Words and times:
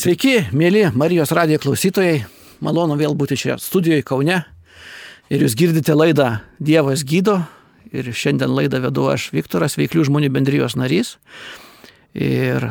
Sveiki, 0.00 0.46
mėly 0.56 0.86
Marijos 0.96 1.28
radijo 1.36 1.58
klausytojai. 1.60 2.22
Malonu 2.64 2.94
vėl 2.96 3.12
būti 3.18 3.36
čia 3.36 3.58
studijoje 3.60 4.00
Kaune. 4.08 4.38
Ir 5.28 5.42
jūs 5.44 5.52
girdite 5.60 5.92
laidą 5.92 6.38
Dievas 6.56 7.02
gydo. 7.04 7.34
Ir 7.92 8.08
šiandien 8.08 8.48
laidą 8.48 8.80
vedu 8.80 9.10
aš 9.12 9.26
Viktoras, 9.34 9.76
Veiklių 9.76 10.06
žmonių 10.08 10.30
bendrijos 10.32 10.78
narys. 10.80 11.18
Ir 12.16 12.70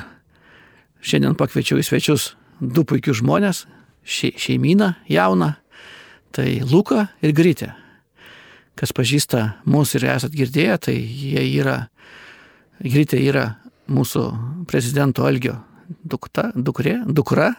šiandien 1.06 1.38
pakviečiau 1.38 1.78
į 1.78 1.86
svečius 1.86 2.32
du 2.58 2.82
puikius 2.82 3.22
žmonės. 3.22 3.68
Še, 4.02 4.34
šeimyną 4.34 4.96
jauną. 5.14 5.54
Tai 6.34 6.50
Luka 6.66 7.12
ir 7.22 7.38
Grytė. 7.38 7.76
Kas 8.74 8.90
pažįsta 8.90 9.60
mūsų 9.70 10.02
ir 10.02 10.10
esat 10.16 10.34
girdėję, 10.34 10.82
tai 10.82 10.98
jie 10.98 11.46
yra, 11.62 11.84
Grytė 12.82 13.22
yra 13.22 13.52
mūsų 13.86 14.32
prezidento 14.66 15.30
Algio 15.30 15.60
dukta, 15.90 16.50
dukrė, 16.56 17.00
dukra, 17.06 17.54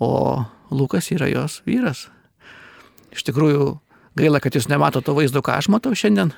o 0.00 0.44
Lukas 0.70 1.10
yra 1.12 1.28
jos 1.30 1.60
vyras. 1.66 2.06
Iš 3.12 3.24
tikrųjų, 3.28 3.66
gaila, 4.18 4.40
kad 4.40 4.56
jūs 4.56 4.68
nemato 4.72 5.02
to 5.04 5.14
vaizdo, 5.16 5.42
ką 5.44 5.58
aš 5.58 5.68
matau 5.72 5.92
šiandien, 5.96 6.32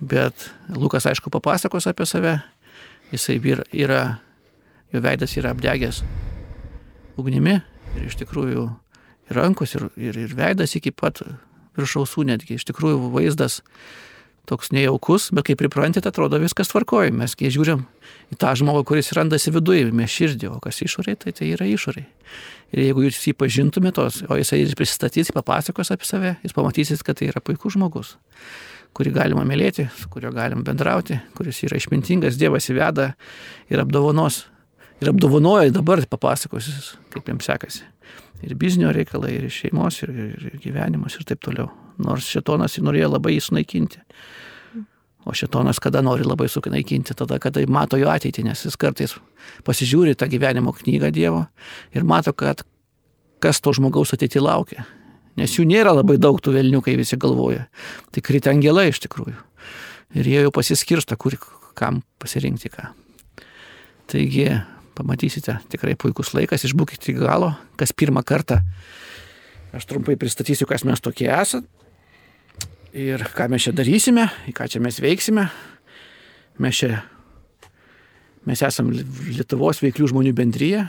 bet 0.00 0.50
Lukas, 0.70 1.08
aišku, 1.10 1.30
papasakos 1.34 1.88
apie 1.90 2.06
save. 2.06 2.38
Jisai 3.08 3.38
yra, 3.72 4.18
jo 4.92 5.00
veidas 5.00 5.32
yra 5.40 5.54
apdegęs 5.54 6.02
ugnimi 7.18 7.54
ir 7.96 8.02
iš 8.04 8.18
tikrųjų 8.20 8.66
ir 9.28 9.38
rankos, 9.38 9.74
ir, 9.76 9.88
ir, 9.96 10.18
ir 10.26 10.34
veidas 10.36 10.76
iki 10.76 10.92
pat 10.92 11.22
viršausų 11.78 12.26
netgi. 12.28 12.58
Iš 12.58 12.66
tikrųjų, 12.68 13.08
vaizdas 13.14 13.62
toks 14.48 14.72
nejaukus, 14.74 15.28
bet 15.34 15.48
kai 15.48 15.56
priprantate, 15.58 16.08
atrodo 16.08 16.40
viskas 16.40 16.70
tvarkoja. 16.72 17.12
Mes 17.14 17.34
kai 17.38 17.50
žiūrim 17.52 17.84
į 18.32 18.38
tą 18.40 18.54
žmogų, 18.58 18.84
kuris 18.88 19.12
randasi 19.16 19.52
viduje, 19.54 19.88
mes 19.94 20.12
širdį, 20.12 20.50
o 20.54 20.58
kas 20.64 20.80
išoriai, 20.84 21.18
tai 21.20 21.34
tai 21.36 21.52
yra 21.54 21.68
išoriai. 21.68 22.08
Ir 22.74 22.84
jeigu 22.84 23.06
jūs 23.06 23.20
jį 23.24 23.34
pažintumėte, 23.40 24.04
o 24.28 24.36
jisai 24.40 24.62
prisistatys, 24.76 25.32
papasakos 25.36 25.92
apie 25.94 26.08
save, 26.08 26.34
jūs 26.44 26.56
pamatysit, 26.56 27.04
kad 27.06 27.20
tai 27.20 27.30
yra 27.30 27.40
puikus 27.44 27.76
žmogus, 27.78 28.14
kurį 28.96 29.14
galima 29.16 29.44
mylėti, 29.48 29.88
su 29.96 30.10
kuriuo 30.12 30.34
galim 30.36 30.64
bendrauti, 30.66 31.20
kuris 31.38 31.62
yra 31.68 31.80
išmintingas, 31.80 32.40
Dievas 32.40 32.68
įveda 32.72 33.12
ir 33.72 33.84
apdovanos. 33.84 34.46
Ir 34.98 35.12
apdovanoja 35.12 35.70
dabar 35.70 36.02
papasakos, 36.10 36.96
kaip 37.12 37.28
jiems 37.30 37.46
sekasi. 37.46 37.86
Ir 38.42 38.54
biznio 38.58 38.90
reikalai, 38.94 39.34
ir 39.38 39.50
šeimos, 39.50 40.02
ir, 40.06 40.10
ir, 40.14 40.46
ir 40.50 40.60
gyvenimas, 40.62 41.16
ir 41.18 41.26
taip 41.26 41.42
toliau. 41.42 41.70
Nors 42.02 42.26
šitonas 42.30 42.78
norėjo 42.82 43.12
labai 43.16 43.34
jį 43.36 43.44
sunaikinti. 43.48 44.02
O 45.26 45.34
šitonas 45.34 45.80
kada 45.82 46.00
nori 46.02 46.24
labai 46.24 46.46
sunaikinti, 46.48 47.14
tada, 47.18 47.40
kada 47.42 47.60
mato 47.68 47.98
jo 48.00 48.08
ateitį, 48.08 48.46
nes 48.46 48.62
jis 48.64 48.78
kartais 48.80 49.16
pasižiūri 49.66 50.14
tą 50.16 50.28
gyvenimo 50.30 50.72
knygą 50.72 51.10
Dievo 51.12 51.42
ir 51.92 52.06
mato, 52.06 52.32
kad 52.32 52.62
kas 53.42 53.60
to 53.60 53.74
žmogaus 53.76 54.14
ateitį 54.14 54.42
laukia. 54.46 54.86
Nes 55.38 55.52
jų 55.54 55.66
nėra 55.68 55.92
labai 55.94 56.16
daug 56.18 56.40
tų 56.42 56.56
velnių, 56.56 56.80
kai 56.82 56.96
visi 56.98 57.18
galvoja. 57.20 57.68
Tai 58.14 58.22
krita 58.24 58.50
angelai 58.54 58.88
iš 58.90 59.02
tikrųjų. 59.04 59.36
Ir 60.18 60.30
jie 60.30 60.40
jau 60.46 60.54
pasiskirsta, 60.54 61.18
kur 61.20 61.36
kam 61.78 62.00
pasirinkti 62.18 62.72
ką. 62.72 62.88
Taigi, 64.08 64.48
pamatysite, 64.98 65.60
tikrai 65.72 65.94
puikus 65.98 66.34
laikas, 66.34 66.66
išbūkite 66.66 67.12
iki 67.12 67.18
galo, 67.22 67.54
kas 67.78 67.94
pirmą 67.96 68.24
kartą. 68.26 68.60
Aš 69.76 69.86
trumpai 69.88 70.16
pristatysiu, 70.18 70.66
kas 70.68 70.84
mes 70.88 71.00
tokie 71.04 71.28
esame 71.30 71.68
ir 72.98 73.22
ką 73.36 73.48
mes 73.52 73.66
čia 73.66 73.74
darysime, 73.76 74.28
į 74.48 74.54
ką 74.56 74.68
čia 74.72 74.80
mes 74.82 74.98
veiksime. 75.02 75.48
Mes 76.58 76.78
čia, 76.80 77.02
mes 78.48 78.62
esame 78.64 79.04
Lietuvos 79.28 79.82
veiklių 79.84 80.08
žmonių 80.10 80.32
bendryje, 80.34 80.86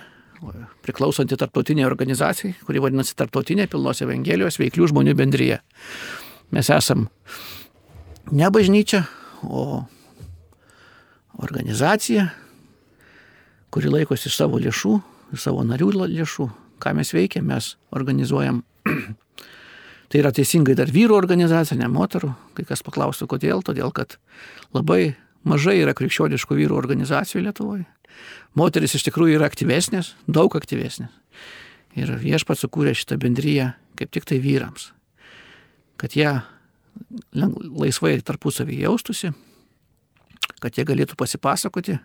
priklausanti 0.86 1.38
tarptautiniai 1.38 1.88
organizacijai, 1.88 2.56
kuri 2.66 2.82
vadinasi 2.82 3.16
Tarptautinė 3.20 3.68
pilnos 3.70 4.02
Evangelijos 4.06 4.60
veiklių 4.62 4.90
žmonių 4.94 5.16
bendryje. 5.20 5.60
Mes 6.56 6.70
esam 6.74 7.10
ne 8.32 8.50
bažnyčia, 8.54 9.04
o 9.44 9.84
organizacija, 11.40 12.30
kuri 13.74 13.92
laikosi 13.94 14.32
savo 14.34 14.60
lėšų, 14.62 14.94
savo 15.38 15.64
narių 15.68 15.92
lėšų. 16.06 16.50
Ką 16.80 16.94
mes 16.96 17.12
veikiam, 17.12 17.50
mes 17.52 17.74
organizuojam 17.92 18.64
Tai 20.10 20.24
yra 20.24 20.32
teisingai 20.34 20.74
dar 20.74 20.90
vyrų 20.90 21.14
organizacija, 21.14 21.78
ne 21.78 21.86
moterų. 21.92 22.32
Kai 22.58 22.66
kas 22.66 22.82
paklaustų, 22.86 23.28
kodėl, 23.30 23.62
todėl 23.62 23.92
kad 23.94 24.16
labai 24.74 25.14
mažai 25.46 25.78
yra 25.84 25.94
krikščioniškų 25.94 26.58
vyrų 26.58 26.78
organizacijų 26.80 27.44
Lietuvoje. 27.46 27.86
Moteris 28.58 28.96
iš 28.98 29.06
tikrųjų 29.06 29.38
yra 29.38 29.50
aktyvesnės, 29.52 30.16
daug 30.26 30.56
aktyvesnės. 30.58 31.14
Ir 31.98 32.16
viešpats 32.22 32.66
sukūrė 32.66 32.96
šitą 32.98 33.20
bendryją 33.22 33.74
kaip 34.00 34.10
tik 34.16 34.26
tai 34.30 34.40
vyrams. 34.42 34.90
Kad 36.02 36.18
jie 36.18 36.32
laisvai 37.34 38.18
tarpusavį 38.26 38.82
jaustusi, 38.88 39.30
kad 40.64 40.78
jie 40.78 40.86
galėtų 40.90 41.18
pasipasakoti 41.20 42.00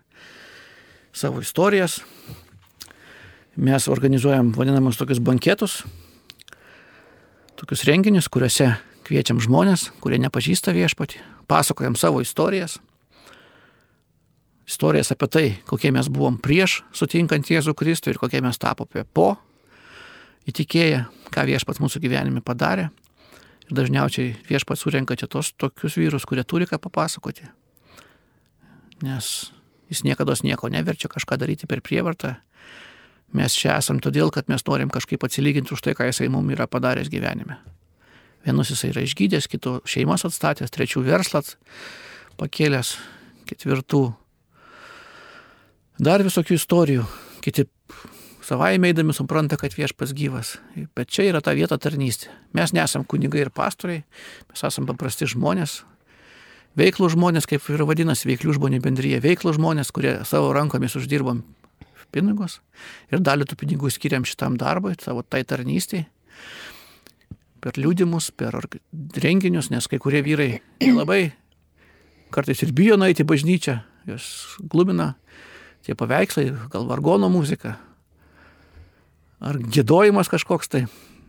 savo 1.14 1.40
istorijas. 1.40 2.00
Mes 3.56 3.88
organizuojam 3.88 4.52
vadinamus 4.56 4.98
tokius 4.98 5.20
banketus, 5.22 5.84
tokius 7.56 7.84
renginius, 7.86 8.26
kuriuose 8.28 8.72
kviečiam 9.06 9.38
žmonės, 9.42 9.92
kurie 10.02 10.18
nepažįsta 10.18 10.74
viešpatį, 10.74 11.22
pasakojam 11.46 11.94
savo 11.96 12.24
istorijas. 12.24 12.80
Istorijas 14.66 15.12
apie 15.12 15.28
tai, 15.28 15.46
kokie 15.68 15.92
mes 15.94 16.08
buvom 16.08 16.38
prieš 16.40 16.80
sutinkant 16.96 17.50
Jėzų 17.52 17.76
Kristų 17.76 18.14
ir 18.14 18.18
kokie 18.18 18.40
mes 18.42 18.58
tapome 18.58 19.04
po 19.04 19.34
įtikėję, 20.48 21.04
ką 21.30 21.44
viešpats 21.46 21.82
mūsų 21.84 22.00
gyvenime 22.02 22.42
padarė. 22.44 22.88
Ir 23.68 23.76
dažniausiai 23.76 24.34
viešpats 24.48 24.82
surenka 24.84 25.16
čia 25.20 25.28
tos 25.30 25.52
tokius 25.60 25.98
vyrus, 26.00 26.26
kurie 26.28 26.44
turi 26.44 26.66
ką 26.68 26.80
papasakoti. 26.80 27.46
Nes 29.04 29.52
jis 29.92 30.04
niekada 30.06 30.34
nieko 30.42 30.70
neverčia 30.72 31.08
kažką 31.12 31.38
daryti 31.40 31.68
per 31.70 31.82
prievartą, 31.84 32.36
Mes 33.34 33.54
čia 33.58 33.74
esam 33.80 33.98
todėl, 33.98 34.30
kad 34.30 34.46
mes 34.50 34.62
norim 34.68 34.90
kažkaip 34.94 35.24
atsilyginti 35.26 35.74
už 35.74 35.82
tai, 35.82 35.96
ką 35.98 36.06
jisai 36.06 36.28
mums 36.30 36.54
yra 36.54 36.68
padaręs 36.70 37.10
gyvenime. 37.10 37.58
Vienus 38.46 38.70
jisai 38.70 38.92
yra 38.92 39.02
išgydęs, 39.02 39.48
kitų 39.50 39.80
šeimas 39.90 40.22
atstatęs, 40.28 40.70
trečių 40.70 41.02
verslas 41.02 41.56
pakėlęs, 42.38 42.94
ketvirtų 43.50 44.04
dar 45.98 46.22
visokių 46.22 46.58
istorijų. 46.60 47.08
Kiti 47.42 47.66
savai 48.44 48.76
meidami 48.78 49.16
supranta, 49.16 49.58
kad 49.58 49.74
viešpas 49.74 50.14
gyvas. 50.14 50.54
Bet 50.94 51.10
čia 51.10 51.26
yra 51.32 51.42
ta 51.42 51.56
vieta 51.58 51.80
tarnystė. 51.80 52.30
Mes 52.54 52.70
nesam 52.76 53.02
kunigai 53.02 53.42
ir 53.42 53.50
pastoriai, 53.54 54.04
mes 54.52 54.64
esam 54.70 54.86
paprasti 54.86 55.26
žmonės. 55.34 55.80
Veiklų 56.78 57.10
žmonės, 57.14 57.46
kaip 57.46 57.62
ir 57.70 57.84
vadinasi, 57.86 58.26
veiklių 58.26 58.56
žmonių 58.56 58.80
bendryje. 58.82 59.20
Veiklų 59.22 59.54
žmonės, 59.54 59.92
kurie 59.94 60.16
savo 60.26 60.50
rankomis 60.56 60.96
uždirbam 60.98 61.44
pinigus 62.14 62.60
ir 63.10 63.22
dalį 63.22 63.46
tų 63.50 63.58
pinigų 63.58 63.90
skiriam 63.90 64.26
šitam 64.26 64.58
darbui, 64.60 64.94
savo 65.02 65.22
tai 65.26 65.42
tarnystėje 65.46 66.06
per 67.64 67.78
liūdimus, 67.80 68.28
per 68.36 68.58
renginius, 69.24 69.70
nes 69.72 69.88
kai 69.88 69.98
kurie 70.02 70.20
vyrai 70.24 70.58
labai 70.84 71.32
kartais 72.34 72.60
ir 72.60 72.74
bijo 72.76 72.98
nueiti 73.00 73.24
į 73.24 73.28
bažnyčią, 73.30 73.78
jos 74.10 74.26
glumina 74.60 75.14
tie 75.86 75.96
paveikslai, 75.96 76.50
gal 76.72 76.84
vargono 76.90 77.30
muzika, 77.32 77.78
ar 79.40 79.56
gėdojimas 79.56 80.28
kažkoks 80.32 80.72
tai, 80.72 80.82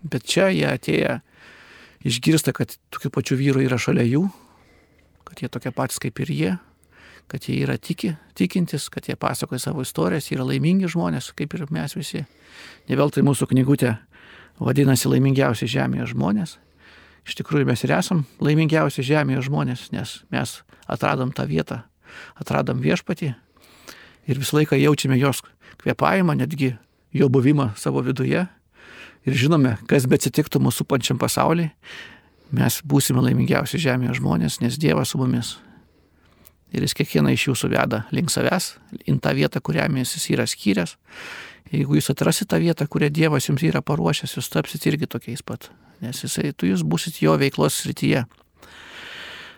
bet 0.04 0.28
čia 0.28 0.50
jie 0.52 0.68
atėję 0.74 1.20
išgirsta, 2.06 2.52
kad 2.56 2.76
tokių 2.94 3.14
pačių 3.16 3.40
vyrų 3.40 3.64
yra 3.70 3.80
šalia 3.82 4.04
jų, 4.08 4.26
kad 5.26 5.42
jie 5.42 5.50
tokie 5.52 5.72
patys 5.76 6.00
kaip 6.02 6.20
ir 6.24 6.32
jie, 6.32 6.56
kad 7.32 7.48
jie 7.50 7.58
yra 7.66 7.78
tiki, 7.82 8.14
tikintis, 8.38 8.90
kad 8.94 9.08
jie 9.10 9.16
pasakoja 9.18 9.60
savo 9.60 9.84
istorijas, 9.86 10.30
yra 10.34 10.46
laimingi 10.46 10.90
žmonės, 10.92 11.32
kaip 11.38 11.56
ir 11.58 11.66
mes 11.74 11.98
visi. 11.98 12.26
Ne 12.90 13.00
veltui 13.00 13.26
mūsų 13.26 13.50
knygutė 13.50 13.96
vadinasi 14.62 15.10
laimingiausi 15.10 15.68
žemėje 15.70 16.12
žmonės. 16.14 16.58
Iš 17.26 17.40
tikrųjų 17.40 17.66
mes 17.66 17.82
ir 17.84 17.96
esam 17.98 18.24
laimingiausi 18.44 19.04
žemėje 19.06 19.48
žmonės, 19.48 19.88
nes 19.96 20.20
mes 20.30 20.60
atradom 20.86 21.34
tą 21.34 21.48
vietą, 21.50 21.82
atradom 22.38 22.84
viešpatį 22.84 23.34
ir 24.30 24.42
visą 24.42 24.60
laiką 24.60 24.78
jaučiame 24.78 25.18
jos 25.18 25.42
kvepavimą, 25.82 26.38
netgi 26.38 26.76
jo 27.14 27.30
buvimą 27.30 27.72
savo 27.78 28.04
viduje. 28.06 28.46
Ir 29.26 29.34
žinome, 29.34 29.74
kas 29.90 30.06
be 30.06 30.20
atsitiktų 30.20 30.62
mūsų 30.62 30.86
pančiam 30.86 31.18
pasauliui, 31.18 31.72
mes 32.54 32.82
būsime 32.86 33.24
laimingiausi 33.26 33.82
žemėje 33.82 34.20
žmonės, 34.20 34.60
nes 34.62 34.78
Dievas 34.82 35.14
su 35.14 35.22
mumis 35.22 35.56
ir 36.76 36.84
jis 36.84 36.96
kiekvieną 36.98 37.34
iš 37.34 37.50
jūsų 37.50 37.72
veda 37.72 38.04
link 38.16 38.32
savęs, 38.34 38.76
į 39.08 39.18
tą 39.24 39.34
vietą, 39.38 39.62
kurią 39.64 39.88
jis 40.02 40.30
yra 40.34 40.46
skyręs. 40.50 40.96
Jeigu 41.74 41.98
jūs 41.98 42.12
atrasit 42.12 42.50
tą 42.52 42.60
vietą, 42.62 42.86
kurią 42.88 43.10
Dievas 43.10 43.48
jums 43.50 43.64
yra 43.66 43.82
paruošęs, 43.82 44.36
jūs 44.38 44.52
tapsit 44.54 44.86
irgi 44.86 45.08
tokiais 45.10 45.42
pat, 45.42 45.72
nes 46.02 46.22
jisai, 46.24 46.54
tu 46.54 46.68
jūs 46.70 46.84
busit 46.84 47.22
jo 47.22 47.34
veiklos 47.42 47.80
srityje. 47.82 48.26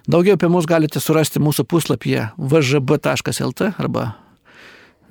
Daugiau 0.07 0.37
apie 0.37 0.47
mus 0.47 0.65
galite 0.69 1.01
surasti 1.03 1.41
mūsų 1.43 1.65
puslapyje 1.67 2.29
vžb.lt 2.37 3.71
arba 3.75 4.05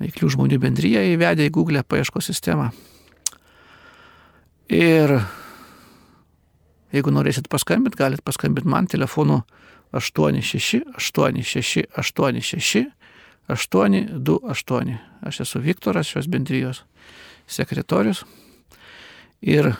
veiklių 0.01 0.31
žmonių 0.33 0.57
bendryje 0.61 1.03
įvedę 1.13 1.45
į 1.45 1.53
Google 1.53 1.83
paieško 1.85 2.21
sistemą. 2.21 2.71
Ir 4.73 5.19
jeigu 6.93 7.13
norėsit 7.13 7.49
paskambinti, 7.51 7.99
galite 7.99 8.25
paskambinti 8.25 8.69
man 8.69 8.87
telefonu 8.87 9.41
86 9.95 10.83
86 10.97 11.87
86 11.97 12.85
828. 13.47 14.97
Aš 15.21 15.39
esu 15.39 15.59
Viktoras, 15.63 16.07
šios 16.07 16.27
bendrijos 16.27 16.83
sekretorius. 17.47 18.25
Ir, 19.41 19.71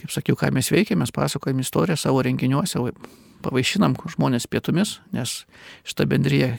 kaip 0.00 0.12
sakiau, 0.12 0.36
ką 0.38 0.50
mes 0.54 0.70
veikiame, 0.72 1.04
mes 1.04 1.12
pasakojame 1.12 1.64
istoriją 1.64 1.98
savo 2.00 2.22
renginiuose, 2.24 2.80
pavaišinam 3.44 3.96
žmonės 4.14 4.48
pietumis, 4.48 5.00
nes 5.12 5.42
šitą 5.86 6.06
bendryje, 6.08 6.54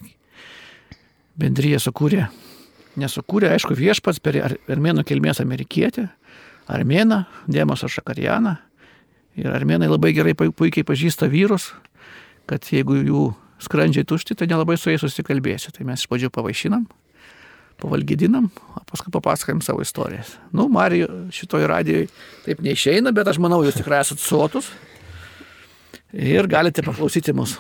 bendryje 1.40 1.80
sukūrė, 1.88 2.28
nesukūrė, 3.00 3.52
aišku, 3.56 3.78
viešpats 3.78 4.22
per 4.22 4.40
armėnų 4.46 5.06
kilmės 5.08 5.42
amerikietį, 5.42 6.08
armėną, 6.68 7.24
Dėmosą 7.48 7.90
Šakarianą. 7.90 8.58
Ir 9.38 9.52
armėnai 9.54 9.90
labai 9.90 10.14
gerai, 10.18 10.34
puikiai 10.34 10.86
pažįsta 10.88 11.30
vyrus, 11.30 11.72
kad 12.50 12.66
jeigu 12.74 12.98
jų 12.98 13.26
skrandžiai 13.62 14.06
tušti, 14.08 14.38
tai 14.38 14.48
nelabai 14.50 14.78
su 14.80 14.90
jais 14.90 15.04
susikalbėsiu. 15.04 15.74
Tai 15.76 15.86
mes 15.86 16.02
iš 16.02 16.10
pradžių 16.10 16.32
pavaišinam, 16.34 16.88
pavalgydinam, 17.82 18.50
o 18.74 18.84
paskui 18.90 19.14
papasakojam 19.14 19.62
savo 19.66 19.86
istorijas. 19.86 20.36
Nu, 20.56 20.68
Mariju, 20.74 21.30
šitoj 21.34 21.68
radijoj 21.70 22.08
taip 22.46 22.64
neišeina, 22.66 23.14
bet 23.14 23.30
aš 23.30 23.42
manau, 23.44 23.62
jūs 23.66 23.78
tikrai 23.78 24.02
esate 24.02 24.24
sotus 24.26 24.72
ir 26.14 26.48
galite 26.50 26.86
paklausyti 26.86 27.36
mus. 27.36 27.58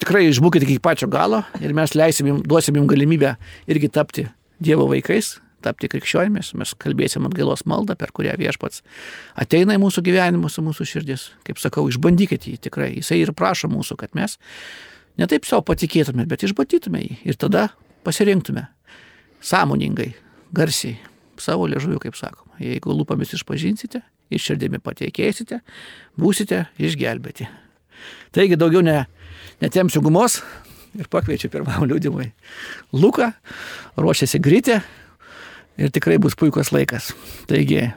Tikrai 0.00 0.26
išbūkite 0.28 0.66
iki 0.66 0.80
pačio 0.82 1.08
galo 1.10 1.42
ir 1.62 1.72
mes 1.76 1.94
leisim 1.96 2.28
jums, 2.28 2.44
duosim 2.46 2.76
jums 2.76 2.90
galimybę 2.90 3.36
irgi 3.70 3.88
tapti 3.92 4.26
Dievo 4.60 4.84
vaikais, 4.90 5.38
tapti 5.64 5.90
krikščionimis, 5.92 6.52
mes 6.58 6.72
kalbėsim 6.80 7.26
atgailos 7.28 7.66
maldą, 7.68 7.96
per 7.98 8.12
kurią 8.16 8.36
viešpats 8.40 8.82
ateina 9.40 9.76
į 9.76 9.82
mūsų 9.82 10.04
gyvenimus, 10.06 10.58
į 10.60 10.66
mūsų 10.68 10.88
širdis. 10.94 11.28
Kaip 11.46 11.60
sakau, 11.62 11.86
išbandykite 11.90 12.52
jį 12.52 12.62
tikrai. 12.68 12.90
Jisai 12.98 13.20
ir 13.24 13.34
prašo 13.36 13.70
mūsų, 13.72 13.98
kad 14.00 14.16
mes 14.18 14.38
ne 15.20 15.28
taip 15.30 15.48
savo 15.48 15.64
patikėtume, 15.68 16.26
bet 16.30 16.44
išbandytume 16.46 17.02
jį 17.04 17.20
ir 17.32 17.40
tada 17.40 17.68
pasirinktume 18.06 18.66
sąmoningai, 19.44 20.12
garsiai, 20.56 20.98
savo 21.40 21.68
liežuviu, 21.70 22.00
kaip 22.02 22.16
sakoma. 22.18 22.56
Jeigu 22.60 22.92
lūpomis 22.92 23.32
išpažinsite, 23.36 24.02
iš 24.30 24.50
širdimi 24.50 24.80
pateikėsite, 24.84 25.60
būsite 26.20 26.66
išgelbėti. 26.80 27.48
Taigi 28.36 28.58
daugiau 28.60 28.82
ne, 28.84 29.02
netemsiu 29.62 30.02
gumos 30.04 30.40
ir 30.98 31.08
pakviečiu 31.10 31.50
pirmam 31.52 31.86
liūdimui. 31.88 32.30
Luką 32.96 33.32
ruošiasi 34.00 34.40
grytė 34.42 34.80
ir 35.80 35.92
tikrai 35.94 36.18
bus 36.22 36.36
puikus 36.38 36.72
laikas. 36.74 37.10
Taigi 37.50 37.88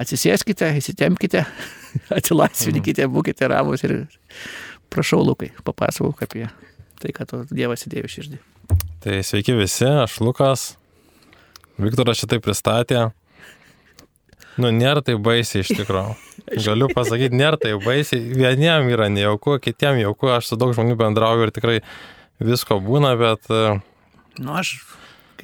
atsisėskite, 0.00 0.72
įsitempkite, 0.80 1.44
atsilaisvinkite, 2.18 3.08
būkite 3.12 3.50
ramus 3.52 3.84
ir 3.86 4.02
Prašau, 4.94 5.24
Lukai, 5.26 5.50
papasakok 5.66 6.20
apie 6.22 6.44
tai, 7.02 7.10
ką 7.14 7.26
tu 7.26 7.40
Dievas 7.50 7.82
įdėjo 7.88 8.10
širdį. 8.12 8.38
Tai 9.02 9.18
sveiki 9.26 9.56
visi, 9.58 9.86
aš 9.88 10.20
Lukas. 10.22 10.74
Viktoras 11.82 12.20
šitai 12.20 12.38
pristatė. 12.38 13.08
Nu, 14.54 14.70
nėra 14.70 15.02
tai 15.02 15.16
baisiai 15.18 15.64
iš 15.64 15.72
tikrųjų. 15.74 16.14
Galiu 16.66 16.86
pasakyti, 16.94 17.34
nėra 17.34 17.58
tai 17.58 17.74
baisiai. 17.82 18.22
Vieniem 18.38 18.86
yra 18.94 19.10
nejauku, 19.10 19.58
kitiem 19.62 19.98
jauku. 20.04 20.30
Aš 20.36 20.52
su 20.52 20.60
daug 20.60 20.76
žmonių 20.76 20.94
bendrauju 21.00 21.48
ir 21.48 21.54
tikrai 21.54 21.80
visko 22.38 22.78
būna, 22.82 23.16
bet... 23.18 23.50
E, 23.50 23.74
nu, 24.38 24.54
aš 24.54 24.76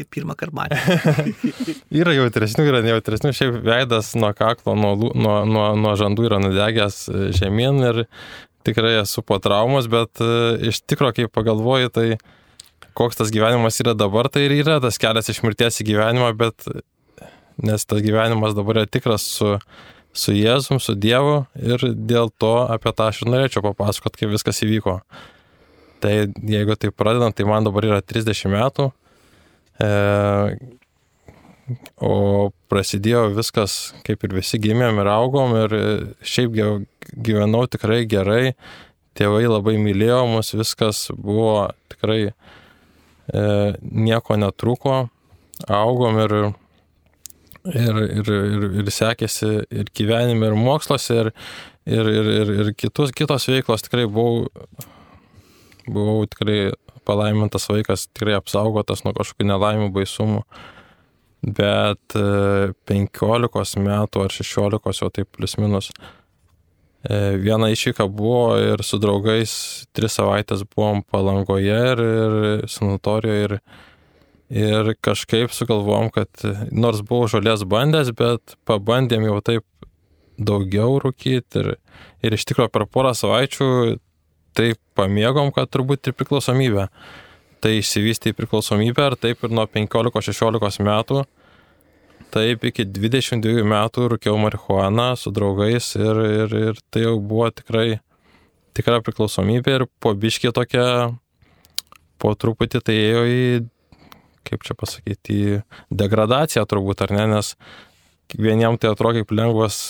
kaip 0.00 0.10
pirmą 0.16 0.36
kartą 0.40 0.56
matęs. 0.58 1.38
yra 2.02 2.16
jautresnių, 2.16 2.66
yra 2.72 2.82
nejautresnių. 2.86 3.32
Šiaip 3.36 3.60
veidas 3.66 4.12
nuo 4.18 4.32
kaklo, 4.36 4.74
nuo, 4.78 4.96
nuo, 5.14 5.38
nuo, 5.48 5.66
nuo 5.78 5.94
žandų 6.00 6.28
yra 6.30 6.40
nudegęs 6.42 7.02
e, 7.08 7.30
žemyn 7.36 7.80
ir 7.92 8.02
tikrai 8.66 8.98
esu 9.00 9.24
po 9.26 9.38
traumos, 9.42 9.88
bet 9.92 10.22
e, 10.24 10.30
iš 10.72 10.82
tikro, 10.88 11.12
kai 11.16 11.28
pagalvoju, 11.30 11.92
tai 11.94 12.06
koks 12.98 13.20
tas 13.20 13.32
gyvenimas 13.32 13.78
yra 13.82 13.94
dabar, 13.96 14.28
tai 14.32 14.48
ir 14.48 14.56
yra 14.60 14.80
tas 14.82 14.98
kelias 15.00 15.30
iš 15.32 15.42
mirties 15.46 15.80
į 15.82 15.90
gyvenimą, 15.92 16.32
bet 16.38 16.66
nes 17.62 17.86
tas 17.86 18.02
gyvenimas 18.04 18.56
dabar 18.56 18.82
yra 18.82 18.90
tikras 18.90 19.26
su, 19.36 19.54
su 20.12 20.34
Jėzum, 20.34 20.80
su 20.82 20.96
Dievu 20.98 21.44
ir 21.60 21.84
dėl 21.94 22.32
to 22.40 22.54
apie 22.66 22.92
tą 22.96 23.10
aš 23.10 23.22
ir 23.24 23.32
norėčiau 23.34 23.64
papasakoti, 23.70 24.24
kaip 24.24 24.34
viskas 24.34 24.62
įvyko. 24.66 25.00
Tai 26.00 26.12
jeigu 26.48 26.76
tai 26.80 26.90
pradedant, 26.96 27.36
tai 27.36 27.44
man 27.48 27.66
dabar 27.66 27.84
yra 27.84 28.00
30 28.00 28.48
metų. 28.50 28.88
E, 29.80 29.90
O 32.02 32.50
prasidėjo 32.70 33.28
viskas, 33.36 33.92
kaip 34.06 34.24
ir 34.26 34.34
visi 34.40 34.58
gimėm 34.62 35.00
ir 35.02 35.10
augom 35.12 35.54
ir 35.58 35.74
šiaip 36.26 36.56
gyvenau 37.26 37.66
tikrai 37.70 38.02
gerai, 38.10 38.54
tėvai 39.18 39.44
labai 39.46 39.76
mylėjo 39.82 40.24
mus, 40.30 40.54
viskas 40.56 41.08
buvo 41.14 41.68
tikrai 41.92 42.20
e, 42.30 42.32
nieko 43.82 44.38
netruko, 44.40 44.96
augom 45.68 46.18
ir, 46.24 46.36
ir, 47.70 48.02
ir, 48.18 48.32
ir, 48.34 48.68
ir 48.82 48.92
sekėsi 48.94 49.52
ir 49.68 49.90
gyvenime, 49.94 50.50
ir 50.50 50.58
moksluose, 50.58 51.20
ir, 51.20 51.32
ir, 51.86 52.12
ir, 52.16 52.32
ir, 52.40 52.54
ir 52.64 52.72
kitus, 52.78 53.14
kitos 53.14 53.46
veiklos 53.50 53.86
tikrai 53.86 54.08
buvau, 54.10 54.48
buvau 55.86 56.24
tikrai 56.30 56.72
palaimintas 57.10 57.66
vaikas, 57.68 58.06
tikrai 58.14 58.38
apsaugotas 58.38 59.02
nuo 59.02 59.16
kažkokių 59.18 59.50
nelaimių 59.50 59.90
baisumų 59.98 60.44
bet 61.40 62.16
15 62.86 63.78
e, 63.80 63.84
metų 63.84 64.24
ar 64.24 64.34
16 64.34 65.00
jau 65.00 65.10
taip 65.12 65.30
plus 65.36 65.56
minus. 65.60 65.90
E, 67.00 67.36
viena 67.40 67.70
išvyka 67.72 68.06
buvo 68.12 68.58
ir 68.60 68.84
su 68.84 69.00
draugais 69.00 69.52
tris 69.96 70.18
savaitės 70.18 70.66
buvom 70.68 71.02
palangoje 71.08 71.78
ir, 71.94 72.02
ir 72.04 72.68
sanatorijoje 72.68 73.46
ir, 73.46 73.56
ir 74.50 74.92
kažkaip 75.00 75.54
sugalvom, 75.56 76.10
kad 76.12 76.44
nors 76.70 77.00
buvau 77.00 77.30
žolės 77.32 77.64
bandęs, 77.64 78.12
bet 78.12 78.58
pabandėm 78.68 79.24
jau 79.30 79.40
taip 79.40 79.64
daugiau 80.40 81.00
rūkyti 81.00 81.64
ir, 81.64 81.74
ir 82.24 82.36
iš 82.36 82.46
tikrųjų 82.48 82.72
per 82.72 82.84
porą 82.88 83.14
savaičių 83.16 83.70
taip 84.56 84.80
pamėgom, 84.98 85.52
kad 85.54 85.70
turbūt 85.72 86.10
ir 86.10 86.16
priklausomybė. 86.18 86.88
Tai 87.60 87.72
išsivystė 87.76 88.32
į 88.32 88.38
priklausomybę 88.38 89.10
ir 89.10 89.16
taip 89.20 89.44
ir 89.44 89.52
nuo 89.52 89.66
15-16 89.68 90.84
metų, 90.86 91.24
taip 92.32 92.64
iki 92.70 92.86
22 92.88 93.66
metų 93.68 94.06
rūkiau 94.14 94.38
marihuaną 94.40 95.10
su 95.20 95.32
draugais 95.34 95.92
ir, 95.98 96.22
ir, 96.44 96.54
ir 96.70 96.80
tai 96.92 97.04
jau 97.04 97.18
buvo 97.20 97.50
tikrai 97.52 98.00
tikra 98.76 99.00
priklausomybė 99.04 99.76
ir 99.76 99.86
po 100.02 100.12
biškį 100.16 100.52
tokia, 100.56 100.86
po 102.20 102.32
truputį 102.38 102.82
tai 102.86 102.96
ėjo 102.96 103.22
į, 103.26 103.44
kaip 104.46 104.66
čia 104.66 104.76
pasakyti, 104.78 105.36
į 105.36 105.96
degradaciją 106.02 106.64
turbūt, 106.70 107.02
ar 107.04 107.14
ne, 107.16 107.26
nes 107.34 107.54
vieniem 108.38 108.78
tai 108.80 108.92
atrodo 108.92 109.20
kaip 109.20 109.34
lengvas 109.34 109.80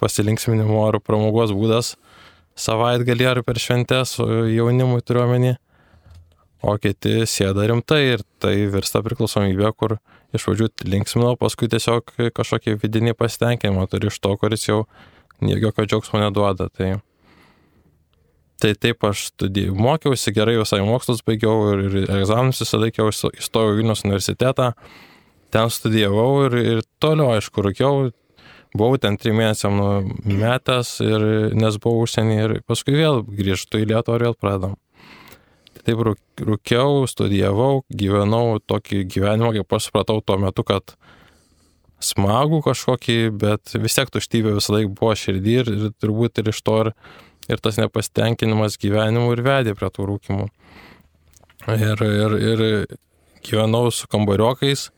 pasilinksminimo 0.00 0.80
ar 0.86 1.00
pramogos 1.04 1.52
būdas 1.52 1.96
savaitgalį 2.58 3.26
ar 3.30 3.42
per 3.46 3.60
šventės 3.60 4.18
jaunimui 4.20 5.02
turiuomenį 5.06 5.56
o 6.62 6.76
kiti 6.80 7.24
sėda 7.28 7.66
rimtai 7.70 8.00
ir 8.14 8.24
tai 8.42 8.54
virsta 8.72 9.02
priklausomybė, 9.04 9.70
kur 9.76 9.96
iš 10.36 10.46
pradžių 10.46 10.68
linksmino, 10.92 11.34
paskui 11.40 11.70
tiesiog 11.72 12.12
kažkokį 12.36 12.76
vidinį 12.82 13.16
pasitenkinimą 13.18 13.86
turi 13.90 14.10
iš 14.10 14.20
to, 14.22 14.34
kuris 14.40 14.68
jau 14.68 14.82
jokio 15.40 15.86
džiaugsmo 15.86 16.20
neduoda. 16.22 16.68
Tai, 16.76 16.92
tai 18.60 18.74
taip 18.76 19.08
aš 19.08 19.30
studijų 19.32 19.74
mokiausi, 19.78 20.34
gerai 20.36 20.58
visai 20.60 20.82
mokslus 20.86 21.24
baigiau 21.26 21.72
ir, 21.74 21.86
ir 22.04 22.14
egzaminus 22.20 22.62
įsilaikiau, 22.66 23.08
įstojau 23.32 23.78
Vilnius 23.78 24.04
universitetą, 24.04 24.74
ten 25.50 25.72
studijavau 25.72 26.46
ir, 26.46 26.58
ir 26.76 26.82
toliau, 27.02 27.32
aišku, 27.38 27.64
rūkiau, 27.66 28.10
buvau 28.76 28.98
ten 29.00 29.18
trim 29.20 29.38
mėnesiam 29.40 29.80
metęs, 30.24 30.96
ir, 31.04 31.24
nes 31.56 31.78
buvau 31.82 32.04
užsienį 32.04 32.38
ir 32.44 32.54
paskui 32.68 32.96
vėl 32.98 33.22
grįžtu 33.24 33.82
į 33.82 33.90
Lietuvą 33.92 34.18
ir 34.18 34.26
vėl 34.28 34.38
pradam. 34.38 34.76
Tai 35.74 35.84
taip 35.86 36.02
rūkiau, 36.44 37.06
studijavau, 37.08 37.84
gyvenau 37.88 38.58
tokį 38.68 39.04
gyvenimą, 39.10 39.54
kaip 39.58 39.76
aš 39.78 39.88
supratau 39.88 40.20
tuo 40.20 40.36
metu, 40.42 40.64
kad 40.66 40.94
smagų 42.04 42.62
kažkokį, 42.64 43.18
bet 43.40 43.74
vis 43.76 43.96
tiek 43.96 44.10
tuštybė 44.12 44.56
visą 44.56 44.76
laiką 44.76 44.94
buvo 44.96 45.14
širdį 45.16 45.56
ir, 45.62 45.72
ir 45.74 45.92
turbūt 46.00 46.40
ir 46.40 46.50
iš 46.52 46.62
to 46.64 46.76
ir, 46.84 46.92
ir 47.48 47.60
tas 47.64 47.80
nepasitenkinimas 47.80 48.78
gyvenimu 48.80 49.34
ir 49.34 49.44
vedė 49.44 49.76
prie 49.76 49.90
tų 49.92 50.08
rūkimų. 50.12 50.48
Ir, 51.76 52.04
ir, 52.06 52.36
ir 52.40 52.62
gyvenau 53.44 53.90
su 53.92 54.08
kambariokais, 54.10 54.88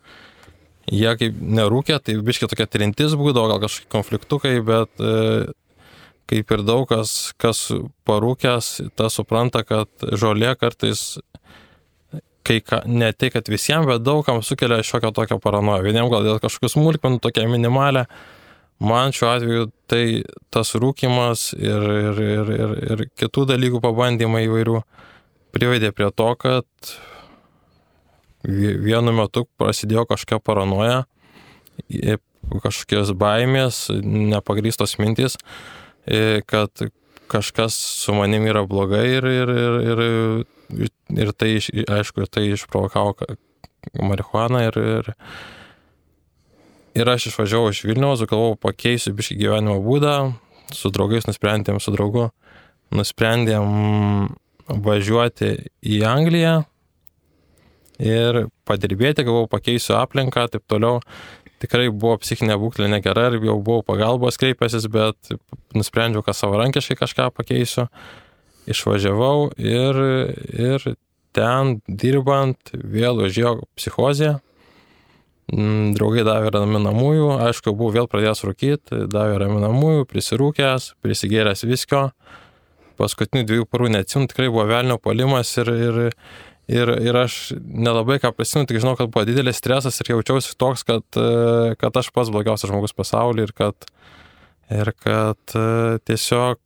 jie 0.90 1.12
kaip 1.18 1.36
nerūkė, 1.58 1.98
tai 2.02 2.16
biškai 2.24 2.48
tokia 2.50 2.66
trintis 2.70 3.16
būdavo, 3.18 3.52
gal 3.52 3.60
kažkokie 3.62 3.90
konfliktukai, 3.92 4.54
bet 4.66 5.04
kaip 6.32 6.54
ir 6.56 6.64
daug 6.64 6.86
kas, 6.88 7.32
kas 7.40 7.66
parūkęs, 8.08 8.70
tas 8.96 9.18
supranta, 9.18 9.62
kad 9.68 9.90
žolė 10.18 10.54
kartais, 10.60 11.20
kai 12.46 12.60
ka, 12.64 12.82
ne 12.86 13.12
tai, 13.12 13.30
kad 13.34 13.48
visiems, 13.52 13.88
bet 13.90 14.04
daugam 14.06 14.42
sukelia 14.44 14.80
šiokią 14.86 15.12
tokią 15.14 15.38
paranoją. 15.42 15.84
Vieniems 15.84 16.12
gal 16.12 16.26
dėl 16.26 16.40
kažkokių 16.42 16.72
smulkmenų, 16.72 17.20
tokia 17.22 17.46
minimalė, 17.50 18.06
man 18.82 19.14
šiuo 19.14 19.30
atveju 19.30 19.70
tai 19.90 20.04
tas 20.54 20.74
rūkimas 20.74 21.52
ir, 21.58 21.88
ir, 22.08 22.22
ir, 22.26 22.52
ir, 22.56 22.76
ir 22.88 23.06
kitų 23.20 23.46
dalykų 23.52 23.82
pabandymai 23.84 24.46
įvairių 24.48 24.82
privedė 25.52 25.92
prie 25.94 26.08
to, 26.16 26.32
kad 26.40 26.94
vienu 28.44 29.14
metu 29.16 29.46
prasidėjo 29.60 30.06
kažkokia 30.10 30.40
paranoja, 30.42 30.98
kažkokios 32.62 33.14
baimės, 33.18 33.86
nepagrystos 34.02 34.98
mintys, 35.00 35.38
kad 36.50 36.84
kažkas 37.32 37.76
su 38.02 38.14
manim 38.16 38.44
yra 38.50 38.66
blogai 38.68 39.06
ir, 39.14 39.28
ir, 39.30 39.54
ir, 39.54 40.04
ir, 40.82 40.92
ir 41.22 41.32
tai, 41.38 41.54
aišku, 41.62 42.26
tai 42.28 42.50
išprovokavo 42.52 43.16
marihuaną 44.02 44.66
ir, 44.68 44.78
ir, 44.98 45.12
Ir 46.92 47.08
aš 47.08 47.30
išvažiavau 47.30 47.70
iš 47.72 47.86
Vilniaus, 47.88 48.20
galvojau, 48.28 48.58
pakeisiu 48.60 49.14
biškai 49.16 49.38
gyvenimo 49.40 49.78
būdą, 49.80 50.34
su 50.76 50.90
draugais 50.92 51.24
nusprendėm, 51.24 51.78
su 51.80 51.92
draugu, 51.94 52.26
nusprendėm 52.92 54.28
važiuoti 54.68 55.54
į 55.80 56.02
Angliją 56.04 56.58
ir 58.00 58.46
padirbėti, 58.68 59.24
galvojau, 59.26 59.50
pakeisiu 59.52 59.96
aplinką, 60.00 60.48
taip 60.52 60.64
toliau. 60.70 61.00
Tikrai 61.62 61.90
buvo 61.90 62.16
psichinė 62.18 62.56
būklė 62.58 62.88
negera 62.90 63.28
ir 63.30 63.38
jau 63.46 63.58
buvau 63.62 63.84
pagalbos 63.86 64.38
kreipęsis, 64.40 64.88
bet 64.90 65.34
nusprendžiau, 65.76 66.24
kad 66.26 66.38
savarankiškai 66.38 66.98
kažką 67.04 67.30
pakeisiu. 67.36 67.86
Išvažiavau 68.70 69.52
ir, 69.58 69.98
ir 70.54 70.84
ten 71.34 71.76
dirbant 71.86 72.70
vėl 72.72 73.24
užėjo 73.26 73.60
psichozė 73.78 74.36
Mm, 75.52 75.90
draugai 75.98 76.22
davė 76.24 76.52
raminamųjų, 76.54 77.26
aišku, 77.48 77.74
buvau 77.76 77.92
vėl 77.92 78.06
pradėjęs 78.08 78.40
rūkyti, 78.46 79.02
davė 79.12 79.40
raminamųjų, 79.42 80.06
prisirūkęs, 80.08 80.92
prisigėręs 81.04 81.66
viskio. 81.68 82.06
Paskutinių 82.96 83.42
dviejų 83.48 83.66
parų 83.68 83.90
neatsimenu, 83.92 84.30
tikrai 84.30 84.48
buvo 84.52 84.64
velnio 84.70 84.96
polimas 85.02 85.50
ir, 85.60 85.68
ir, 85.74 86.00
ir, 86.70 86.92
ir 87.02 87.18
aš 87.18 87.54
nelabai 87.58 88.18
ką 88.22 88.32
prisimenu, 88.36 88.68
tik 88.70 88.82
žinau, 88.82 88.94
kad 88.98 89.10
buvo 89.12 89.24
didelis 89.28 89.58
stresas 89.58 89.98
ir 90.00 90.12
jaučiausi 90.14 90.54
toks, 90.60 90.84
kad, 90.88 91.06
kad 91.80 91.98
aš 91.98 92.12
pats 92.14 92.30
blogiausias 92.34 92.70
žmogus 92.70 92.94
pasaulyje 92.96 93.48
ir 93.48 93.56
kad, 93.56 93.88
ir 94.70 94.92
kad 95.02 95.56
tiesiog 96.06 96.60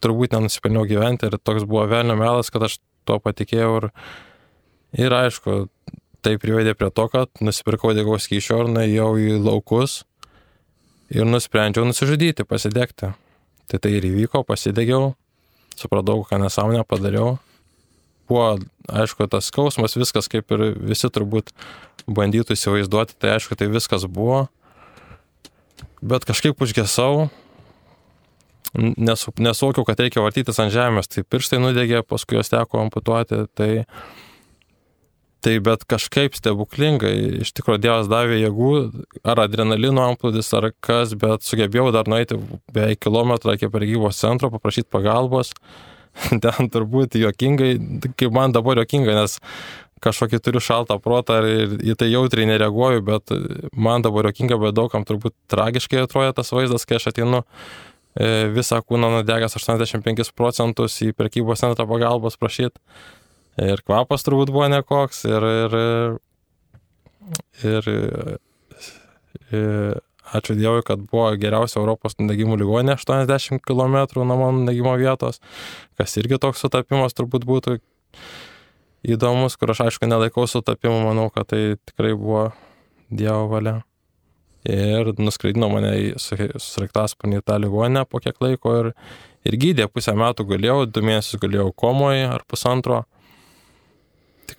turbūt 0.00 0.32
nenusipelniau 0.32 0.88
gyventi 0.88 1.28
ir 1.28 1.38
toks 1.44 1.68
buvo 1.68 1.84
velnio 1.90 2.16
melas, 2.20 2.52
kad 2.52 2.64
aš 2.68 2.78
tuo 3.08 3.18
patikėjau 3.20 3.76
ir, 3.80 3.90
Ir 4.98 5.14
aišku, 5.14 5.68
tai 6.24 6.34
privedė 6.42 6.74
prie 6.74 6.90
to, 6.90 7.06
kad 7.12 7.30
nusipirkau 7.42 7.92
degos 7.94 8.26
kyšio 8.30 8.64
ir 8.64 8.70
nuėjau 8.74 9.10
į 9.22 9.36
laukus 9.38 10.00
ir 11.14 11.26
nusprendžiau 11.26 11.86
nusižudyti, 11.86 12.46
pasidegti. 12.46 13.12
Tai 13.70 13.78
tai 13.78 13.92
ir 13.94 14.08
įvyko, 14.08 14.42
pasidegiau, 14.46 15.12
supratau, 15.80 16.22
ką 16.28 16.38
nesąmonę 16.42 16.84
padariau. 16.88 17.38
Buvo, 18.30 18.60
aišku, 18.86 19.26
tas 19.26 19.48
skausmas, 19.50 19.96
viskas 19.98 20.30
kaip 20.30 20.52
ir 20.54 20.70
visi 20.78 21.10
turbūt 21.10 21.50
bandytų 22.06 22.54
įsivaizduoti, 22.54 23.16
tai 23.18 23.34
aišku, 23.36 23.58
tai 23.58 23.70
viskas 23.72 24.06
buvo. 24.06 24.44
Bet 26.00 26.24
kažkaip 26.28 26.60
užgesau, 26.62 27.28
nesuvokiau, 28.74 29.84
kad 29.84 30.00
reikia 30.00 30.22
vartytis 30.22 30.60
ant 30.62 30.72
žemės, 30.72 31.10
tai 31.10 31.24
pirštai 31.26 31.58
nudegė, 31.60 32.04
paskui 32.06 32.38
juos 32.38 32.52
teko 32.52 32.84
amputuoti, 32.84 33.44
tai 33.58 33.70
Tai 35.40 35.54
bet 35.64 35.86
kažkaip 35.88 36.34
stebuklingai, 36.36 37.40
iš 37.40 37.54
tikrųjų 37.56 37.80
Dievas 37.80 38.08
davė 38.12 38.42
jėgų, 38.42 38.70
ar 39.24 39.40
adrenalino 39.46 40.02
amplūdis, 40.04 40.50
ar 40.56 40.66
kas, 40.84 41.14
bet 41.16 41.46
sugebėjau 41.48 41.86
dar 41.96 42.10
nueiti 42.12 42.36
beveik 42.74 43.00
kilometrą 43.00 43.54
iki 43.56 43.70
pareigybos 43.72 44.20
centro, 44.20 44.50
paprašyti 44.52 44.90
pagalbos. 44.92 45.54
Ten 46.44 46.68
turbūt 46.72 47.16
juokingai, 47.16 47.70
kaip 48.20 48.34
man 48.36 48.52
dabar 48.52 48.82
juokinga, 48.82 49.14
nes 49.16 49.38
kažkokį 50.04 50.40
turiu 50.44 50.60
šaltą 50.64 50.98
protą 51.00 51.38
ir 51.44 51.72
į 51.88 51.94
tai 52.00 52.10
jautriai 52.10 52.48
nereaguoju, 52.50 53.04
bet 53.06 53.32
man 53.72 54.04
dabar 54.04 54.28
juokinga, 54.28 54.58
bet 54.60 54.76
daugam 54.76 55.06
turbūt 55.08 55.36
tragiškai 55.52 56.02
atrodo 56.04 56.34
tas 56.36 56.52
vaizdas, 56.52 56.84
kai 56.88 56.98
aš 56.98 57.10
atinu 57.12 57.40
e, 57.44 58.50
visą 58.52 58.80
kūną 58.84 59.12
nudegęs 59.16 59.56
85 59.56 60.34
procentus 60.36 60.98
į 61.04 61.14
prekybos 61.16 61.64
centrą 61.64 61.88
pagalbos 61.88 62.36
prašyti 62.40 62.76
Ir 63.60 63.82
kvapas 63.84 64.24
turbūt 64.24 64.52
buvo 64.54 64.68
nekoks. 64.72 65.24
Ir, 65.28 65.46
ir, 65.64 65.74
ir, 67.66 67.90
ir 69.52 70.00
ačiū 70.30 70.56
Dievui, 70.56 70.84
kad 70.86 71.02
buvo 71.10 71.28
geriausia 71.40 71.80
Europos 71.80 72.16
nudegimų 72.20 72.60
ligonė 72.62 72.96
80 72.96 73.60
km 73.66 73.98
nuo 74.16 74.24
mano 74.30 74.52
nudegimo 74.60 74.94
vietos, 75.00 75.40
kas 75.98 76.16
irgi 76.20 76.38
toks 76.40 76.62
sutapimas 76.62 77.16
turbūt 77.18 77.46
būtų 77.48 77.76
įdomus, 79.10 79.56
kur 79.58 79.72
aš 79.74 79.86
aišku 79.88 80.08
nelaikau 80.08 80.46
sutapimu, 80.48 81.02
manau, 81.08 81.28
kad 81.34 81.50
tai 81.52 81.76
tikrai 81.88 82.14
buvo 82.14 82.50
Dievo 83.10 83.48
valia. 83.50 83.80
Ir 84.68 85.08
nuskraidino 85.16 85.70
mane 85.72 85.94
į 85.96 86.08
susraiktasparnį 86.20 87.40
tą 87.48 87.56
ligonę 87.62 88.04
po 88.04 88.20
kiek 88.20 88.36
laiko 88.44 88.74
ir, 88.76 88.90
ir 89.48 89.56
gydė 89.56 89.86
pusę 89.88 90.12
metų 90.12 90.44
galėjau, 90.52 90.84
du 90.84 91.02
mėnesius 91.02 91.40
galėjau 91.40 91.70
komoje 91.72 92.26
ar 92.28 92.44
pusantro 92.46 93.06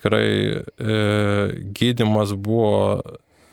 tikrai 0.02 0.26
e, 0.58 0.96
gydimas 1.78 2.34
buvo 2.34 3.00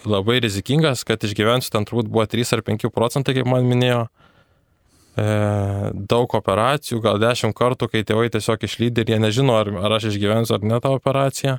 labai 0.08 0.40
rizikingas, 0.44 1.04
kad 1.08 1.24
išgyvensiu 1.24 1.74
ten 1.74 1.86
turbūt 1.88 2.10
buvo 2.12 2.26
3 2.30 2.56
ar 2.58 2.64
5 2.66 2.90
procentai, 2.96 3.36
kaip 3.38 3.48
man 3.50 3.68
minėjo. 3.68 4.08
E, 5.20 5.30
daug 6.10 6.36
operacijų, 6.38 7.02
gal 7.04 7.20
10 7.22 7.56
kartų, 7.58 7.90
kai 7.92 8.04
tėvai 8.08 8.30
tiesiog 8.32 8.64
išlydė 8.64 9.04
ir 9.04 9.14
jie 9.14 9.22
nežino, 9.24 9.58
ar, 9.60 9.72
ar 9.82 9.98
aš 9.98 10.12
išgyvensiu 10.14 10.56
ar 10.56 10.68
ne 10.68 10.80
tą 10.84 10.94
operaciją. 10.96 11.58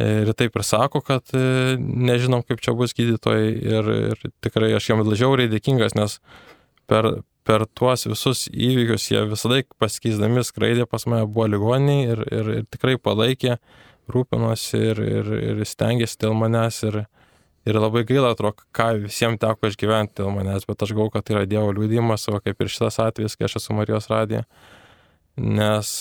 E, 0.00 0.10
ir 0.22 0.32
taip 0.38 0.56
ir 0.56 0.66
sako, 0.66 1.02
kad 1.04 1.34
e, 1.34 1.76
nežinom, 1.80 2.44
kaip 2.46 2.62
čia 2.64 2.76
bus 2.76 2.94
gydytojai 2.96 3.50
ir, 3.50 3.90
ir 4.12 4.30
tikrai 4.44 4.70
aš 4.76 4.92
jam 4.92 5.02
žiauriai 5.08 5.50
dėkingas, 5.50 5.96
nes 5.98 6.20
per, 6.90 7.10
per 7.48 7.66
tuos 7.74 8.06
visus 8.08 8.46
įvykius 8.52 9.10
jie 9.10 9.24
visada 9.32 9.62
pasikeisdami 9.82 10.44
skraidė 10.46 10.86
pas 10.90 11.06
mane, 11.10 11.26
buvo 11.26 11.48
ligoniai 11.50 12.12
ir, 12.14 12.24
ir, 12.30 12.52
ir 12.60 12.68
tikrai 12.70 12.96
palaikė, 13.00 13.58
rūpinosi 14.14 14.80
ir, 14.92 15.02
ir, 15.02 15.32
ir 15.52 15.62
stengiasi 15.68 16.18
dėl 16.22 16.34
manęs 16.38 16.82
ir, 16.88 17.02
ir 17.68 17.78
labai 17.80 18.04
gaila, 18.08 18.32
atrodo, 18.34 18.64
ką 18.76 18.90
visiems 19.04 19.40
teko 19.42 19.70
išgyventi 19.70 20.20
dėl 20.22 20.32
manęs, 20.34 20.66
bet 20.68 20.82
aš 20.86 20.94
galvoju, 20.94 21.14
kad 21.16 21.26
tai 21.26 21.36
yra 21.38 21.46
Dievo 21.50 21.74
liūdimas, 21.76 22.28
o 22.32 22.40
kaip 22.42 22.60
ir 22.60 22.72
šitas 22.72 23.00
atvejis, 23.02 23.36
kai 23.38 23.48
aš 23.48 23.60
esu 23.60 23.76
Marijos 23.76 24.10
radija, 24.12 24.42
nes 25.40 25.92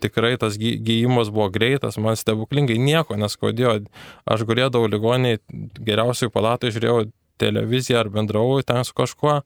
tikrai 0.00 0.34
tas 0.40 0.56
gyjimas 0.56 1.28
buvo 1.32 1.50
greitas, 1.52 1.98
man 2.00 2.16
stebuklingai 2.16 2.78
nieko 2.80 3.18
neskaudėjo, 3.20 3.80
aš 4.24 4.44
gulėdavau 4.48 4.88
ligoniai, 4.88 5.42
geriausiai 5.80 6.32
palatai 6.32 6.72
žiūrėjau 6.72 7.10
televiziją 7.40 8.00
ar 8.00 8.12
bendravau 8.12 8.62
ten 8.64 8.84
su 8.84 8.96
kažkuo, 8.96 9.40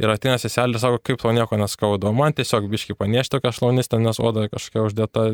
Ir 0.00 0.08
ateina 0.08 0.38
seselė 0.40 0.78
ir 0.78 0.80
sako, 0.80 1.00
kaip 1.04 1.20
to 1.20 1.32
nieko 1.36 1.58
neskauda. 1.60 2.08
O 2.08 2.16
man 2.16 2.32
tiesiog 2.36 2.70
biški 2.72 2.96
paniešti 2.96 3.34
tokia 3.34 3.52
šlaunistė, 3.52 3.98
nes 4.00 4.20
oda 4.22 4.46
kažkokia 4.48 4.84
uždėta 4.86 5.24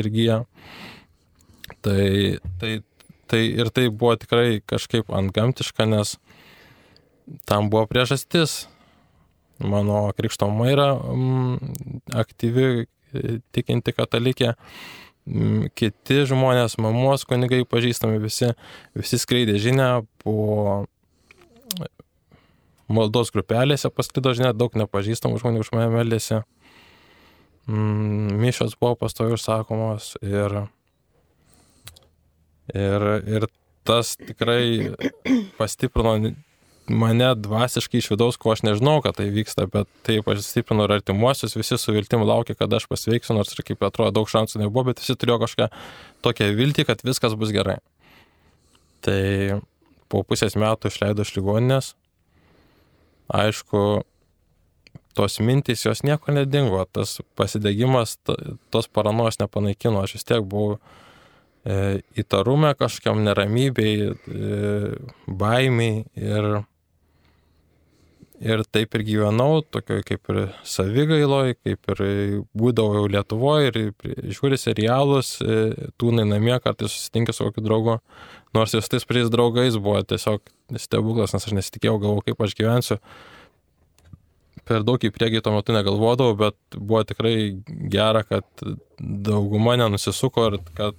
ir 0.00 0.08
gyja. 0.14 0.38
Tai, 1.84 2.38
tai, 2.60 2.72
tai 3.30 3.42
ir 3.54 3.70
tai 3.74 3.88
buvo 3.88 4.16
tikrai 4.18 4.60
kažkaip 4.66 5.12
antgamtiška, 5.14 5.86
nes 5.86 6.16
tam 7.48 7.70
buvo 7.70 7.86
priežastis. 7.90 8.66
Mano 9.58 10.08
krikšto 10.14 10.46
mama 10.50 10.70
yra 10.70 10.88
mm, 10.94 11.74
aktyvi 12.14 12.86
tikinti 13.54 13.94
katalikė. 13.94 14.54
Mm, 15.28 15.68
kiti 15.76 16.22
žmonės, 16.28 16.78
mamos 16.80 17.26
kunigai 17.28 17.64
pažįstami, 17.68 18.20
visi, 18.22 18.52
visi 18.96 19.18
skleidė 19.20 19.58
žinę 19.60 19.88
po 20.22 20.86
maldos 22.88 23.32
grupelėse 23.34 23.90
pasklido 23.92 24.32
žinia, 24.32 24.54
daug 24.56 24.72
nepažįstamų 24.78 25.42
žmonių 25.42 25.66
už 25.66 25.72
mane 25.76 25.90
meldėsi. 25.92 26.40
Mm, 27.68 28.38
mišos 28.40 28.78
buvo 28.80 28.94
pastovi 28.96 29.36
užsakomos 29.36 30.14
ir, 30.24 30.62
ir, 32.74 33.08
ir 33.28 33.48
tas 33.88 34.16
tikrai 34.20 34.92
pastiprino 35.58 36.34
mane 36.88 37.28
dvasiškai 37.36 38.00
iš 38.00 38.10
vidaus, 38.12 38.38
ko 38.40 38.52
aš 38.54 38.62
nežinau, 38.64 38.98
kad 39.04 39.18
tai 39.18 39.28
vyksta, 39.32 39.66
bet 39.72 39.88
tai 40.06 40.18
pastiprino 40.24 40.86
ir 40.86 40.96
artimuosius, 40.98 41.56
visi 41.56 41.78
su 41.80 41.92
viltim 41.92 42.24
laukia, 42.24 42.56
kada 42.58 42.80
aš 42.80 42.88
pasveiksiu, 42.90 43.36
nors 43.36 43.52
ir 43.52 43.64
kaip 43.66 43.84
atrodo 43.84 44.14
daug 44.18 44.30
šansų 44.30 44.62
nebuvo, 44.62 44.88
bet 44.90 45.02
visi 45.02 45.16
turėjo 45.16 45.40
kažkokią 45.44 45.68
tokią 46.24 46.50
viltį, 46.58 46.86
kad 46.88 47.04
viskas 47.04 47.36
bus 47.38 47.52
gerai. 47.54 47.78
Tai 49.04 49.60
po 50.08 50.24
pusės 50.24 50.56
metų 50.58 50.90
išleido 50.90 51.26
iš 51.26 51.34
ligoninės, 51.36 51.92
aišku, 53.28 53.82
tos 55.18 55.40
mintys 55.44 55.84
jos 55.84 56.04
nieko 56.06 56.32
nedingo, 56.32 56.80
tas 56.92 57.18
pasidegimas, 57.38 58.16
tos 58.72 58.88
paranojos 58.88 59.40
nepanaikino, 59.42 60.00
aš 60.02 60.16
vis 60.18 60.28
tiek 60.28 60.44
buvau 60.46 60.78
įtarume 61.66 62.74
kažkam 62.78 63.22
neramybei, 63.26 63.94
e, 64.08 64.90
baimiai 65.26 66.04
ir, 66.14 66.46
ir 68.40 68.62
taip 68.70 68.94
ir 68.94 69.04
gyvenau, 69.08 69.62
tokioj 69.66 70.04
kaip 70.06 70.30
ir 70.32 70.40
savigailoj, 70.62 71.56
kaip 71.58 71.90
ir 71.94 72.02
būdavau 72.56 73.00
jau 73.00 73.08
Lietuvoje 73.10 73.72
ir 73.72 73.80
žiūri 74.30 74.60
serialus, 74.60 75.38
e, 75.42 75.88
tūnai 75.98 76.28
namie, 76.28 76.54
kartais 76.62 76.94
susitinkė 76.94 77.34
su 77.34 77.48
kokiu 77.48 77.66
draugu, 77.66 77.98
nors 78.54 78.76
su 78.76 78.94
tais 78.94 79.08
pries 79.08 79.28
draugais 79.32 79.76
buvo 79.76 80.00
tiesiog 80.02 80.44
stebuklas, 80.78 81.34
nes 81.34 81.50
aš 81.50 81.58
nesitikėjau, 81.58 81.98
galvoju, 82.04 82.28
kaip 82.30 82.46
aš 82.46 82.56
gyvensiu. 82.58 83.02
Per 84.68 84.84
daug 84.84 85.00
į 85.00 85.08
priekį 85.10 85.40
tuo 85.40 85.54
metu 85.54 85.72
negalvodavau, 85.72 86.36
bet 86.36 86.56
buvo 86.76 87.00
tikrai 87.08 87.34
gera, 87.88 88.20
kad 88.28 88.44
dauguma 89.00 89.78
nenusisuko 89.80 90.50
ir 90.50 90.58
kad 90.76 90.98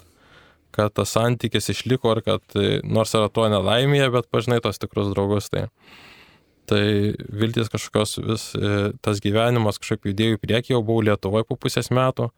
kad 0.75 0.93
tas 0.93 1.13
santykis 1.15 1.71
išliko 1.73 2.13
ir 2.15 2.21
kad 2.25 2.57
e, 2.57 2.79
nors 2.83 3.13
yra 3.17 3.29
to 3.33 3.47
nelaimėje, 3.51 4.09
bet 4.13 4.29
pažinai 4.33 4.59
tos 4.63 4.81
tikrus 4.81 5.11
draugus. 5.13 5.49
Tai, 5.53 5.67
tai 6.69 6.83
viltis 7.41 7.71
kažkokios 7.73 8.19
vis, 8.25 8.49
e, 8.55 8.91
tas 9.05 9.21
gyvenimas 9.23 9.81
kažkaip 9.81 10.11
judėjo 10.11 10.37
į 10.37 10.41
priekį, 10.43 10.75
jau 10.75 10.83
buvau 10.85 11.05
Lietuvoje 11.09 11.47
po 11.49 11.57
pusės 11.59 11.91
metų. 11.93 12.29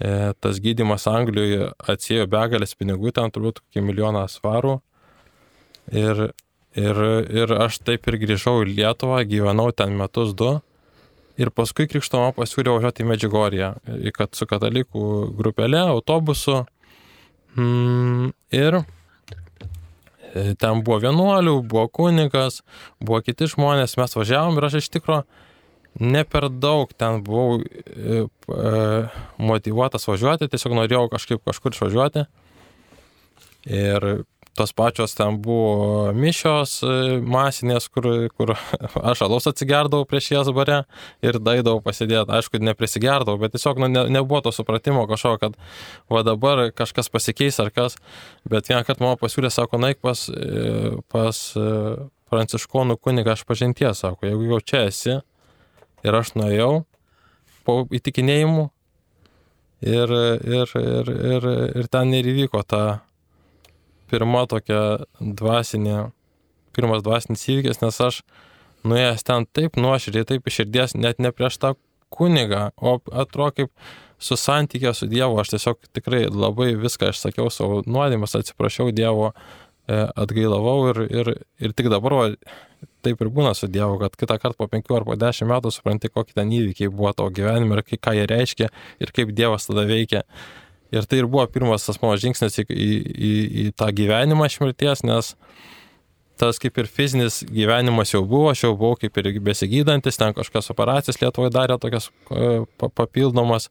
E, 0.00 0.32
tas 0.40 0.60
gydimas 0.64 1.04
Anglijoje 1.10 1.72
atsėjo 1.92 2.24
begalės 2.32 2.72
pinigų, 2.78 3.12
ten 3.16 3.32
turbūt 3.34 3.60
kokį 3.60 3.84
milijoną 3.84 4.24
svarų. 4.32 4.78
Ir, 5.92 6.30
ir, 6.78 7.04
ir 7.28 7.54
aš 7.66 7.82
taip 7.84 8.08
ir 8.08 8.16
grįžau 8.22 8.62
į 8.64 8.72
Lietuvą, 8.78 9.20
gyvenau 9.28 9.70
ten 9.76 9.92
metus 9.98 10.32
du. 10.38 10.56
Ir 11.40 11.48
paskui 11.56 11.86
krikštoma 11.88 12.34
pasiūlė 12.36 12.74
važiuoti 12.74 13.04
į 13.04 13.08
Medžiugorję, 13.08 13.68
kad 14.12 14.34
su 14.36 14.44
katalikų 14.48 15.04
grupelė, 15.38 15.86
autobusu 15.88 16.64
Mm, 17.58 18.30
ir 18.54 18.80
e, 18.80 18.84
ten 20.60 20.82
buvo 20.86 21.00
vienuolių, 21.02 21.56
buvo 21.66 21.88
kunigas, 21.90 22.60
buvo 23.02 23.20
kiti 23.26 23.48
žmonės, 23.50 23.96
mes 23.98 24.14
važiavom 24.16 24.58
ir 24.58 24.68
aš 24.68 24.80
iš 24.82 24.90
tikrųjų 24.96 25.24
ne 25.98 26.22
per 26.24 26.46
daug 26.62 26.92
ten 26.94 27.22
buvau 27.26 27.58
e, 27.60 28.22
e, 28.22 28.82
motivuotas 29.42 30.06
važiuoti, 30.06 30.48
tiesiog 30.52 30.76
norėjau 30.78 31.08
kažkaip 31.12 31.42
kažkur 31.46 31.74
išvažiuoti. 31.74 32.26
Ir 33.70 34.06
tos 34.54 34.72
pačios 34.72 35.14
ten 35.14 35.38
buvo 35.42 36.10
mišios 36.16 36.80
e, 36.82 36.94
masinės, 37.22 37.86
kur, 37.92 38.06
kur 38.34 38.52
aš 39.12 39.22
alaus 39.26 39.48
atsigerdavau 39.50 40.06
prieš 40.08 40.30
jas 40.34 40.50
bare 40.54 40.82
ir 41.24 41.38
daidavau 41.38 41.82
pasidėti. 41.84 42.32
Aišku, 42.34 42.60
neprisigerdavau, 42.64 43.38
bet 43.40 43.54
tiesiog 43.54 43.80
nu, 43.82 43.90
ne, 43.92 44.04
nebuvo 44.12 44.42
to 44.46 44.54
supratimo 44.54 45.06
kažko, 45.10 45.36
kad 45.42 45.58
va 46.12 46.24
dabar 46.26 46.66
kažkas 46.76 47.12
pasikeis 47.12 47.60
ar 47.62 47.72
kas. 47.74 47.98
Bet 48.48 48.70
vieną 48.70 48.82
kartą 48.88 49.06
mano 49.06 49.20
pasiūlė, 49.20 49.52
sako, 49.54 49.80
naik 49.82 50.02
pas, 50.02 50.26
e, 50.28 50.96
pas 51.12 51.42
e, 51.56 51.68
pranciškonų 52.30 52.98
kunigą 53.02 53.36
aš 53.36 53.46
pažinties, 53.48 54.02
sako, 54.04 54.28
jeigu 54.28 54.54
jau 54.54 54.60
čia 54.72 54.84
esi 54.90 55.18
ir 56.00 56.16
aš 56.16 56.34
nuėjau 56.38 56.84
po 57.66 57.82
įtikinėjimų 57.92 58.66
ir, 59.84 60.12
ir, 60.12 60.74
ir, 60.80 61.14
ir, 61.34 61.48
ir 61.80 61.88
ten 61.92 62.12
ir 62.16 62.28
įvyko 62.32 62.62
ta 62.66 62.82
pirma 64.10 64.44
tokia 64.50 65.06
dvasinė, 65.20 66.10
pirmas 66.76 67.04
dvasinis 67.06 67.46
įvykis, 67.48 67.80
nes 67.84 68.00
aš 68.06 68.22
nuėjęs 68.86 69.24
ten 69.26 69.46
taip 69.54 69.78
nuoširdžiai, 69.80 70.28
taip 70.28 70.48
iš 70.48 70.60
širdies, 70.60 70.96
net 70.98 71.20
ne 71.22 71.32
prieš 71.34 71.58
tą 71.62 71.74
kunigą, 72.10 72.70
o 72.76 72.98
atrodo 73.12 73.52
kaip 73.56 73.72
su 74.20 74.36
santykė 74.36 74.92
su 74.96 75.08
Dievu, 75.10 75.38
aš 75.40 75.54
tiesiog 75.54 75.90
tikrai 75.96 76.26
labai 76.28 76.74
viską 76.78 77.12
išsakiau 77.14 77.50
savo 77.52 77.80
nuodėmės, 77.86 78.36
atsiprašiau 78.36 78.92
Dievo, 78.92 79.30
e, 79.30 80.00
atgailavau 80.24 80.90
ir, 80.90 81.02
ir, 81.08 81.32
ir 81.62 81.76
tik 81.76 81.88
dabar 81.92 82.16
va, 82.18 82.26
taip 83.04 83.20
ir 83.22 83.30
būna 83.32 83.54
su 83.56 83.68
Dievu, 83.72 83.98
kad 84.02 84.16
kitą 84.20 84.36
kartą 84.42 84.58
po 84.60 84.68
penkių 84.72 84.98
ar 85.00 85.06
po 85.08 85.16
dešimt 85.18 85.50
metų 85.50 85.72
supranti, 85.74 86.12
kokie 86.12 86.36
ten 86.36 86.52
įvykiai 86.52 86.92
buvo 86.92 87.14
tavo 87.16 87.32
gyvenime 87.36 87.78
ir 87.78 87.84
ką 87.96 88.16
jie 88.18 88.26
reiškia 88.28 88.68
ir 89.00 89.14
kaip 89.16 89.32
Dievas 89.36 89.68
tada 89.70 89.86
veikia. 89.88 90.26
Ir 90.90 91.06
tai 91.06 91.20
ir 91.20 91.28
buvo 91.30 91.44
pirmas 91.50 91.86
tas 91.86 92.00
mano 92.02 92.16
žingsnis 92.18 92.60
į, 92.62 92.64
į, 92.66 92.88
į, 93.30 93.32
į 93.62 93.64
tą 93.78 93.90
gyvenimą 93.94 94.48
iš 94.50 94.58
mirties, 94.62 95.04
nes 95.06 95.34
tas 96.40 96.58
kaip 96.58 96.78
ir 96.80 96.88
fizinis 96.88 97.42
gyvenimas 97.46 98.14
jau 98.14 98.22
buvo, 98.26 98.48
aš 98.50 98.64
jau 98.64 98.72
buvau 98.74 98.96
kaip 98.98 99.18
ir 99.20 99.28
besigydantis, 99.44 100.18
ten 100.18 100.32
kažkas 100.36 100.72
operacijas 100.72 101.20
Lietuvoje 101.20 101.52
darė 101.52 101.76
tokias 101.80 102.08
e, 102.32 102.62
papildomas, 102.80 103.68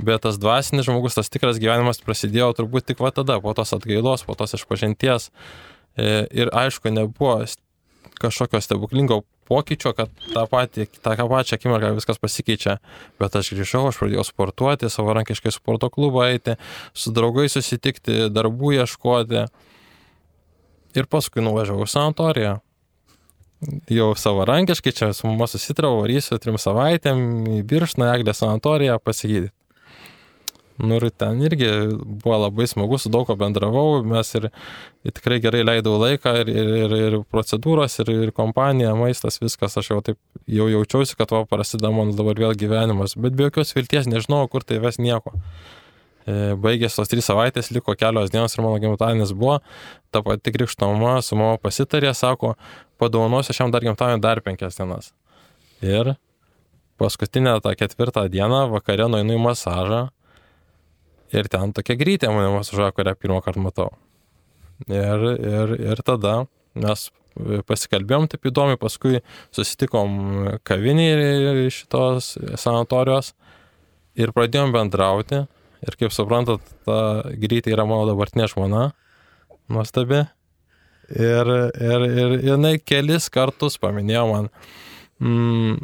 bet 0.00 0.24
tas 0.24 0.40
dvasinis 0.40 0.88
žmogus, 0.88 1.18
tas 1.18 1.28
tikras 1.32 1.60
gyvenimas 1.60 2.00
prasidėjo 2.04 2.54
turbūt 2.56 2.88
tik 2.88 3.02
va 3.04 3.12
tada, 3.14 3.36
po 3.44 3.52
tos 3.56 3.74
atgailos, 3.76 4.24
po 4.24 4.36
tos 4.38 4.56
išpažinties. 4.56 5.28
E, 6.00 6.24
ir 6.32 6.52
aišku, 6.56 6.88
nebuvo 6.94 7.44
kažkokio 8.20 8.62
stebuklingo 8.64 9.22
pokyčio, 9.50 9.92
kad 9.98 10.12
tą, 10.30 10.46
patį, 10.50 10.86
tą 11.02 11.16
pačią 11.18 11.58
akimirką 11.58 11.92
viskas 11.98 12.22
pasikeičia. 12.22 12.78
Bet 13.20 13.36
aš 13.36 13.52
grįžau, 13.56 13.84
aš 13.90 14.00
pradėjau 14.00 14.24
sportuoti, 14.28 14.90
savarankiškai 14.92 15.52
sporto 15.54 15.90
klubą 15.92 16.28
eiti, 16.30 16.56
su 16.94 17.12
draugais 17.14 17.58
susitikti, 17.58 18.30
darbų 18.30 18.76
ieškoti. 18.80 19.46
Ir 20.98 21.06
paskui 21.10 21.44
nuvažiavau 21.46 21.86
į 21.86 21.92
sanatoriją. 21.92 22.58
Jau 23.92 24.10
savarankiškai 24.16 24.92
čia 24.96 25.12
su 25.14 25.28
mama 25.28 25.46
susitrau, 25.50 25.98
varysiu 26.00 26.38
trim 26.40 26.56
savaitėm 26.58 27.20
į 27.58 27.62
Biršną, 27.68 28.08
Eglę 28.16 28.32
sanatoriją 28.34 28.96
pasigydyti. 29.04 29.52
Nu 30.80 30.96
ir 30.96 31.10
ten 31.12 31.40
irgi 31.44 31.68
buvo 32.00 32.38
labai 32.40 32.64
smagu, 32.70 32.96
su 32.98 33.10
daug 33.12 33.26
ko 33.28 33.34
bendravau, 33.36 34.00
mes 34.06 34.30
ir, 34.38 34.46
ir 35.04 35.14
tikrai 35.16 35.36
gerai 35.44 35.60
leidau 35.66 35.98
laiką 36.00 36.32
ir, 36.40 36.52
ir, 36.52 36.70
ir, 36.78 36.94
ir 37.08 37.16
procedūros, 37.32 37.98
ir, 38.00 38.12
ir 38.26 38.32
kompanija, 38.36 38.94
maistas, 38.96 39.36
viskas, 39.42 39.76
aš 39.76 39.90
jau 39.92 39.98
taip 40.06 40.18
jau 40.48 40.70
jaučiausi, 40.72 41.18
kad 41.18 41.34
va 41.36 41.42
prasideda 41.50 41.92
mano 41.92 42.16
dabar 42.16 42.40
vėl 42.40 42.56
gyvenimas, 42.56 43.16
bet 43.20 43.36
be 43.36 43.48
jokios 43.48 43.74
vilties 43.76 44.08
nežinau, 44.08 44.46
kur 44.48 44.64
tai 44.64 44.80
ves 44.80 44.96
nieko. 45.02 45.34
E, 46.28 46.54
baigėsi 46.60 47.00
tos 47.00 47.12
trys 47.12 47.28
savaitės, 47.28 47.68
liko 47.74 47.92
kelios 47.98 48.32
dienos 48.32 48.56
ir 48.56 48.64
mano 48.64 48.80
gimtadienis 48.80 49.34
buvo, 49.36 49.58
ta 50.12 50.22
pati 50.24 50.52
krikštoma 50.54 51.18
su 51.24 51.36
mama 51.36 51.60
pasitarė, 51.60 52.14
sako, 52.16 52.54
padovanosiu 53.00 53.56
šiam 53.56 53.72
dar 53.74 53.84
gimtadienį 53.84 54.24
dar 54.24 54.40
penkias 54.44 54.80
dienas. 54.80 55.12
Ir 55.84 56.14
paskutinę 57.00 57.58
tą 57.64 57.72
ketvirtą 57.76 58.26
dieną 58.32 58.66
vakarė 58.72 59.08
nueinu 59.12 59.36
į 59.38 59.44
masažą 59.44 60.02
Ir 61.30 61.46
ten 61.50 61.74
tokia 61.76 61.94
grytė 61.98 62.30
mane 62.32 62.50
masažuoja, 62.56 62.94
kurią 62.96 63.14
pirmą 63.18 63.40
kartą 63.44 63.62
matau. 63.62 63.90
Ir, 64.88 65.26
ir, 65.36 65.74
ir 65.92 66.02
tada 66.06 66.44
mes 66.74 67.10
pasikalbėjom 67.68 68.26
taip 68.32 68.48
įdomi, 68.50 68.78
paskui 68.80 69.20
susitikom 69.54 70.16
kavinėje 70.66 71.70
šitos 71.74 72.34
sanatorijos 72.58 73.34
ir 74.18 74.34
pradėjom 74.36 74.74
bendrauti. 74.74 75.44
Ir 75.80 75.96
kaip 75.96 76.12
suprantat, 76.12 76.64
ta 76.84 77.22
grytė 77.40 77.72
yra 77.72 77.86
mano 77.88 78.04
dabartinė 78.10 78.50
žmona, 78.52 78.90
nuostabi. 79.72 80.26
Ir, 81.10 81.48
ir, 81.80 82.04
ir 82.06 82.34
jinai 82.50 82.74
kelis 82.78 83.30
kartus 83.32 83.78
paminėjo 83.80 84.26
man, 84.28 84.50
mm, 85.24 85.78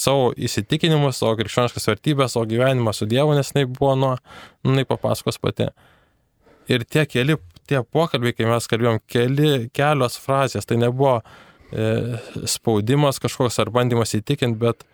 savo 0.00 0.30
įsitikinimus, 0.36 1.20
savo 1.20 1.36
krikščioniškas 1.40 1.88
vertybės, 1.90 2.34
savo 2.34 2.46
gyvenimą 2.50 2.94
su 2.96 3.08
Dievu, 3.08 3.36
nes 3.36 3.52
jinai 3.52 3.66
buvo 3.70 3.94
nuo, 3.98 4.14
nu, 4.64 4.72
jinai 4.74 4.86
papasakos 4.88 5.38
pati. 5.42 5.68
Ir 6.72 6.84
tie 6.84 7.06
keli, 7.06 7.38
tie 7.70 7.82
pokalbiai, 7.82 8.34
kai 8.36 8.48
mes 8.50 8.66
kalbėjom, 8.70 9.00
keli, 9.10 9.50
kelios 9.76 10.18
frazės, 10.22 10.66
tai 10.66 10.78
nebuvo 10.82 11.20
e, 11.20 12.18
spaudimas 12.50 13.22
kažkoks 13.22 13.60
ar 13.62 13.70
bandymas 13.74 14.16
įtikinti, 14.18 14.58
bet 14.60 14.84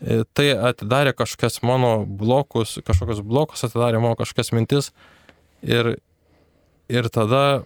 e, 0.00 0.24
tai 0.36 0.50
atidarė 0.70 1.14
kažkokias 1.16 1.60
mano 1.66 1.98
blokus, 2.06 2.78
kažkokius 2.86 3.22
blokus 3.24 3.66
atidarė 3.68 4.00
mano 4.02 4.18
kažkokias 4.18 4.52
mintis 4.56 4.92
ir, 5.62 5.96
ir 6.88 7.10
tada 7.12 7.64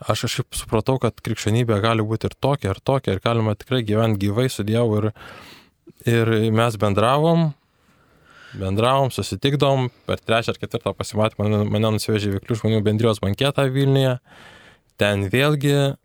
aš 0.00 0.26
kažkaip 0.26 0.56
supratau, 0.58 0.98
kad 1.02 1.20
krikščionybė 1.24 1.78
gali 1.84 2.04
būti 2.06 2.28
ir 2.28 2.36
tokia, 2.38 2.72
ir 2.74 2.80
tokia, 2.84 3.16
ir 3.16 3.22
galima 3.24 3.56
tikrai 3.58 3.82
gyventi 3.86 4.26
gyvai 4.26 4.48
su 4.52 4.66
Dievu. 4.66 4.98
Ir, 5.00 5.08
ir 6.08 6.32
mes 6.54 6.78
bendravom, 6.80 7.50
bendravom, 8.56 9.12
susitikdom, 9.14 9.90
per 10.08 10.20
trečią 10.22 10.54
ar 10.54 10.60
ketvirtą 10.60 10.94
pasimatymą 10.96 11.46
mane, 11.46 11.62
mane 11.72 11.92
nusivežė 11.96 12.36
Viklių 12.36 12.60
žmonių 12.62 12.82
bendrijos 12.86 13.22
banketą 13.24 13.68
Vilniuje. 13.72 14.18
Ten 15.00 15.26
vėlgi 15.32 15.96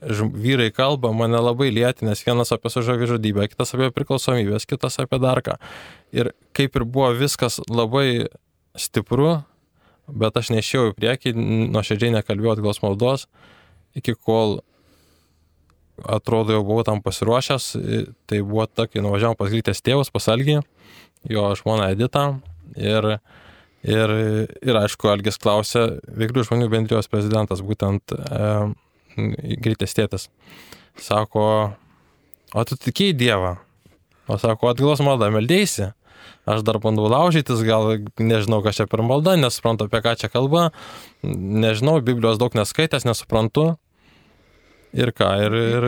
vyrai 0.00 0.70
kalba, 0.72 1.12
mane 1.12 1.38
labai 1.40 1.70
lieti, 1.72 2.04
nes 2.04 2.22
vienas 2.24 2.52
apie 2.52 2.70
sažavižudybę, 2.72 3.48
kitas 3.52 3.74
apie 3.74 3.90
priklausomybės, 3.94 4.68
kitas 4.68 5.00
apie 5.02 5.18
darką. 5.22 5.56
Ir 6.12 6.32
kaip 6.56 6.76
ir 6.76 6.84
buvo 6.84 7.12
viskas 7.16 7.60
labai 7.68 8.28
stipru, 8.76 9.40
bet 10.08 10.38
aš 10.38 10.52
nešiau 10.54 10.90
į 10.90 10.96
priekį, 10.98 11.34
nuoširdžiai 11.74 12.14
nekalbėjau 12.18 12.56
atgalos 12.56 12.82
maldos, 12.84 13.26
iki 13.98 14.14
kol 14.14 14.60
atrodo 16.04 16.56
jau 16.56 16.64
buvau 16.66 16.84
tam 16.86 17.00
pasiruošęs, 17.04 17.70
tai 18.28 18.42
buvo 18.44 18.66
ta, 18.68 18.86
kai 18.90 19.04
nuvažiavom 19.04 19.38
pas 19.38 19.50
Grytės 19.52 19.80
tėvus, 19.84 20.12
pas 20.12 20.28
Algį, 20.32 20.60
jo 21.32 21.48
žmoną 21.62 21.90
Editą 21.96 22.28
ir 22.76 23.16
Ir, 23.86 24.10
ir 24.66 24.76
aišku, 24.80 25.06
Algis 25.12 25.36
klausė, 25.38 26.00
veiklių 26.18 26.42
žmonių 26.48 26.66
bendrijos 26.72 27.06
prezidentas, 27.06 27.60
būtent 27.62 28.10
e, 28.16 28.48
Grytės 29.62 29.94
tėtas. 29.94 30.24
Sako, 30.98 31.44
o 32.50 32.64
tu 32.66 32.78
tikėjai 32.82 33.14
Dievą? 33.20 33.52
O 34.26 34.40
sako, 34.42 34.72
atgalos 34.72 35.04
maldą 35.06 35.28
meldėsi? 35.30 35.92
Aš 36.46 36.62
dar 36.66 36.78
bandau 36.82 37.08
laužytis, 37.10 37.64
gal 37.66 37.96
nežinau, 38.22 38.62
kas 38.64 38.78
čia 38.78 38.86
per 38.90 39.02
malda, 39.06 39.34
nesuprantu, 39.40 39.88
apie 39.88 40.02
ką 40.04 40.14
čia 40.20 40.30
kalba, 40.32 40.70
nežinau, 41.26 41.98
Biblijos 42.04 42.40
daug 42.42 42.54
neskaitęs, 42.56 43.08
nesuprantu. 43.08 43.74
Ir 44.96 45.10
ką, 45.12 45.28
ir, 45.44 45.54
ir, 45.60 45.86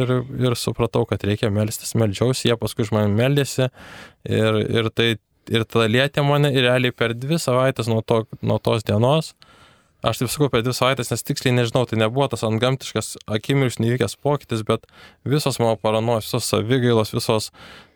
ir, 0.00 0.12
ir 0.48 0.54
supratau, 0.58 1.04
kad 1.06 1.22
reikia 1.22 1.52
melstis, 1.54 1.92
meldžiausi, 1.94 2.48
jie 2.48 2.56
paskui 2.58 2.86
už 2.86 2.90
mane 2.96 3.12
meldėsi. 3.14 3.68
Ir, 4.26 4.56
ir 4.80 4.88
tai 4.90 5.12
ir 5.52 5.64
tada 5.68 5.88
lietė 5.90 6.24
mane 6.26 6.50
ir 6.52 6.66
realiai 6.66 6.94
per 6.94 7.14
dvi 7.16 7.38
savaitės 7.40 7.88
nuo, 7.90 8.02
to, 8.06 8.22
nuo 8.44 8.58
tos 8.62 8.84
dienos, 8.86 9.32
aš 10.04 10.22
taip 10.22 10.32
sakau 10.32 10.50
per 10.52 10.64
dvi 10.64 10.74
savaitės, 10.76 11.12
nes 11.12 11.24
tiksliai 11.26 11.56
nežinau, 11.56 11.84
tai 11.88 12.00
nebuvo 12.00 12.28
tas 12.30 12.44
antgamtiškas 12.46 13.16
akimirks 13.38 13.80
nevykęs 13.82 14.18
pokytis, 14.22 14.64
bet 14.68 14.86
visos 15.28 15.60
mano 15.62 15.78
paranos, 15.80 16.28
visos 16.28 16.48
savigailos, 16.52 17.14
visos 17.16 17.50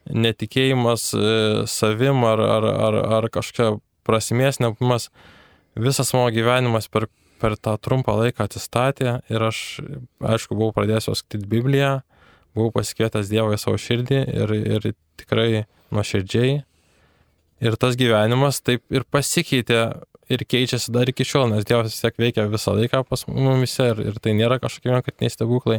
netikėjimas 0.08 1.10
e, 1.14 1.24
savim 1.70 2.24
ar, 2.28 2.40
ar, 2.40 2.68
ar, 2.88 2.98
ar 3.18 3.28
kažkokia 3.32 3.76
prasmės 4.06 4.58
nebuvimas, 4.62 5.10
visas 5.78 6.10
mano 6.16 6.32
gyvenimas 6.34 6.88
per, 6.92 7.06
per 7.42 7.56
tą 7.60 7.76
trumpą 7.78 8.16
laiką 8.18 8.48
atsistatė 8.48 9.20
ir 9.30 9.46
aš, 9.50 9.80
aišku, 10.20 10.58
buvau 10.58 10.74
pradėjęs 10.76 11.12
skaityti 11.22 11.48
Bibliją, 11.50 11.94
buvau 12.56 12.74
pasikvietęs 12.80 13.30
Dievą 13.30 13.54
į 13.54 13.62
savo 13.62 13.78
širdį 13.80 14.20
ir, 14.26 14.58
ir 14.76 14.92
tikrai 15.22 15.64
nuoširdžiai 15.94 16.62
Ir 17.62 17.76
tas 17.78 17.94
gyvenimas 17.94 18.58
taip 18.66 18.82
ir 18.90 19.04
pasikeitė 19.06 19.82
ir 20.32 20.42
keičiasi 20.50 20.90
dar 20.94 21.10
iki 21.10 21.26
šiol, 21.26 21.46
nes 21.52 21.66
Dievas 21.68 21.92
vis 21.92 22.02
tiek 22.02 22.16
veikia 22.18 22.48
visą 22.50 22.74
laiką 22.74 23.04
pas 23.06 23.22
mumise 23.28 23.86
ir, 23.92 24.00
ir 24.10 24.18
tai 24.22 24.34
nėra 24.34 24.58
kažkokie 24.62 24.90
vienkartiniai 24.90 25.30
stebuklai. 25.30 25.78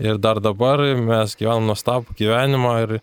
Ir 0.00 0.16
dar 0.22 0.40
dabar 0.40 0.80
mes 0.96 1.36
gyvenam 1.36 1.68
nuostabų 1.68 2.16
gyvenimą 2.16 2.72
ir, 2.86 2.94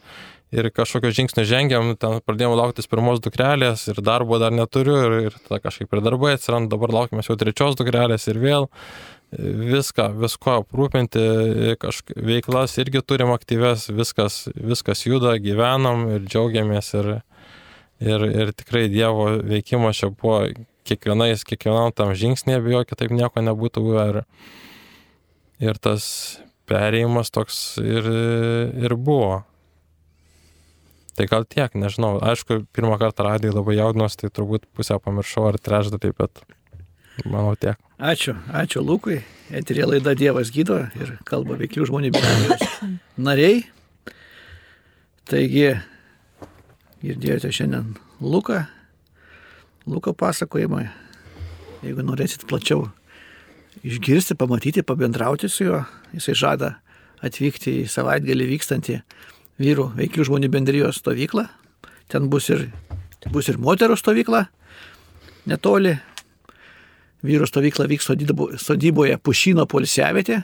ir 0.55 0.71
kažkokio 0.73 1.11
žingsnio 1.13 1.45
žengiam, 1.45 1.93
ten 1.99 2.17
pradėjome 2.25 2.57
lauktis 2.57 2.89
pirmos 2.89 3.21
dukrelės 3.21 3.87
ir 3.91 4.01
darbo 4.05 4.39
dar 4.41 4.55
neturiu 4.55 4.97
ir, 5.05 5.15
ir 5.29 5.37
tada 5.45 5.61
kažkaip 5.67 5.93
ir 5.93 6.03
darbai 6.05 6.35
atsiranda, 6.37 6.73
dabar 6.73 6.93
laukime 6.95 7.25
jau 7.25 7.37
trečios 7.39 7.77
dukrelės 7.79 8.27
ir 8.31 8.41
vėl 8.41 8.69
viską, 9.29 10.07
visko 10.17 10.55
aprūpinti, 10.63 11.25
kažk... 11.81 12.15
veiklas 12.17 12.79
irgi 12.81 13.03
turim 13.05 13.29
aktyves, 13.35 13.85
viskas, 13.93 14.47
viskas 14.57 15.05
juda, 15.05 15.35
gyvenam 15.37 16.07
ir 16.15 16.25
džiaugiamės 16.25 16.95
ir, 16.97 17.11
Ir, 17.99 18.23
ir 18.23 18.51
tikrai 18.55 18.87
Dievo 18.87 19.25
veikimas 19.43 19.97
čia 19.99 20.07
buvo 20.15 20.45
kiekvienais, 20.87 21.43
kiekvienam 21.43 21.91
tam 21.91 22.13
žingsnėje, 22.15 22.61
be 22.63 22.71
jo 22.71 22.83
kitaip 22.87 23.11
nieko 23.11 23.43
nebūtų 23.43 23.83
buvę. 23.83 24.05
Ir, 24.13 24.19
ir 25.67 25.79
tas 25.83 26.05
perėjimas 26.69 27.33
toks 27.35 27.59
ir, 27.83 28.07
ir 28.79 28.95
buvo. 28.95 29.41
Tai 31.19 31.25
gal 31.27 31.43
tiek, 31.43 31.73
nežinau. 31.75 32.13
Aišku, 32.23 32.61
pirmą 32.71 32.95
kartą 33.01 33.25
radijai 33.27 33.51
labai 33.51 33.75
jaudinos, 33.75 34.15
tai 34.15 34.29
turbūt 34.31 34.69
pusę 34.71 34.95
pamiršau 35.03 35.49
ar 35.49 35.57
trečdalį, 35.59 36.13
bet 36.15 36.39
manau 37.27 37.57
tiek. 37.59 37.75
Ačiū, 37.99 38.37
ačiū 38.55 38.79
Lukui. 38.79 39.17
Eterė 39.51 39.89
laida 39.89 40.13
Dievas 40.15 40.53
gydo 40.55 40.77
ir 40.95 41.17
kalba 41.27 41.59
veiklių 41.59 41.89
žmonių 41.89 42.13
nariai. 43.27 43.65
Taigi 45.27 45.73
Girdėjote 46.99 47.51
šiandien 47.55 47.93
Luką, 48.19 48.65
Luko 49.87 50.11
pasakojimą. 50.15 50.85
Jeigu 51.83 52.03
norėsit 52.03 52.47
plačiau 52.47 52.89
išgirsti, 53.87 54.35
pamatyti, 54.39 54.83
pabendrauti 54.83 55.47
su 55.51 55.67
juo, 55.67 55.83
jisai 56.11 56.35
žada 56.35 56.73
atvykti 57.23 57.81
į 57.83 57.85
savaitgalį 57.91 58.49
vykstantį 58.51 58.97
vyrų 59.59 59.89
veiklių 59.97 60.27
žmonių 60.29 60.51
bendrijos 60.53 61.01
stovyklą. 61.01 61.47
Ten 62.09 62.29
bus 62.31 62.49
ir, 62.49 62.69
bus 63.29 63.51
ir 63.51 63.59
moterų 63.61 63.97
stovykla 63.99 64.45
netoli. 65.49 65.97
Vyrų 67.25 67.49
stovykla 67.49 67.89
vyks 67.91 68.07
sodyboje 68.63 69.17
Pušino 69.19 69.65
polisiavėte, 69.67 70.43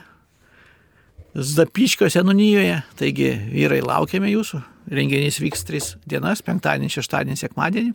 Zapiškio 1.36 2.08
senunijoje, 2.08 2.78
taigi 2.96 3.28
vyrai 3.52 3.82
laukiame 3.84 4.30
jūsų. 4.30 4.62
Renginys 4.88 5.36
vyks 5.42 5.66
3 5.68 5.90
dienas, 6.08 6.40
penktadienį, 6.40 6.88
šeštadienį, 6.94 7.36
sekmadienį. 7.36 7.90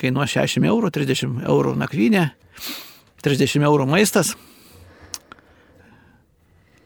Kainuos 0.00 0.34
60 0.34 0.68
eurų, 0.68 0.90
30 0.92 1.40
eurų 1.48 1.72
nakvynė, 1.80 2.26
30 3.24 3.64
eurų 3.64 3.88
maistas. 3.88 4.34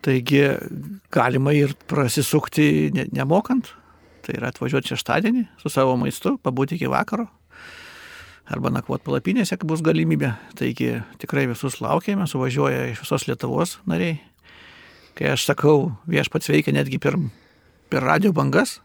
Taigi 0.04 0.42
galima 1.14 1.54
ir 1.56 1.72
prasisukti 1.88 2.90
nemokant. 3.14 3.72
Tai 4.24 4.36
yra 4.38 4.50
atvažiuoti 4.52 4.94
šeštadienį 4.94 5.46
su 5.60 5.72
savo 5.72 5.96
maistu, 6.00 6.36
pabūti 6.40 6.78
iki 6.78 6.88
vakaro. 6.92 7.26
Arba 8.52 8.68
nakvot 8.72 9.00
palapinėse, 9.04 9.56
kai 9.56 9.68
bus 9.68 9.80
galimybė. 9.84 10.34
Taigi 10.60 10.98
tikrai 11.20 11.46
visus 11.48 11.80
laukiame, 11.84 12.28
suvažiuoja 12.28 12.90
iš 12.92 13.04
visos 13.04 13.28
Lietuvos 13.28 13.78
nariai 13.88 14.20
kai 15.18 15.30
aš 15.34 15.46
sakau, 15.48 15.94
viešpats 16.10 16.50
veikia 16.50 16.74
netgi 16.74 16.98
per, 17.02 17.16
per 17.90 18.04
radio 18.04 18.32
bangas, 18.34 18.78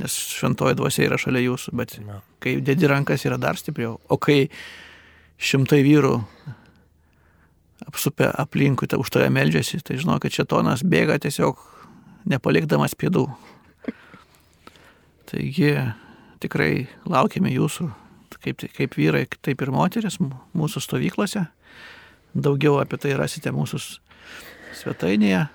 nes 0.00 0.14
šventoji 0.38 0.78
dvasia 0.78 1.08
yra 1.08 1.18
šalia 1.20 1.44
jūsų, 1.44 1.74
bet 1.78 1.96
kai 2.42 2.56
dedi 2.64 2.88
rankas 2.90 3.26
yra 3.28 3.38
dar 3.40 3.58
stipriau, 3.60 3.98
o 4.08 4.18
kai 4.18 4.46
šimtai 5.42 5.82
vyrų 5.84 6.14
apsupę 7.86 8.30
aplinkui, 8.38 8.88
tai 8.88 8.98
už 9.00 9.10
tave 9.12 9.30
meldžiasi, 9.32 9.80
tai 9.84 9.98
žinau, 10.00 10.18
kad 10.22 10.34
šetonas 10.34 10.84
bėga 10.86 11.18
tiesiog 11.22 11.60
nepalikdamas 12.30 12.94
pėdų. 12.98 13.26
Taigi 15.32 15.72
tikrai 16.42 16.86
laukiame 17.08 17.52
jūsų, 17.54 17.88
kaip, 18.42 18.66
kaip 18.76 18.98
vyrai, 18.98 19.24
taip 19.40 19.62
ir 19.64 19.72
moteris 19.72 20.18
mūsų 20.20 20.82
stovyklose. 20.84 21.46
Daugiau 22.32 22.78
apie 22.80 22.98
tai 23.00 23.16
rasite 23.18 23.52
mūsų 23.52 23.80
svetainėje 24.82 25.46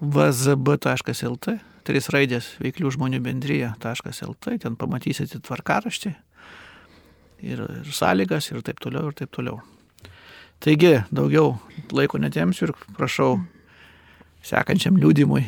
vzb.lt, 0.00 1.56
trys 1.86 2.10
raidės 2.12 2.50
veiklių 2.62 2.92
žmonių 2.96 3.22
bendryje.lt, 3.24 4.58
ten 4.62 4.76
pamatysite 4.78 5.40
tvarkaraštį 5.46 6.12
ir, 7.46 7.62
ir 7.62 7.94
sąlygas 7.94 8.52
ir 8.52 8.62
taip 8.66 8.82
toliau 8.82 9.10
ir 9.10 9.18
taip 9.18 9.32
toliau. 9.34 9.62
Taigi, 10.64 10.96
daugiau 11.14 11.54
laiko 11.92 12.18
netemsiu 12.18 12.68
ir 12.68 12.74
prašau 12.96 13.36
sekančiam 14.46 14.96
liūdimui 14.98 15.44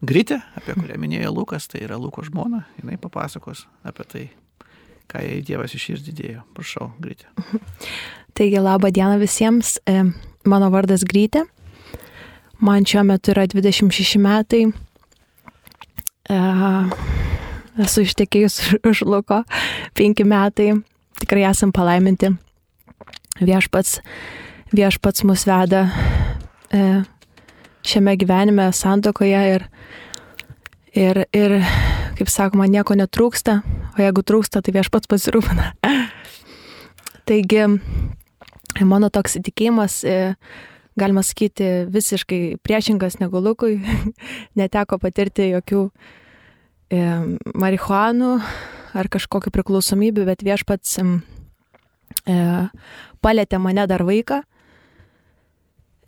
Gritė, 0.00 0.38
apie 0.56 0.72
kurią 0.78 0.96
minėjo 0.96 1.30
Lukas, 1.36 1.66
tai 1.68 1.82
yra 1.84 1.98
Luko 2.00 2.22
žmona, 2.24 2.62
jinai 2.80 2.96
papasakos 2.96 3.66
apie 3.84 4.06
tai, 4.08 4.22
ką 5.12 5.20
jai 5.20 5.42
Dievas 5.44 5.74
iširdidėjo. 5.76 6.40
Prašau, 6.56 6.88
Gritė. 7.04 7.28
Taigi, 8.36 8.56
laba 8.64 8.88
diena 8.88 9.18
visiems, 9.20 9.74
e, 9.84 10.06
mano 10.48 10.70
vardas 10.72 11.04
Grytė. 11.04 11.44
Man 12.64 12.88
šiuo 12.88 13.04
metu 13.08 13.34
yra 13.34 13.44
26 13.48 14.16
metai. 14.20 14.62
Esu 17.80 18.06
ištekėjus 18.08 18.60
už 18.88 19.04
Luko 19.04 19.42
5 20.00 20.24
metai. 20.28 20.72
Tikrai 21.20 21.44
esam 21.50 21.76
palaiminti. 21.76 22.32
Viešpats, 23.40 24.00
viešpats 24.76 25.24
mus 25.24 25.46
veda 25.48 25.86
e, 26.68 27.02
šiame 27.86 28.16
gyvenime, 28.20 28.68
santokoje 28.76 29.40
ir, 29.54 29.66
ir, 30.92 31.22
ir, 31.32 31.56
kaip 32.18 32.28
sakoma, 32.28 32.68
nieko 32.68 32.96
netrūksta, 32.98 33.60
o 33.96 34.02
jeigu 34.02 34.24
trūksta, 34.26 34.60
tai 34.60 34.74
viešpats 34.76 35.08
pasirūpina. 35.10 35.70
Taigi, 37.30 37.64
mano 38.84 39.08
toks 39.12 39.38
įtikėjimas 39.40 40.02
e, 40.04 40.18
galima 41.00 41.24
sakyti, 41.24 41.86
visiškai 41.90 42.60
priešingas 42.64 43.20
negu 43.22 43.40
Lukui. 43.40 43.78
Neteko 44.60 45.00
patirti 45.00 45.48
jokių 45.54 45.86
e, 45.88 47.02
marihuanų 47.54 48.34
ar 49.00 49.08
kažkokių 49.12 49.52
priklausomybių, 49.54 50.26
bet 50.28 50.44
viešpats 50.44 50.98
e, 51.00 51.06
palėtė 53.22 53.60
mane 53.62 53.86
dar 53.90 54.04
vaiką. 54.06 54.40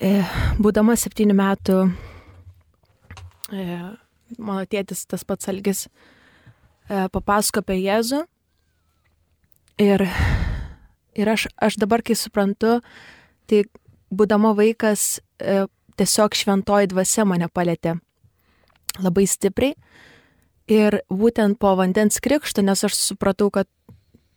E, 0.03 0.23
būdama 0.59 0.97
septynių 0.99 1.35
metų, 1.39 1.77
e, 3.55 3.65
mano 4.39 4.65
tėtis, 4.67 5.05
tas 5.07 5.23
pats 5.23 5.51
Algis, 5.53 5.87
e, 6.89 7.07
papasako 7.13 7.63
apie 7.63 7.79
Jėzų. 7.85 8.25
Ir, 9.83 10.05
ir 11.15 11.29
aš, 11.29 11.47
aš 11.57 11.79
dabar, 11.79 12.03
kai 12.03 12.17
suprantu, 12.19 12.81
tai 13.47 13.65
būdama 14.13 14.53
vaikas, 14.59 15.23
tiesiog 15.97 16.37
šventoji 16.37 16.91
dvasia 16.93 17.25
mane 17.27 17.49
palėtė 17.49 17.97
labai 19.01 19.25
stipriai. 19.27 19.75
Ir 20.71 21.01
būtent 21.11 21.59
po 21.59 21.73
vandens 21.79 22.21
krikšto, 22.23 22.63
nes 22.63 22.85
aš 22.85 22.95
supratau, 22.99 23.51
kad 23.51 23.71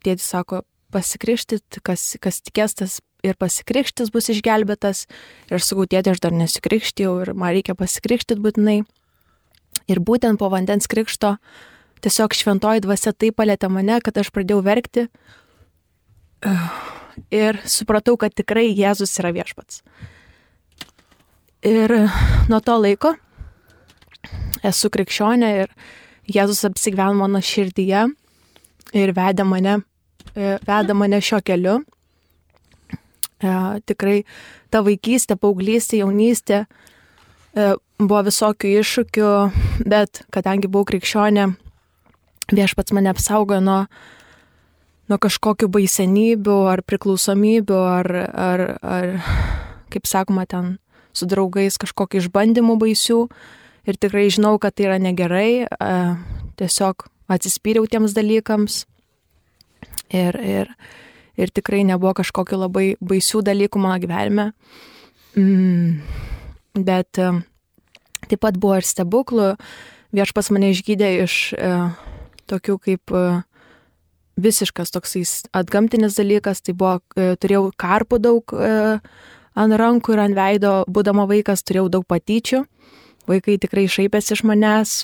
tėtis 0.04 0.26
sako, 0.26 0.64
pasikrikštit, 0.94 1.80
kas, 1.86 2.14
kas 2.22 2.40
tikės 2.44 2.76
tas 2.78 2.98
ir 3.26 3.36
pasikrikštis 3.38 4.12
bus 4.14 4.30
išgelbėtas. 4.32 5.06
Ir 5.50 5.62
sakau, 5.62 5.86
tėti, 5.90 6.12
aš 6.12 6.22
dar 6.24 6.36
nesikrikštėjau 6.36 7.14
ir 7.24 7.32
man 7.38 7.54
reikia 7.56 7.76
pasikrikštit 7.78 8.42
būtinai. 8.42 8.82
Ir 9.90 10.02
būtent 10.02 10.40
po 10.40 10.50
vandens 10.52 10.88
krikšto 10.90 11.36
tiesiog 12.04 12.34
šventoji 12.36 12.84
dvasia 12.84 13.12
taip 13.12 13.38
palėtė 13.38 13.70
mane, 13.72 13.98
kad 14.04 14.18
aš 14.18 14.30
pradėjau 14.34 14.62
verkti. 14.66 15.06
Ir 17.32 17.60
supratau, 17.64 18.16
kad 18.20 18.34
tikrai 18.36 18.68
Jėzus 18.70 19.14
yra 19.20 19.32
viešpats. 19.34 19.80
Ir 21.66 21.94
nuo 22.50 22.60
to 22.62 22.76
laiko 22.78 23.16
esu 24.66 24.90
krikščionė 24.92 25.50
ir 25.62 25.72
Jėzus 26.30 26.64
apsigyveno 26.68 27.14
mano 27.20 27.40
širdyje 27.42 28.06
ir 28.96 29.12
vedė 29.14 29.46
mane, 29.46 29.80
vedė 30.36 30.96
mane 30.96 31.20
šio 31.24 31.40
keliu. 31.44 31.80
E, 33.36 33.52
tikrai 33.84 34.22
ta 34.72 34.80
vaikystė, 34.84 35.36
paauglystė, 35.40 36.00
jaunystė 36.00 36.62
e, 36.64 37.74
buvo 38.00 38.22
visokių 38.28 38.72
iššūkių, 38.80 39.32
bet 39.92 40.22
kadangi 40.32 40.70
buvau 40.72 40.88
krikščionė, 40.88 41.50
viešpats 42.52 42.94
mane 42.96 43.12
apsaugo 43.12 43.60
nuo, 43.60 43.82
nuo 45.10 45.20
kažkokių 45.20 45.68
baisenybių 45.72 46.56
ar 46.72 46.84
priklausomybių 46.88 47.82
ar, 47.90 48.10
ar, 48.46 48.64
ar, 48.80 49.12
kaip 49.92 50.08
sakoma, 50.08 50.46
ten 50.48 50.76
su 51.16 51.28
draugais 51.28 51.76
kažkokių 51.80 52.24
išbandymų 52.24 52.80
baisių. 52.80 53.20
Ir 53.86 54.00
tikrai 54.02 54.26
žinau, 54.34 54.56
kad 54.58 54.74
tai 54.74 54.88
yra 54.88 54.96
negerai, 54.98 55.66
e, 55.68 55.96
tiesiog 56.58 57.06
atsispyriau 57.30 57.86
tiems 57.86 58.16
dalykams. 58.16 58.86
Ir, 60.14 60.38
ir, 60.38 60.70
ir 61.34 61.50
tikrai 61.50 61.82
nebuvo 61.86 62.14
kažkokiu 62.20 62.60
labai 62.60 62.86
baisių 63.02 63.42
dalykų 63.46 63.82
mano 63.82 63.98
gyvenime. 64.02 64.50
Mm, 65.36 65.98
bet 66.86 67.18
e, 67.18 67.32
taip 68.30 68.42
pat 68.44 68.58
buvo 68.60 68.78
ir 68.78 68.86
stebuklų. 68.86 69.54
Viešpas 70.16 70.52
mane 70.54 70.70
išgydė 70.72 71.10
iš 71.24 71.40
e, 71.58 71.72
tokių 72.50 72.78
kaip 72.86 73.12
e, 73.12 73.24
visiškas 74.36 74.92
toksai 74.94 75.24
atgamtinis 75.56 76.16
dalykas. 76.18 76.62
Tai 76.62 76.76
buvo, 76.78 76.94
e, 77.16 77.34
turėjau 77.40 77.70
karpų 77.78 78.20
daug 78.22 78.54
e, 78.54 78.72
ant 79.56 79.78
rankų 79.80 80.14
ir 80.14 80.24
ant 80.26 80.36
veido, 80.36 80.72
būdama 80.88 81.26
vaikas, 81.28 81.64
turėjau 81.66 81.88
daug 81.98 82.06
patyčių. 82.08 82.64
Vaikai 83.26 83.56
tikrai 83.58 83.88
šaipėsi 83.90 84.36
iš 84.36 84.44
manęs, 84.46 85.00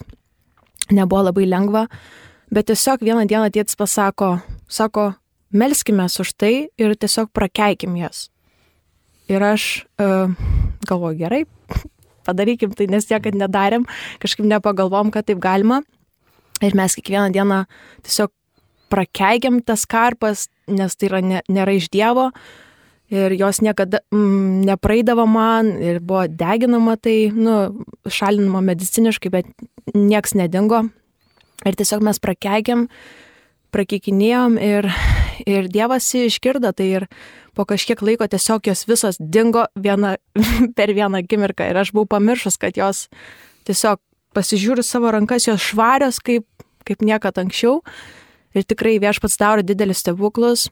nebuvo 0.95 1.27
labai 1.27 1.49
lengva. 1.49 1.89
Bet 2.53 2.69
tiesiog 2.69 3.03
vieną 3.03 3.25
dieną 3.27 3.49
tėtis 3.51 3.79
pasako, 3.81 4.37
sako, 4.73 5.13
melskime 5.53 6.09
už 6.09 6.33
tai 6.37 6.69
ir 6.81 6.97
tiesiog 6.97 7.31
prakeikim 7.33 7.97
jas. 8.01 8.31
Ir 9.31 9.43
aš 9.45 9.87
uh, 10.01 10.33
galvoju, 10.89 11.19
gerai, 11.21 11.45
padarykim 12.27 12.75
tai, 12.77 12.89
nes 12.91 13.07
niekad 13.11 13.37
nedarėm, 13.39 13.87
kažkaip 14.23 14.49
nepagalvom, 14.49 15.13
kad 15.15 15.29
taip 15.29 15.41
galima. 15.43 15.83
Ir 16.63 16.77
mes 16.79 16.95
kiekvieną 16.95 17.33
dieną 17.35 17.65
tiesiog 18.07 18.31
prakeikiam 18.93 19.63
tas 19.65 19.87
karpas, 19.89 20.49
nes 20.69 20.95
tai 20.97 21.09
yra, 21.09 21.23
ne, 21.25 21.41
nėra 21.51 21.75
iš 21.79 21.89
Dievo. 21.93 22.31
Ir 23.13 23.35
jos 23.37 23.61
niekada 23.61 24.01
mm, 24.13 24.63
nepraeidavo 24.69 25.27
man 25.29 25.75
ir 25.85 25.99
buvo 26.01 26.25
deginama 26.29 26.97
tai, 26.97 27.29
nu, 27.35 27.85
šalinama 28.09 28.63
mediciniškai, 28.71 29.33
bet 29.33 29.51
nieks 29.93 30.33
nedingo. 30.39 30.87
Ir 31.69 31.77
tiesiog 31.79 32.05
mes 32.05 32.21
prakeikiam, 32.23 32.87
prakeikinėjom 33.73 34.59
ir 34.61 34.89
ir 35.47 35.69
Dievas 35.73 36.07
išgirdo 36.15 36.73
tai 36.77 36.89
ir 36.99 37.07
po 37.57 37.65
kažkiek 37.69 38.01
laiko 38.05 38.27
tiesiog 38.29 38.69
jos 38.69 38.85
visos 38.89 39.19
dingo 39.19 39.67
viena, 39.75 40.17
per 40.77 40.93
vieną 40.95 41.23
akimirką 41.25 41.71
ir 41.71 41.81
aš 41.83 41.93
buvau 41.95 42.15
pamiršus, 42.17 42.59
kad 42.61 42.77
jos 42.77 43.09
tiesiog 43.69 44.01
pasižiūriu 44.37 44.85
savo 44.87 45.11
rankas, 45.13 45.47
jos 45.49 45.61
švarios 45.61 46.21
kaip, 46.25 46.47
kaip 46.87 47.03
niekada 47.05 47.45
anksčiau 47.45 47.81
ir 48.57 48.69
tikrai 48.69 48.99
viešpats 49.03 49.39
daro 49.41 49.65
didelius 49.65 50.03
stebuklus, 50.05 50.69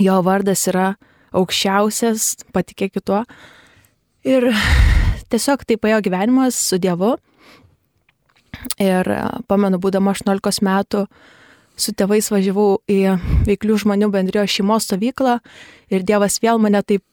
jo 0.00 0.18
vardas 0.24 0.66
yra 0.70 0.92
aukščiausias, 1.36 2.44
patikėkit 2.54 3.04
tuo. 3.04 3.22
Ir 4.24 4.48
tiesiog 5.32 5.64
taip 5.68 5.82
paėjo 5.84 6.00
gyvenimas 6.08 6.56
su 6.56 6.78
Dievu. 6.80 7.16
Ir 8.82 9.06
pamenu, 9.46 9.78
būdama 9.78 10.14
18 10.16 10.64
metų, 10.66 11.04
su 11.78 11.94
tėvais 11.94 12.28
važiavau 12.32 12.80
į 12.90 12.98
veiklių 13.46 13.78
žmonių 13.84 14.10
bendrijos 14.12 14.52
šeimos 14.52 14.88
stovyklą 14.88 15.38
ir 15.94 16.04
Dievas 16.06 16.40
vėl 16.42 16.60
mane 16.62 16.82
taip 16.82 17.04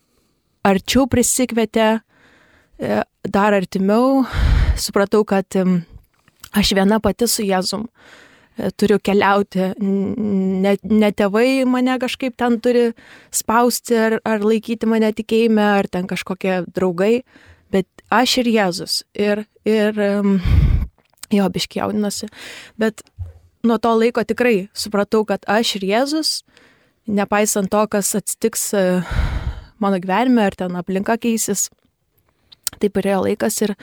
arčiau 0.66 1.06
prisikvietė, 1.10 2.00
e, 2.80 3.02
dar 3.24 3.54
artimiau. 3.54 4.26
Supratau, 4.76 5.24
kad 5.24 5.56
aš 6.56 6.74
viena 6.76 7.00
pati 7.00 7.28
su 7.30 7.46
Jėzum 7.46 7.86
e, 7.86 8.72
turiu 8.76 8.98
keliauti, 9.00 9.72
ne, 9.80 10.76
ne 10.84 11.12
tėvai 11.12 11.64
mane 11.70 12.00
kažkaip 12.02 12.36
ten 12.36 12.60
turi 12.60 12.90
spausti 13.32 14.00
ar, 14.00 14.20
ar 14.26 14.44
laikyti 14.44 14.90
mane 14.90 15.14
tikėjime, 15.16 15.64
ar 15.80 15.88
ten 15.88 16.10
kažkokie 16.10 16.64
draugai, 16.74 17.24
bet 17.72 17.88
aš 18.10 18.40
ir 18.42 18.52
Jėzus. 18.58 19.04
Ir, 19.14 19.46
ir 19.68 20.02
jo, 21.32 21.50
biškiaudinosi. 21.54 22.30
Bet 22.82 23.06
nuo 23.68 23.78
to 23.82 23.94
laiko 23.98 24.24
tikrai 24.28 24.68
supratau, 24.78 25.24
kad 25.28 25.46
aš 25.50 25.76
ir 25.80 25.88
Jėzus, 25.90 26.32
nepaisant 27.08 27.70
to, 27.72 27.82
kas 27.92 28.14
atsitiks 28.18 28.70
e, 28.78 28.84
mano 29.82 30.00
gyvenime, 30.02 30.46
ar 30.48 30.58
ten 30.58 30.78
aplinka 30.80 31.18
keisis, 31.22 31.70
taip 32.82 32.98
ir 33.02 33.12
ėjo 33.14 33.26
laikas 33.28 33.60
ir, 33.66 33.76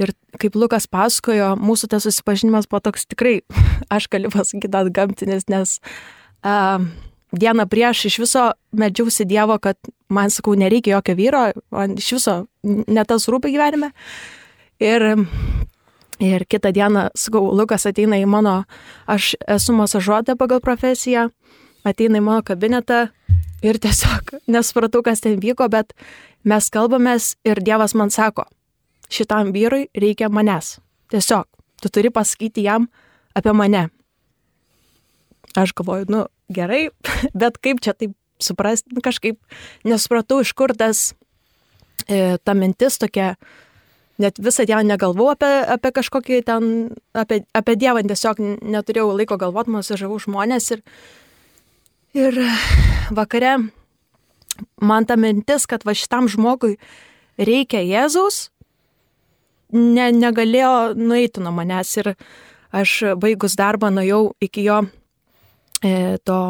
ir 0.00 0.14
kaip 0.40 0.56
Lukas 0.58 0.88
pasakojo, 0.90 1.52
mūsų 1.60 1.90
tas 1.92 2.08
susipažinimas 2.08 2.70
buvo 2.70 2.82
toks 2.88 3.06
tikrai, 3.10 3.40
aš 3.96 4.10
galiu 4.12 4.32
pasakyti, 4.34 4.74
atgamtinis, 4.82 5.46
nes 5.52 5.78
uh, 6.42 6.82
dieną 7.32 7.66
prieš 7.70 8.06
iš 8.10 8.18
viso 8.24 8.44
medžiausi 8.72 9.26
Dievo, 9.28 9.58
kad 9.62 9.78
man, 10.10 10.30
sakau, 10.30 10.56
nereikia 10.58 10.96
jokio 10.98 11.14
vyro, 11.18 11.44
man 11.70 11.98
iš 11.98 12.12
viso 12.18 12.36
ne 12.64 13.04
tas 13.06 13.28
rūpi 13.30 13.52
gyvenime. 13.54 13.92
Ir 14.80 15.04
Ir 16.20 16.44
kitą 16.44 16.72
dieną, 16.72 17.08
sakau, 17.16 17.48
Lukas 17.56 17.86
ateina 17.88 18.18
į 18.20 18.26
mano, 18.28 18.64
aš 19.08 19.32
esu 19.48 19.72
masažuotė 19.72 20.34
pagal 20.36 20.60
profesiją, 20.60 21.30
ateina 21.88 22.20
į 22.20 22.24
mano 22.26 22.42
kabinetą 22.44 23.06
ir 23.64 23.78
tiesiog 23.80 24.34
nesupratau, 24.54 25.00
kas 25.06 25.24
ten 25.24 25.38
vyko, 25.40 25.70
bet 25.72 25.94
mes 26.44 26.68
kalbamės 26.72 27.34
ir 27.48 27.62
Dievas 27.64 27.96
man 27.96 28.12
sako, 28.12 28.44
šitam 29.08 29.54
vyrui 29.56 29.88
reikia 29.96 30.28
manęs. 30.28 30.78
Tiesiog, 31.10 31.48
tu 31.80 31.88
turi 31.88 32.12
pasakyti 32.12 32.66
jam 32.68 32.90
apie 33.34 33.56
mane. 33.56 33.88
Aš 35.56 35.72
galvoju, 35.74 36.04
nu 36.12 36.26
gerai, 36.52 36.90
bet 37.40 37.56
kaip 37.64 37.80
čia 37.80 37.96
taip 37.96 38.12
suprasti, 38.40 38.92
kažkaip 39.00 39.40
nesupratau, 39.88 40.40
iš 40.44 40.52
kur 40.52 40.76
tas, 40.76 41.14
e, 42.08 42.36
ta 42.44 42.54
mintis 42.54 43.00
tokia, 43.00 43.34
net 44.20 44.38
visą 44.42 44.66
dieną 44.68 44.84
negalvojau 44.92 45.34
apie, 45.34 45.50
apie 45.76 45.92
kažkokį 45.96 46.40
ten, 46.46 46.70
apie, 47.16 47.42
apie 47.56 47.76
Dievą, 47.80 48.02
tiesiog 48.06 48.40
neturėjau 48.60 49.10
laiko 49.16 49.38
galvoti, 49.40 49.74
masažavau 49.74 50.20
žmonės 50.22 50.70
ir, 50.76 50.82
ir 52.16 52.40
vakare 53.16 53.56
man 54.80 55.06
ta 55.08 55.16
mintis, 55.16 55.66
kad 55.66 55.84
va 55.88 55.96
šitam 55.96 56.28
žmogui 56.30 56.76
reikia 57.40 57.82
Jėzaus, 57.86 58.50
ne, 59.72 60.10
negalėjo 60.12 60.94
nueiti 60.98 61.42
nuo 61.42 61.52
manęs 61.56 61.96
ir 62.02 62.14
aš 62.76 62.96
baigus 63.20 63.56
darbą 63.58 63.90
nuėjau 63.94 64.34
iki 64.42 64.66
jo 64.66 64.82
e, 65.82 66.18
to 66.24 66.40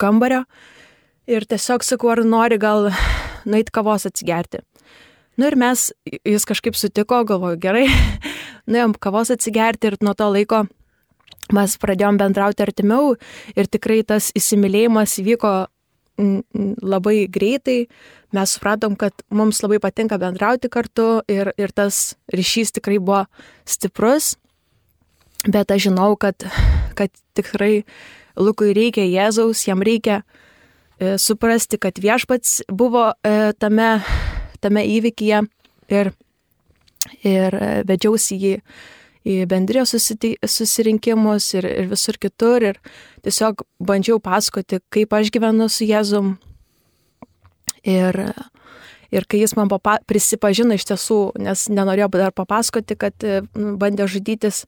kambario 0.00 0.44
ir 1.26 1.46
tiesiog 1.48 1.84
sakau, 1.84 2.12
ar 2.14 2.24
nori 2.28 2.58
gal 2.60 2.90
nueiti 3.48 3.72
kavos 3.74 4.06
atsigerti. 4.08 4.62
Nu 5.36 5.48
ir 5.50 5.56
mes, 5.58 5.88
jis 6.06 6.46
kažkaip 6.46 6.76
sutiko, 6.78 7.24
galvoju, 7.26 7.58
gerai, 7.62 7.88
nuėjom 8.70 8.94
kavos 9.02 9.32
atsigerti 9.34 9.90
ir 9.90 9.98
nuo 10.04 10.14
to 10.14 10.30
laiko 10.30 10.64
mes 11.52 11.76
pradėjom 11.80 12.18
bendrauti 12.20 12.64
artimiau 12.64 13.14
ir 13.56 13.68
tikrai 13.68 14.02
tas 14.06 14.30
įsimylėjimas 14.38 15.18
įvyko 15.20 15.54
labai 16.82 17.26
greitai. 17.30 17.86
Mes 18.34 18.54
supratom, 18.56 18.96
kad 18.98 19.14
mums 19.34 19.60
labai 19.62 19.80
patinka 19.82 20.18
bendrauti 20.18 20.70
kartu 20.70 21.22
ir, 21.30 21.52
ir 21.58 21.74
tas 21.74 22.14
ryšys 22.34 22.74
tikrai 22.78 22.98
buvo 22.98 23.24
stiprus. 23.66 24.34
Bet 25.44 25.70
aš 25.70 25.90
žinau, 25.90 26.14
kad, 26.16 26.46
kad 26.96 27.12
tikrai 27.36 27.84
Lukui 28.34 28.72
reikia 28.74 29.04
Jėzaus, 29.06 29.66
jam 29.68 29.82
reikia 29.84 30.22
e, 30.98 31.14
suprasti, 31.22 31.78
kad 31.78 32.00
viešpats 32.02 32.64
buvo 32.72 33.12
e, 33.22 33.52
tame 33.60 34.00
tame 34.64 34.84
įvykyje 34.88 35.44
ir, 35.94 36.12
ir 37.22 37.58
vedžiausi 37.88 38.40
jį 38.40 38.58
į 39.24 39.36
bendrijos 39.48 39.94
susirinkimus 39.96 41.46
ir, 41.56 41.68
ir 41.68 41.88
visur 41.90 42.18
kitur. 42.20 42.64
Ir 42.72 42.80
tiesiog 43.24 43.64
bandžiau 43.80 44.20
pasakoti, 44.22 44.82
kaip 44.92 45.16
aš 45.16 45.32
gyvenu 45.34 45.68
su 45.72 45.88
Jėzum. 45.88 46.34
Ir, 47.84 48.16
ir 49.12 49.26
kai 49.28 49.42
jis 49.42 49.56
man 49.56 49.68
papa, 49.72 49.98
prisipažino 50.08 50.76
iš 50.76 50.86
tiesų, 50.88 51.20
nes 51.44 51.66
nenorėjo 51.72 52.08
dar 52.16 52.32
papasakoti, 52.36 52.96
kad 52.96 53.26
nu, 53.56 53.74
bandė 53.80 54.08
žudytis. 54.08 54.64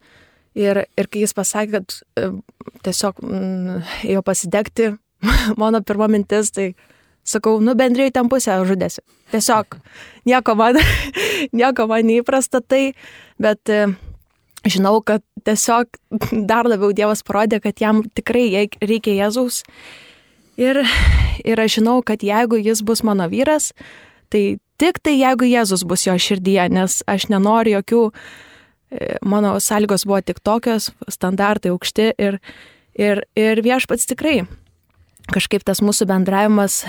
Ir, 0.56 0.86
ir 0.96 1.08
kai 1.12 1.20
jis 1.20 1.34
pasakė, 1.36 1.82
kad 1.82 1.94
e, 2.16 2.28
tiesiog 2.84 3.18
mm, 3.20 3.80
ėjo 4.08 4.22
pasidegti, 4.24 4.94
mano 5.60 5.82
pirma 5.84 6.08
mintis, 6.08 6.48
tai 6.56 6.70
sakau, 7.26 7.58
nu 7.60 7.74
bendrai 7.78 8.10
ten 8.14 8.30
pusę 8.30 8.56
žudėsiu. 8.66 9.02
Tiesiog 9.32 9.78
nieko 10.28 10.54
man, 10.58 10.78
nieko 11.60 11.86
man 11.90 12.06
neįprasta 12.06 12.62
tai, 12.62 12.94
bet 13.42 13.72
e, 13.72 13.86
žinau, 14.66 15.00
kad 15.06 15.24
tiesiog 15.46 15.98
dar 16.50 16.68
labiau 16.70 16.94
Dievas 16.94 17.24
parodė, 17.26 17.60
kad 17.64 17.82
jam 17.82 18.04
tikrai 18.06 18.68
reikia 18.80 19.16
Jėzaus. 19.24 19.62
Ir, 20.56 20.80
ir 21.44 21.60
aš 21.60 21.80
žinau, 21.80 21.98
kad 22.06 22.22
jeigu 22.24 22.56
jis 22.62 22.80
bus 22.86 23.02
mano 23.04 23.26
vyras, 23.28 23.72
tai 24.32 24.56
tik 24.80 25.02
tai 25.04 25.18
jeigu 25.18 25.48
Jėzus 25.50 25.84
bus 25.88 26.06
jo 26.06 26.14
širdyje, 26.16 26.70
nes 26.72 27.02
aš 27.10 27.28
nenoriu 27.32 27.76
jokių, 27.76 28.04
e, 28.08 29.16
mano 29.26 29.56
sąlygos 29.60 30.06
buvo 30.08 30.22
tik 30.24 30.40
tokios, 30.40 30.92
standartai 31.12 31.74
aukšti 31.74 32.12
ir, 32.16 32.38
ir, 32.94 33.26
ir 33.36 33.60
viešpats 33.66 34.08
tikrai 34.14 34.46
kažkaip 35.32 35.64
tas 35.66 35.82
mūsų 35.84 36.08
bendravimas 36.10 36.82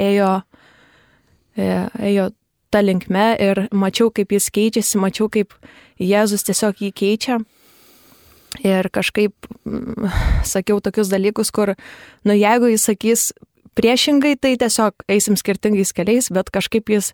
ėjo, 0.00 0.42
e, 1.56 1.68
ėjo 2.10 2.30
ta 2.74 2.82
linkme 2.82 3.34
ir 3.38 3.66
mačiau, 3.70 4.10
kaip 4.14 4.34
jis 4.34 4.50
keičiasi, 4.54 4.98
mačiau, 5.02 5.30
kaip 5.30 5.54
Jėzus 6.02 6.42
tiesiog 6.42 6.80
jį 6.82 6.90
keičia. 6.90 7.38
Ir 8.62 8.86
kažkaip 8.94 9.34
mm, 9.66 10.10
sakiau 10.46 10.80
tokius 10.82 11.10
dalykus, 11.10 11.50
kur, 11.54 11.74
nu 12.26 12.34
jeigu 12.34 12.70
jis 12.70 12.86
sakys 12.90 13.24
priešingai, 13.74 14.36
tai 14.38 14.54
tiesiog 14.58 15.06
eisim 15.10 15.38
skirtingais 15.38 15.90
keliais, 15.94 16.30
bet 16.34 16.50
kažkaip 16.54 16.90
jis 16.94 17.10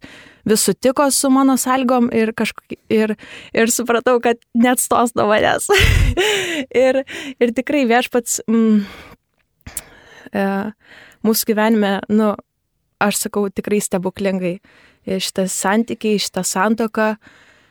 vis 0.49 0.65
sutiko 0.65 1.07
su 1.13 1.31
mano 1.33 1.57
sąlygom 1.61 2.11
ir, 2.17 2.35
kažkok, 2.37 2.77
ir, 2.93 3.15
ir 3.57 3.73
supratau, 3.73 4.19
kad 4.21 4.41
net 4.55 4.83
stos 4.83 5.17
nuo 5.17 5.31
manęs. 5.31 5.71
ir, 6.85 7.03
ir 7.41 7.55
tikrai 7.57 7.87
viešpats 7.89 8.43
mm, 8.49 8.85
e, 10.33 10.47
mūsų 11.27 11.51
gyvenime, 11.51 11.99
nu, 12.13 12.33
aš 13.01 13.27
sakau, 13.27 13.49
tikrai 13.53 13.81
stebuklingai. 13.83 14.59
Šitas 15.09 15.55
santykiai, 15.57 16.21
šitą 16.21 16.45
santoką. 16.45 17.15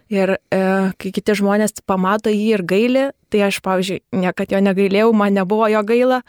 Ir 0.09 0.33
e, 0.33 0.61
kai 0.97 1.11
kiti 1.13 1.35
žmonės 1.37 1.83
pamato 1.85 2.31
jį 2.33 2.47
ir 2.55 2.63
gaili, 2.65 3.03
tai 3.29 3.43
aš, 3.45 3.59
pavyzdžiui, 3.61 3.99
niekada 4.17 4.57
jo 4.57 4.63
negailėjau, 4.65 5.11
man 5.13 5.35
nebuvo 5.37 5.67
jo 5.69 5.83
gaila, 5.85 6.23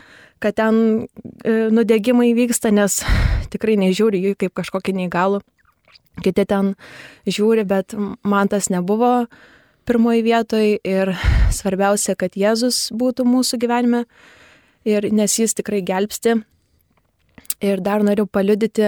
kad 0.44 0.58
ten 0.60 0.82
e, 1.00 1.70
nudegimai 1.72 2.34
vyksta, 2.36 2.74
nes 2.76 3.00
tikrai 3.52 3.78
nežiūri 3.80 4.20
jų 4.20 4.34
kaip 4.44 4.52
kažkokį 4.60 4.98
neįgalų. 4.98 5.40
Kiti 6.20 6.44
ten 6.44 6.74
žiūri, 7.24 7.64
bet 7.64 7.96
man 7.96 8.52
tas 8.52 8.68
nebuvo 8.68 9.30
pirmoji 9.88 10.26
vietoje 10.28 10.76
ir 10.84 11.14
svarbiausia, 11.54 12.18
kad 12.20 12.36
Jėzus 12.36 12.90
būtų 12.92 13.24
mūsų 13.24 13.58
gyvenime, 13.62 14.04
ir, 14.84 15.10
nes 15.12 15.38
jis 15.38 15.54
tikrai 15.54 15.82
gelbsti 15.86 16.40
Ir 17.60 17.80
dar 17.84 18.00
noriu 18.00 18.24
paliudyti 18.24 18.86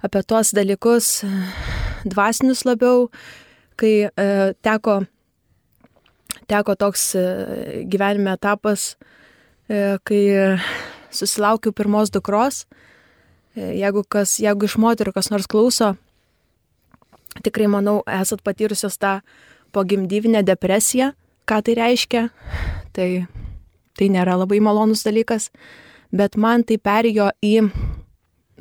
apie 0.00 0.22
tuos 0.24 0.54
dalykus 0.56 1.20
dvasinius 2.08 2.62
labiau, 2.64 3.10
kai 3.76 4.08
e, 4.08 4.28
teko, 4.64 5.02
teko 6.48 6.76
toks 6.80 7.02
e, 7.20 7.24
gyvenime 7.90 8.32
etapas, 8.32 8.94
e, 9.68 9.98
kai 10.08 10.22
susilaukiu 11.12 11.74
pirmos 11.76 12.08
dukros. 12.14 12.62
E, 13.52 13.74
jeigu, 13.82 14.06
kas, 14.08 14.38
jeigu 14.40 14.64
iš 14.64 14.78
moterų 14.80 15.12
kas 15.18 15.28
nors 15.34 15.50
klauso, 15.50 15.92
tikrai 17.44 17.68
manau, 17.68 18.00
esat 18.08 18.40
patyrusios 18.40 18.96
tą 18.96 19.18
pogimdyvinę 19.76 20.40
depresiją, 20.48 21.12
ką 21.44 21.60
tai 21.60 21.76
reiškia. 21.76 22.24
Tai, 22.96 23.10
tai 23.98 24.08
nėra 24.14 24.38
labai 24.38 24.60
malonus 24.62 25.04
dalykas, 25.06 25.50
bet 26.14 26.38
man 26.38 26.64
tai 26.64 26.78
perėjo 26.78 27.30
į 27.44 27.54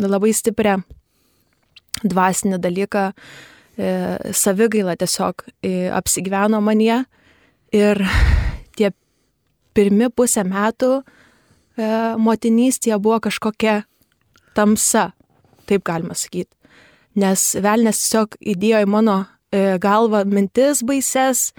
labai 0.02 0.34
stiprią 0.36 0.82
dvasinį 2.06 2.60
dalyką, 2.62 3.04
e, 3.78 3.92
savigaila 4.34 4.98
tiesiog 5.00 5.46
e, 5.62 5.90
apsigyveno 5.94 6.60
manie 6.62 7.04
ir 7.74 8.02
tie 8.78 8.92
pirmi 9.78 10.10
pusę 10.14 10.44
metų 10.46 10.92
e, 11.02 11.04
motinystėje 12.22 13.00
buvo 13.02 13.22
kažkokia 13.30 13.82
tamsa, 14.58 15.12
taip 15.70 15.86
galima 15.86 16.18
sakyti. 16.18 16.54
Nes 17.18 17.56
velnės 17.58 18.04
tiesiog 18.04 18.38
įdėjo 18.54 18.84
į 18.86 18.90
mano 18.94 19.24
galvą 19.82 20.26
mintis 20.28 20.84
baises, 20.86 21.54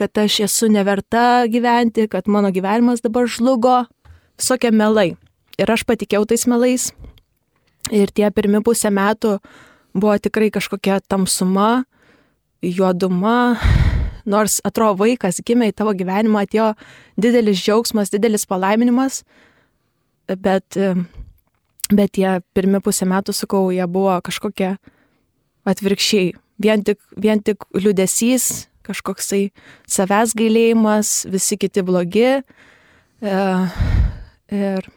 kad 0.00 0.18
aš 0.18 0.40
esu 0.48 0.68
neverta 0.72 1.44
gyventi, 1.52 2.08
kad 2.08 2.28
mano 2.28 2.50
gyvenimas 2.54 3.04
dabar 3.04 3.28
žlugo, 3.28 3.84
visokie 4.40 4.72
melai. 4.72 5.12
Ir 5.60 5.70
aš 5.70 5.84
patikėjau 5.86 6.24
tais 6.30 6.46
melais 6.48 6.90
Ir 7.90 8.12
tie 8.14 8.28
pirmi 8.30 8.60
pusę 8.62 8.92
metų 8.94 9.40
buvo 9.92 10.14
tikrai 10.22 10.52
kažkokia 10.54 11.00
tamsuma, 11.10 11.82
juoduma, 12.62 13.58
nors 14.24 14.60
atrodo 14.62 15.00
vaikas 15.00 15.42
gimė 15.42 15.72
į 15.72 15.74
tavo 15.80 15.94
gyvenimą, 15.96 16.44
atėjo 16.46 16.68
didelis 17.18 17.58
džiaugsmas, 17.58 18.12
didelis 18.14 18.46
palaiminimas, 18.46 19.24
bet, 20.30 20.78
bet 21.90 22.14
tie 22.14 22.38
pirmi 22.54 22.78
pusę 22.84 23.08
metų, 23.10 23.34
sakau, 23.34 23.66
jie 23.74 23.88
buvo 23.90 24.14
kažkokie 24.22 24.76
atvirkščiai. 25.66 26.30
Vien 26.62 26.86
tik, 26.86 27.00
vien 27.18 27.42
tik 27.42 27.66
liudesys, 27.74 28.68
kažkoksai 28.86 29.46
savęs 29.90 30.34
gailėjimas, 30.38 31.14
visi 31.30 31.58
kiti 31.60 31.84
blogi. 31.86 32.42
E, 33.22 33.38
ir, 34.52 34.90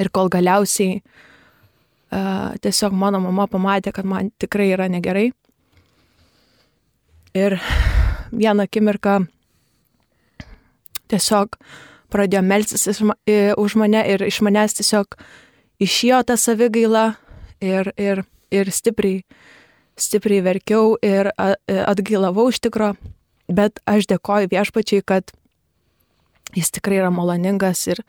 ir 0.00 0.10
kol 0.14 0.32
galiausiai 0.32 1.02
tiesiog 2.62 2.94
mano 2.94 3.18
mama 3.18 3.46
pamatė, 3.50 3.92
kad 3.94 4.06
man 4.06 4.30
tikrai 4.38 4.68
yra 4.74 4.86
negerai. 4.88 5.32
Ir 7.34 7.56
vieną 8.30 8.68
akimirką 8.68 9.24
tiesiog 11.10 11.58
pradėjo 12.14 12.42
melsis 12.46 12.86
už 13.58 13.76
mane 13.80 14.04
ir 14.12 14.22
iš 14.22 14.40
manęs 14.46 14.78
tiesiog 14.78 15.16
išėjo 15.82 16.22
ta 16.28 16.36
savigaila 16.38 17.16
ir, 17.60 17.90
ir, 17.98 18.22
ir 18.54 18.70
stipriai, 18.70 19.24
stipriai 20.00 20.42
verkiau 20.44 20.94
ir 21.04 21.30
atgailavau 21.36 22.48
iš 22.50 22.60
tikro, 22.64 22.94
bet 23.48 23.80
aš 23.86 24.08
dėkoju 24.10 24.50
viešpačiai, 24.52 25.04
kad 25.06 25.34
jis 26.54 26.70
tikrai 26.74 27.00
yra 27.02 27.10
maloningas 27.14 27.86
ir, 27.90 28.02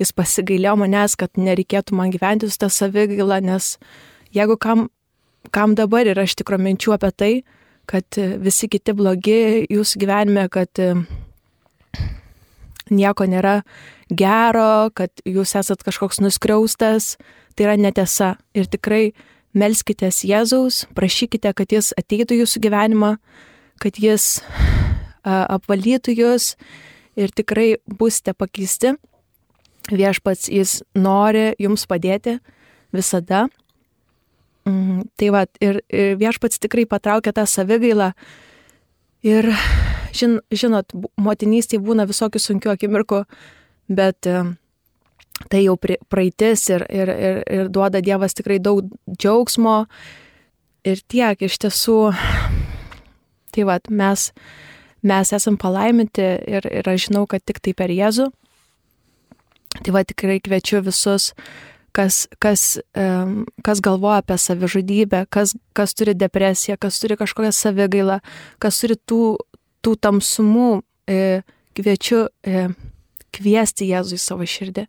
jis 0.00 0.12
pasigailėjo 0.16 0.74
manęs, 0.80 1.16
kad 1.20 1.38
nereikėtų 1.38 1.96
man 1.98 2.12
gyventi 2.14 2.50
su 2.50 2.58
tą 2.60 2.70
savigailą, 2.72 3.40
nes 3.44 3.76
jeigu 4.34 4.56
kam, 4.60 4.88
kam 5.54 5.76
dabar 5.78 6.08
yra 6.08 6.26
iš 6.26 6.36
tikrųjų 6.40 6.66
minčių 6.66 6.96
apie 6.96 7.12
tai, 7.12 7.32
kad 7.90 8.18
visi 8.42 8.70
kiti 8.70 8.94
blogi 8.96 9.66
jūsų 9.70 10.00
gyvenime, 10.02 10.46
kad 10.52 10.80
e, 10.80 10.94
nieko 12.90 13.26
nėra 13.28 13.60
gero, 14.08 14.90
kad 14.94 15.24
jūs 15.26 15.56
esat 15.58 15.82
kažkoks 15.84 16.22
nuskriaustas, 16.22 17.16
tai 17.56 17.66
yra 17.66 17.76
netiesa. 17.80 18.36
Ir 18.56 18.70
tikrai 18.70 19.12
melskitės 19.58 20.22
Jėzaus, 20.24 20.86
prašykite, 20.96 21.52
kad 21.56 21.72
jis 21.72 21.92
ateitų 21.98 22.42
jūsų 22.42 22.62
gyvenimą, 22.64 23.16
kad 23.82 23.98
jis 24.00 24.40
apvalytų 25.22 26.16
jūs 26.16 26.54
ir 27.18 27.32
tikrai 27.36 27.76
būsite 27.86 28.34
pakeisti 28.34 28.96
viešpats 29.90 30.48
jis 30.52 30.80
nori 30.94 31.52
jums 31.60 31.86
padėti 31.88 32.38
visada. 32.94 33.46
Mm, 34.68 35.08
tai 35.18 35.30
va, 35.34 35.46
ir, 35.60 35.80
ir 35.90 36.16
viešpats 36.20 36.60
tikrai 36.62 36.86
patraukia 36.86 37.32
tą 37.34 37.46
savigailą. 37.50 38.12
Ir 39.26 39.50
žin, 40.14 40.38
žinot, 40.50 40.94
motinystėje 41.18 41.82
būna 41.82 42.06
visokių 42.10 42.42
sunkių 42.42 42.72
akimirkų, 42.74 43.22
bet 43.90 44.28
e, 44.30 44.42
tai 45.50 45.64
jau 45.64 45.78
praeitis 45.80 46.68
ir, 46.70 46.84
ir, 46.90 47.08
ir, 47.12 47.40
ir 47.46 47.72
duoda 47.72 48.02
Dievas 48.04 48.36
tikrai 48.38 48.60
daug 48.62 48.84
džiaugsmo. 49.10 49.86
Ir 50.82 50.98
tiek 51.06 51.42
iš 51.46 51.60
tiesų, 51.62 51.96
tai 53.54 53.66
va, 53.68 53.78
mes, 53.88 54.30
mes 55.06 55.34
esam 55.34 55.54
palaiminti 55.54 56.24
ir, 56.50 56.66
ir 56.66 56.88
aš 56.90 57.06
žinau, 57.06 57.28
kad 57.30 57.44
tik 57.46 57.62
tai 57.62 57.74
per 57.78 57.92
Jėzų 57.94 58.32
Tai 59.80 59.94
va 59.94 60.02
tikrai 60.04 60.36
kviečiu 60.44 60.82
visus, 60.84 61.30
kas, 61.96 62.26
kas, 62.42 62.76
um, 62.98 63.46
kas 63.64 63.80
galvoja 63.84 64.20
apie 64.20 64.36
savižudybę, 64.36 65.24
kas, 65.32 65.54
kas 65.76 65.96
turi 65.96 66.14
depresiją, 66.18 66.76
kas 66.80 67.00
turi 67.00 67.16
kažkokią 67.20 67.52
savigailą, 67.56 68.20
kas 68.60 68.82
turi 68.82 68.98
tų, 69.08 69.22
tų 69.82 69.96
tamsumų 70.04 70.68
e, 71.08 71.40
kviečiu 71.78 72.26
e, 72.44 72.68
kviesti 73.32 73.88
Jėzų 73.88 74.18
į 74.18 74.22
savo 74.22 74.48
širdį, 74.48 74.86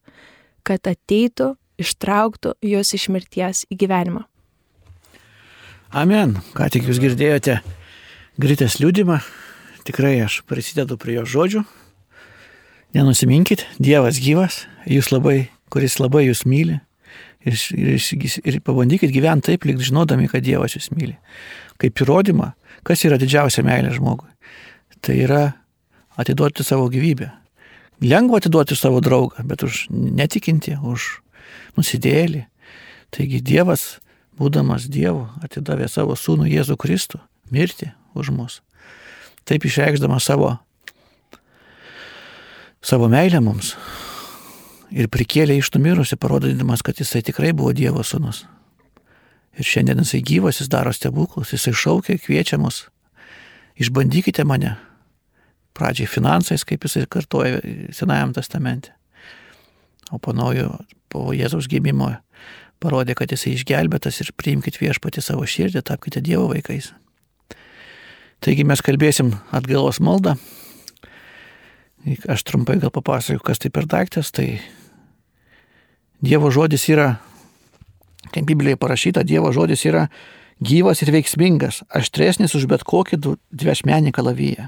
kad 0.66 0.88
ateitų, 0.90 1.54
ištrauktų 1.82 2.56
juos 2.64 2.94
iš 2.96 3.10
mirties 3.14 3.64
į 3.72 3.78
gyvenimą. 3.84 4.24
Amen. 5.94 6.40
Ką 6.58 6.72
tik 6.74 6.88
jūs 6.90 6.98
girdėjote 7.02 7.60
Gritės 8.42 8.80
liūdimą. 8.82 9.20
Tikrai 9.86 10.16
aš 10.26 10.40
prisidedu 10.50 10.98
prie 10.98 11.20
jo 11.20 11.26
žodžių. 11.30 11.62
Nenusiminkit, 12.98 13.68
Dievas 13.78 14.18
gyvas, 14.22 14.64
jūs 14.90 15.12
labai, 15.14 15.52
kuris 15.74 16.00
labai 16.02 16.24
jūs 16.26 16.42
myli. 16.50 16.80
Ir, 17.46 17.60
ir, 17.78 18.00
ir 18.42 18.58
pabandykit 18.66 19.14
gyventi 19.14 19.52
taip, 19.52 19.68
lyg 19.70 19.84
žinodami, 19.86 20.26
kad 20.32 20.46
Dievas 20.46 20.74
jūs 20.74 20.90
myli. 20.96 21.14
Kaip 21.78 22.02
įrodymą, 22.02 22.54
kas 22.88 23.06
yra 23.06 23.20
didžiausia 23.22 23.62
meilė 23.66 23.94
žmogui. 23.94 24.32
Tai 25.04 25.20
yra 25.20 25.44
atiduoti 26.18 26.66
savo 26.66 26.90
gyvybę. 26.90 27.30
Lengva 28.04 28.42
atiduoti 28.42 28.76
savo 28.76 29.00
draugą, 29.04 29.46
bet 29.48 29.64
už 29.64 29.86
netikinti, 29.90 30.76
už 30.84 31.24
nusidėlį. 31.78 32.44
Taigi 33.14 33.40
Dievas, 33.46 34.00
būdamas 34.40 34.90
Dievu, 34.92 35.28
atidavė 35.46 35.88
savo 35.92 36.18
sūnų 36.18 36.50
Jėzų 36.52 36.78
Kristų 36.82 37.22
mirti 37.54 37.92
už 38.18 38.34
mus. 38.36 38.62
Taip 39.48 39.66
išreikšdama 39.68 40.20
savo, 40.24 40.56
savo 42.82 43.10
meilę 43.12 43.42
mums 43.44 43.76
ir 44.94 45.10
prikėlė 45.10 45.58
iš 45.60 45.72
numirusių, 45.74 46.18
parodydamas, 46.22 46.84
kad 46.86 47.00
jisai 47.02 47.24
tikrai 47.26 47.52
buvo 47.56 47.74
Dievo 47.76 48.04
sūnus. 48.06 48.44
Ir 49.58 49.68
šiandien 49.68 50.02
jisai 50.02 50.22
gyvas, 50.26 50.62
jis 50.62 50.70
daro 50.72 50.94
stebuklus, 50.94 51.54
jisai 51.54 51.74
šaukia, 51.78 52.18
kviečia 52.22 52.58
mus. 52.62 52.88
Išbandykite 53.78 54.46
mane. 54.46 54.76
Pradžiai 55.74 56.10
finansais, 56.10 56.66
kaip 56.68 56.86
jisai 56.86 57.08
kartuoja 57.10 57.62
Senajam 57.96 58.34
testamente. 58.36 58.94
O 60.14 60.20
po 60.22 60.34
naujo, 60.36 60.76
po 61.10 61.32
Jėzaus 61.34 61.70
gimimo 61.70 62.12
parodė, 62.84 63.16
kad 63.18 63.32
jisai 63.32 63.56
išgelbėtas 63.56 64.20
ir 64.22 64.34
priimkite 64.38 64.82
viešpati 64.82 65.24
savo 65.24 65.48
širdį, 65.48 65.82
tapkite 65.88 66.22
Dievo 66.22 66.50
vaikais. 66.52 66.92
Taigi 68.44 68.66
mes 68.68 68.84
kalbėsim 68.84 69.32
atgalos 69.56 70.02
maldą. 70.04 70.36
Aš 72.28 72.44
trumpai 72.44 72.76
gal 72.82 72.92
papasakoju, 72.92 73.40
kas 73.40 73.62
tai 73.64 73.72
per 73.72 73.88
daiktas. 73.88 74.34
Tai 74.36 74.48
Dievo 76.24 76.52
žodis 76.52 76.90
yra, 76.92 77.14
kaip 78.36 78.50
Biblijoje 78.50 78.82
parašyta, 78.82 79.24
Dievo 79.24 79.54
žodis 79.56 79.86
yra 79.88 80.10
gyvas 80.64 81.02
ir 81.04 81.14
veiksmingas, 81.16 81.82
aštresnis 81.88 82.56
už 82.56 82.68
bet 82.72 82.84
kokį 82.88 83.22
dviešmenį 83.52 84.12
kalavyje. 84.16 84.68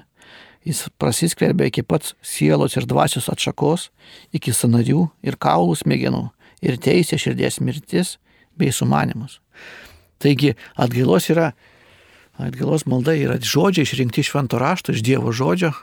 Jis 0.65 0.87
prasiskverbia 0.97 1.69
iki 1.69 1.83
pat 1.85 2.15
sielos 2.25 2.73
ir 2.77 2.87
dvasios 2.89 3.29
atšakos, 3.29 3.91
iki 4.33 4.53
sanarių 4.53 5.03
ir 5.25 5.37
kaulų 5.37 5.75
smegenų 5.77 6.23
ir 6.65 6.79
teisė 6.81 7.19
širdies 7.21 7.59
mirtis 7.61 8.15
bei 8.57 8.73
sumanimus. 8.73 9.39
Taigi 10.17 10.55
atgailos 10.79 11.29
yra, 11.29 11.51
atgailos 12.41 12.87
malda 12.89 13.13
yra 13.13 13.37
žodžiai 13.37 13.85
išrinkti 13.85 14.23
iš 14.23 14.31
švento 14.33 14.57
rašto, 14.61 14.95
iš 14.95 15.03
Dievo 15.05 15.33
žodžio. 15.35 15.73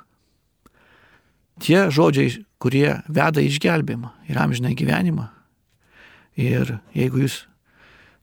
Tie 1.63 1.87
žodžiai, 1.95 2.43
kurie 2.59 3.03
veda 3.07 3.43
išgelbėjimą 3.45 4.11
ir 4.33 4.43
amžinę 4.43 4.75
gyvenimą. 4.75 5.29
Ir 6.41 6.79
jeigu 6.97 7.23
jūs 7.23 7.45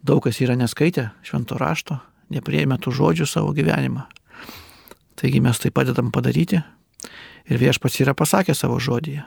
daug 0.04 0.24
kas 0.26 0.42
yra 0.42 0.58
neskaitę 0.60 1.12
švento 1.24 1.60
rašto, 1.62 2.00
neprieimė 2.34 2.80
tų 2.82 2.94
žodžių 3.00 3.28
savo 3.30 3.54
gyvenimą, 3.56 4.08
taigi 5.20 5.42
mes 5.44 5.60
tai 5.60 5.72
padedam 5.76 6.14
padaryti. 6.16 6.62
Ir 7.50 7.60
viešpats 7.60 8.00
yra 8.04 8.14
pasakęs 8.18 8.62
savo 8.62 8.78
žodyje, 8.84 9.24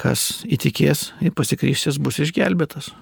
kas 0.00 0.42
įtikės 0.48 1.10
ir 1.20 1.34
pasikrystis 1.36 1.98
bus 2.00 2.20
išgelbėtas, 2.22 2.92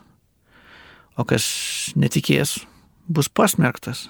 o 1.16 1.26
kas 1.28 1.46
netikės 1.94 2.58
bus 3.06 3.30
pasmerktas. 3.30 4.08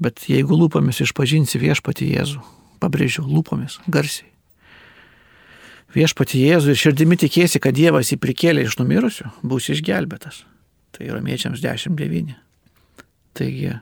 Bet 0.00 0.24
jeigu 0.30 0.56
lūpomis 0.58 1.02
išpažinsi 1.04 1.60
viešpati 1.62 2.08
Jėzų, 2.14 2.40
pabrėžiu, 2.82 3.26
lūpomis, 3.28 3.78
garsiai, 3.86 4.32
viešpati 5.94 6.40
Jėzų 6.42 6.72
ir 6.72 6.80
širdimi 6.80 7.18
tikėsi, 7.20 7.60
kad 7.62 7.76
Dievas 7.76 8.10
jį 8.10 8.18
prikėlė 8.22 8.64
iš 8.66 8.78
numirusių, 8.80 9.30
bus 9.46 9.70
išgelbėtas. 9.70 10.42
Tai 10.94 11.10
romiečiams 11.10 11.62
10.9. 11.62 12.34
Taigi 13.34 13.74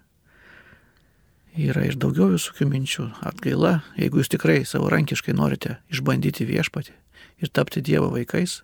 yra 1.59 1.85
ir 1.87 1.97
daugiau 2.01 2.31
visokių 2.33 2.67
minčių. 2.71 3.07
Atgaila, 3.29 3.81
jeigu 3.99 4.21
jūs 4.23 4.33
tikrai 4.33 4.63
savarankiškai 4.69 5.35
norite 5.37 5.79
išbandyti 5.93 6.47
viešpatį 6.49 6.95
ir 7.43 7.51
tapti 7.53 7.83
Dievo 7.85 8.11
vaikais, 8.13 8.61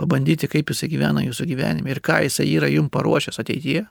pabandyti, 0.00 0.48
kaip 0.50 0.70
jisai 0.72 0.88
gyvena 0.92 1.24
jūsų 1.24 1.48
gyvenime 1.50 1.92
ir 1.92 2.00
ką 2.04 2.22
jisai 2.26 2.48
yra 2.54 2.70
jums 2.70 2.92
paruošęs 2.94 3.40
ateityje. 3.42 3.84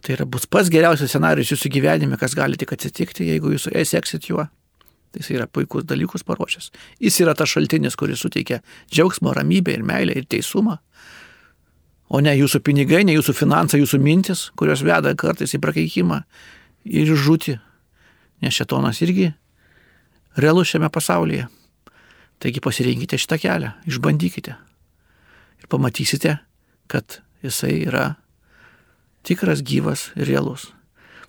Tai 0.00 0.16
yra 0.16 0.24
bus 0.24 0.46
pats 0.48 0.70
geriausias 0.72 1.12
scenarius 1.12 1.52
jūsų 1.52 1.70
gyvenime, 1.72 2.16
kas 2.20 2.34
gali 2.36 2.56
tik 2.60 2.72
atsitikti, 2.72 3.28
jeigu 3.28 3.52
jūs 3.54 3.68
seksit 3.88 4.30
juo. 4.30 4.46
Tai 5.10 5.20
jis 5.20 5.32
yra 5.34 5.48
puikus 5.50 5.84
dalykus 5.90 6.22
paruošęs. 6.22 6.70
Jis 7.02 7.20
yra 7.24 7.34
tas 7.34 7.50
šaltinis, 7.50 7.96
kuris 7.98 8.22
suteikia 8.22 8.60
džiaugsmo, 8.92 9.34
ramybę 9.34 9.74
ir 9.74 9.82
meilę 9.82 10.14
ir 10.14 10.28
teisumą. 10.30 10.78
O 12.10 12.20
ne 12.24 12.32
jūsų 12.34 12.60
pinigai, 12.66 13.04
ne 13.06 13.14
jūsų 13.14 13.34
finansai, 13.38 13.80
jūsų 13.82 14.00
mintis, 14.02 14.48
kurios 14.58 14.82
veda 14.82 15.12
kartais 15.18 15.54
į 15.54 15.60
prakeikimą 15.62 16.22
ir 16.90 17.12
žūti. 17.14 17.56
Nes 18.42 18.56
šetonas 18.56 18.98
irgi 19.04 19.30
realus 20.40 20.72
šiame 20.72 20.90
pasaulyje. 20.90 21.46
Taigi 22.40 22.62
pasirinkite 22.64 23.18
šitą 23.20 23.36
kelią, 23.42 23.74
išbandykite. 23.86 24.56
Ir 25.60 25.70
pamatysite, 25.70 26.38
kad 26.90 27.20
jisai 27.44 27.82
yra 27.84 28.14
tikras, 29.28 29.60
gyvas 29.60 30.08
ir 30.16 30.30
realus. 30.32 30.70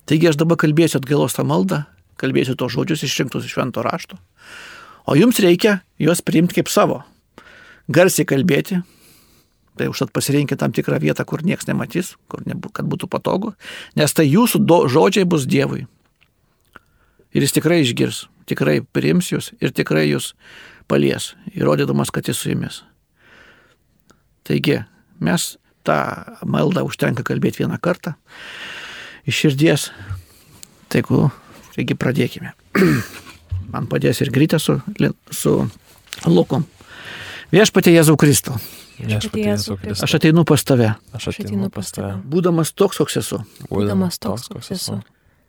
Taigi 0.08 0.32
aš 0.32 0.40
dabar 0.40 0.58
kalbėsiu 0.58 1.02
atgailos 1.02 1.36
tą 1.36 1.44
maldą 1.46 1.84
kalbėsiu 2.22 2.58
tos 2.58 2.76
žodžius 2.76 3.06
išrinktus 3.08 3.48
iš 3.48 3.56
švento 3.58 3.84
rašto. 3.86 4.20
O 5.10 5.18
jums 5.18 5.42
reikia 5.42 5.80
juos 6.02 6.22
priimti 6.26 6.60
kaip 6.60 6.70
savo. 6.70 7.02
Garsiai 7.90 8.28
kalbėti. 8.30 8.82
Tai 9.82 9.88
užtat 9.90 10.12
pasirinkite 10.14 10.60
tam 10.62 10.74
tikrą 10.78 11.00
vietą, 11.02 11.26
kur 11.26 11.42
niekas 11.42 11.66
nematys, 11.66 12.14
kur 12.30 12.44
ne, 12.46 12.54
kad 12.70 12.86
būtų 12.86 13.10
patogu. 13.10 13.56
Nes 13.98 14.14
tai 14.14 14.28
jūsų 14.28 14.62
do, 14.62 14.84
žodžiai 14.92 15.26
bus 15.26 15.48
Dievui. 15.50 15.88
Ir 17.34 17.42
jis 17.42 17.56
tikrai 17.56 17.80
išgirs, 17.82 18.28
tikrai 18.46 18.84
priims 18.86 19.32
jūs 19.32 19.50
ir 19.58 19.74
tikrai 19.74 20.06
jūs 20.12 20.36
palies, 20.92 21.32
įrodydamas, 21.56 22.12
kad 22.14 22.30
jis 22.30 22.38
su 22.38 22.52
jumis. 22.52 22.84
Taigi, 24.46 24.84
mes 25.18 25.56
tą 25.88 25.98
maldą 26.46 26.86
užtenka 26.86 27.26
kalbėti 27.26 27.64
vieną 27.64 27.82
kartą 27.82 28.14
iš 29.26 29.48
širdies. 29.48 29.90
Tai 30.94 31.02
jeigu 31.02 31.30
Taigi 31.74 31.96
pradėkime. 31.96 32.52
Man 33.74 33.88
padės 33.90 34.22
ir 34.22 34.30
Grytė 34.36 34.60
su, 34.60 34.78
su 35.32 35.56
Luku. 36.28 36.62
Viešpatie 37.52 37.92
Jėzau 37.92 38.14
Kristau. 38.16 38.56
Viešpatie 38.96 39.50
Jėzau 39.50 39.76
Kristau. 39.76 40.06
Aš 40.08 40.14
ateinu 40.22 40.46
pas 40.48 40.62
tave. 40.64 40.94
Aš 41.12 41.34
ateinu 41.34 41.68
pas 41.74 41.90
tave. 41.92 42.14
Būdamas 42.32 42.72
toks, 42.72 43.02
koks 43.02 43.18
esu. 43.20 43.42
Būdamas 43.68 44.16
toks, 44.24 44.48
koks 44.54 44.72
esu. 44.72 45.02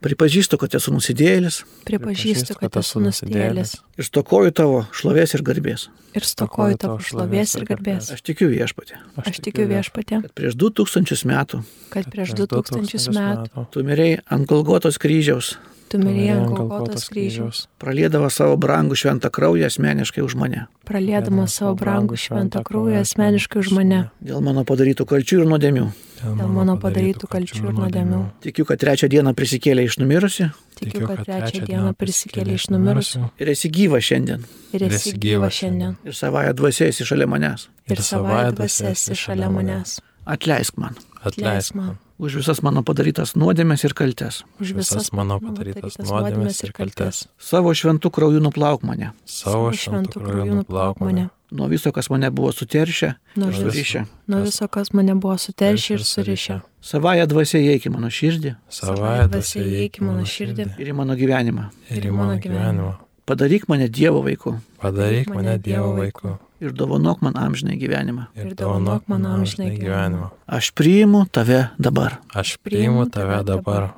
Pripažįstu, 0.02 0.58
kad 0.58 0.74
esu 0.74 0.90
nusidėjėlis. 0.90 1.60
Pripažįstu, 1.86 2.56
kad 2.58 2.74
esu 2.80 2.98
nusidėjėlis. 3.04 3.76
Ir 4.02 4.08
stokoju 4.08 4.50
tavo 4.50 4.80
šlovės 4.98 5.36
ir 5.38 5.44
garbės. 5.46 5.84
Ir 6.18 6.26
stokoju 6.26 6.80
tavo 6.82 6.96
šlovės 7.06 7.54
ir 7.60 7.68
garbės. 7.70 8.10
Aš 8.16 8.26
tikiu 8.26 8.50
viešpatė. 8.50 8.98
Aš 9.22 9.38
tikiu 9.46 9.68
viešpatė. 9.70 10.24
Kad 10.24 10.34
prieš 10.34 10.58
2000 10.58 11.22
metų. 11.30 11.62
Kad 11.94 12.10
prieš 12.10 12.34
2000 12.34 13.14
metų. 13.14 13.68
Tu 13.70 13.86
mirėjai 13.86 14.24
ant 14.26 14.50
Golgotos 14.50 14.98
kryžiaus 14.98 15.54
tu 15.90 15.98
mirėjai 16.02 16.36
ant 16.38 16.52
Golgotos 16.52 17.08
kryžiaus. 17.10 17.64
Pralėdavo 17.82 18.30
savo 18.32 18.56
brangų 18.60 18.98
šventą 18.98 19.32
kraują 19.34 19.70
asmeniškai 19.72 20.22
už 20.24 20.36
mane. 20.40 20.66
Pralėdama 20.88 21.48
savo 21.50 21.74
brangų 21.80 22.18
šventą 22.20 22.62
kraują 22.66 23.02
asmeniškai 23.02 23.62
už 23.64 23.72
mane. 23.76 24.06
Dėl 24.22 24.44
mano 24.44 24.64
padarytų 24.68 25.08
kalčių 25.08 25.42
ir 25.42 25.52
nuodėmių. 25.52 25.86
Dėl 26.22 26.50
mano 26.54 26.76
padarytų 26.78 27.26
kalčių 27.30 27.64
ir 27.64 27.74
nuodėmių. 27.74 28.20
Tikiu, 28.44 28.66
kad 28.68 28.78
trečią 28.82 29.08
dieną 29.10 29.32
prisikėlė 29.34 29.88
iš 29.88 29.98
numirusių. 29.98 30.46
Tikiu, 30.78 31.02
kad 31.08 31.24
trečią 31.26 31.64
dieną 31.66 31.90
prisikėlė 31.98 32.54
iš 32.60 32.68
numirusių. 32.70 33.24
Ir 33.42 33.50
esi 33.56 33.70
gyva 33.74 33.98
šiandien. 33.98 34.46
Ir 34.76 34.86
esi 34.86 35.16
gyva 35.18 35.50
šiandien. 35.50 35.98
Ir 36.06 36.14
savoje 36.14 36.54
dvasia 36.58 36.92
esi 36.92 37.08
šalia 37.08 37.26
manęs. 37.30 37.66
Ir 37.90 38.04
savoje 38.06 38.54
dvasia 38.54 38.94
esi 38.94 39.18
šalia 39.18 39.50
manęs. 39.50 39.98
Atleisk 40.26 40.78
man. 40.78 40.96
Atleisk 41.22 41.74
man 41.74 41.98
už 42.22 42.38
visas 42.38 42.60
mano 42.62 42.84
padarytas 42.86 43.34
nuodėmės 43.34 43.82
ir 43.82 43.96
kaltes. 43.98 44.44
Už 44.62 44.76
visas 44.78 45.10
mano 45.10 45.40
padarytas 45.42 45.98
nuodėmės 45.98 46.62
ir 46.62 46.70
kaltes. 46.70 47.26
Savo 47.34 47.72
šventų 47.74 48.12
krauju 48.14 48.42
nuplauk 48.44 48.84
mane. 48.86 49.10
Savo 49.26 49.72
šventų 49.74 50.22
krauju 50.22 50.60
nuplauk 50.62 51.02
mane. 51.02 51.30
Nuo 51.52 51.66
viso, 51.68 51.90
kas 51.92 52.08
mane 52.08 52.30
buvo 52.32 52.52
suteršę 52.54 53.08
ir 53.36 53.56
surišę. 53.58 54.04
Nuo 54.30 54.44
viso, 54.46 54.68
kas 54.72 54.92
mane 54.94 55.16
buvo 55.18 55.34
suteršę 55.36 55.98
ir 55.98 56.04
surišę. 56.06 56.60
Savaja 56.80 57.26
dvasia 57.26 57.58
įeik 57.58 57.90
į 57.90 57.92
mano 57.98 58.08
širdį 58.08 58.54
Savaja 58.72 59.26
dvasia 59.28 59.66
įeik 59.66 59.98
į 59.98 60.06
mano 60.06 60.24
širdį 60.26 60.68
ir 60.78 60.92
į 60.94 60.96
mano 60.96 61.18
gyvenimą. 61.18 61.68
ir 61.90 62.06
į 62.06 62.14
mano 62.14 62.38
gyvenimą. 62.38 62.94
Padaryk 63.26 63.68
mane 63.68 63.90
Dievo 63.90 64.22
vaiku 64.22 64.56
Padaryk 64.82 65.28
mane 65.34 65.58
Dievo 65.58 65.92
vaiku 65.98 66.38
ir 66.62 66.72
dovanok 66.78 67.22
man 67.26 67.34
amžinai 67.38 67.74
gyvenimą. 67.80 68.28
ir 68.38 68.54
dovanok 68.58 69.08
man 69.10 69.26
amžinai 69.26 69.72
gyvenimą. 69.76 70.30
Aš 70.46 70.70
priimu 70.78 71.26
tave 71.32 71.68
dabar. 71.78 72.20
Aš 72.34 72.56
priimu 72.62 73.08
tave 73.10 73.42
dabar 73.44 73.90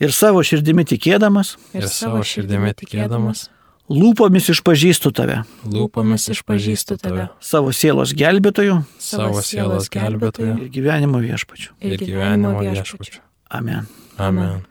Ir 0.00 0.14
savo 0.16 0.40
širdimi 0.40 0.80
tikėdamas, 0.88 1.58
ir 1.76 1.84
savo 1.92 2.22
širdimi 2.24 2.70
tikėdamas, 2.72 3.50
lūpomis 3.92 4.46
išpažįstu 4.48 5.10
tave. 5.12 5.42
lūpomis 5.68 6.24
išpažįstu 6.32 6.96
tave, 7.02 7.26
Savo 7.44 7.68
sielos 7.76 8.14
gelbėtoju 8.16 8.78
savo 8.98 9.42
sielos 9.44 9.90
gelbėtoju 9.92 10.56
ir 10.56 10.68
gyvenimo 10.72 11.20
viešpačiu. 11.20 11.74
ir 11.84 11.98
gyvenimo 12.00 12.54
viešpačiu. 12.64 13.20
Amen. 13.50 13.84
Amen. 14.16 14.64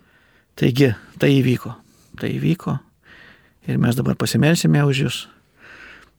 Taigi, 0.55 0.95
tai 1.19 1.29
įvyko. 1.43 1.75
Tai 2.19 2.29
įvyko. 2.33 2.79
Ir 3.67 3.77
mes 3.77 3.95
dabar 3.95 4.15
pasimelsime 4.15 4.81
už 4.83 5.03
jūs. 5.05 5.17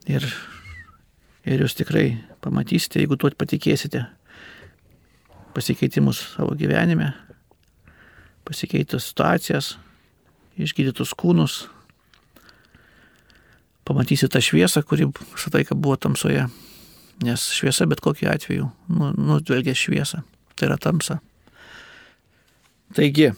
Ir, 0.06 0.22
ir 1.48 1.62
jūs 1.64 1.76
tikrai 1.78 2.18
pamatysite, 2.44 3.00
jeigu 3.00 3.16
tuo 3.20 3.30
patikėsite, 3.36 4.04
pasikeitimus 5.54 6.20
savo 6.36 6.54
gyvenime, 6.58 7.12
pasikeitus 8.46 9.10
situacijas, 9.10 9.74
išgydytus 10.60 11.14
kūnus. 11.18 11.64
Pamatysite 13.88 14.30
tą 14.36 14.42
šviesą, 14.44 14.82
kuri 14.86 15.08
visą 15.10 15.50
laiką 15.54 15.74
buvo 15.74 15.96
tamsoje. 15.96 16.46
Nes 17.24 17.42
šviesa 17.52 17.84
bet 17.90 18.00
kokiu 18.00 18.30
atveju 18.30 18.70
nu- 18.88 19.12
nudvelgia 19.16 19.74
šviesą. 19.74 20.22
Tai 20.56 20.68
yra 20.68 20.76
tamsa. 20.80 21.18
Taigi, 22.94 23.32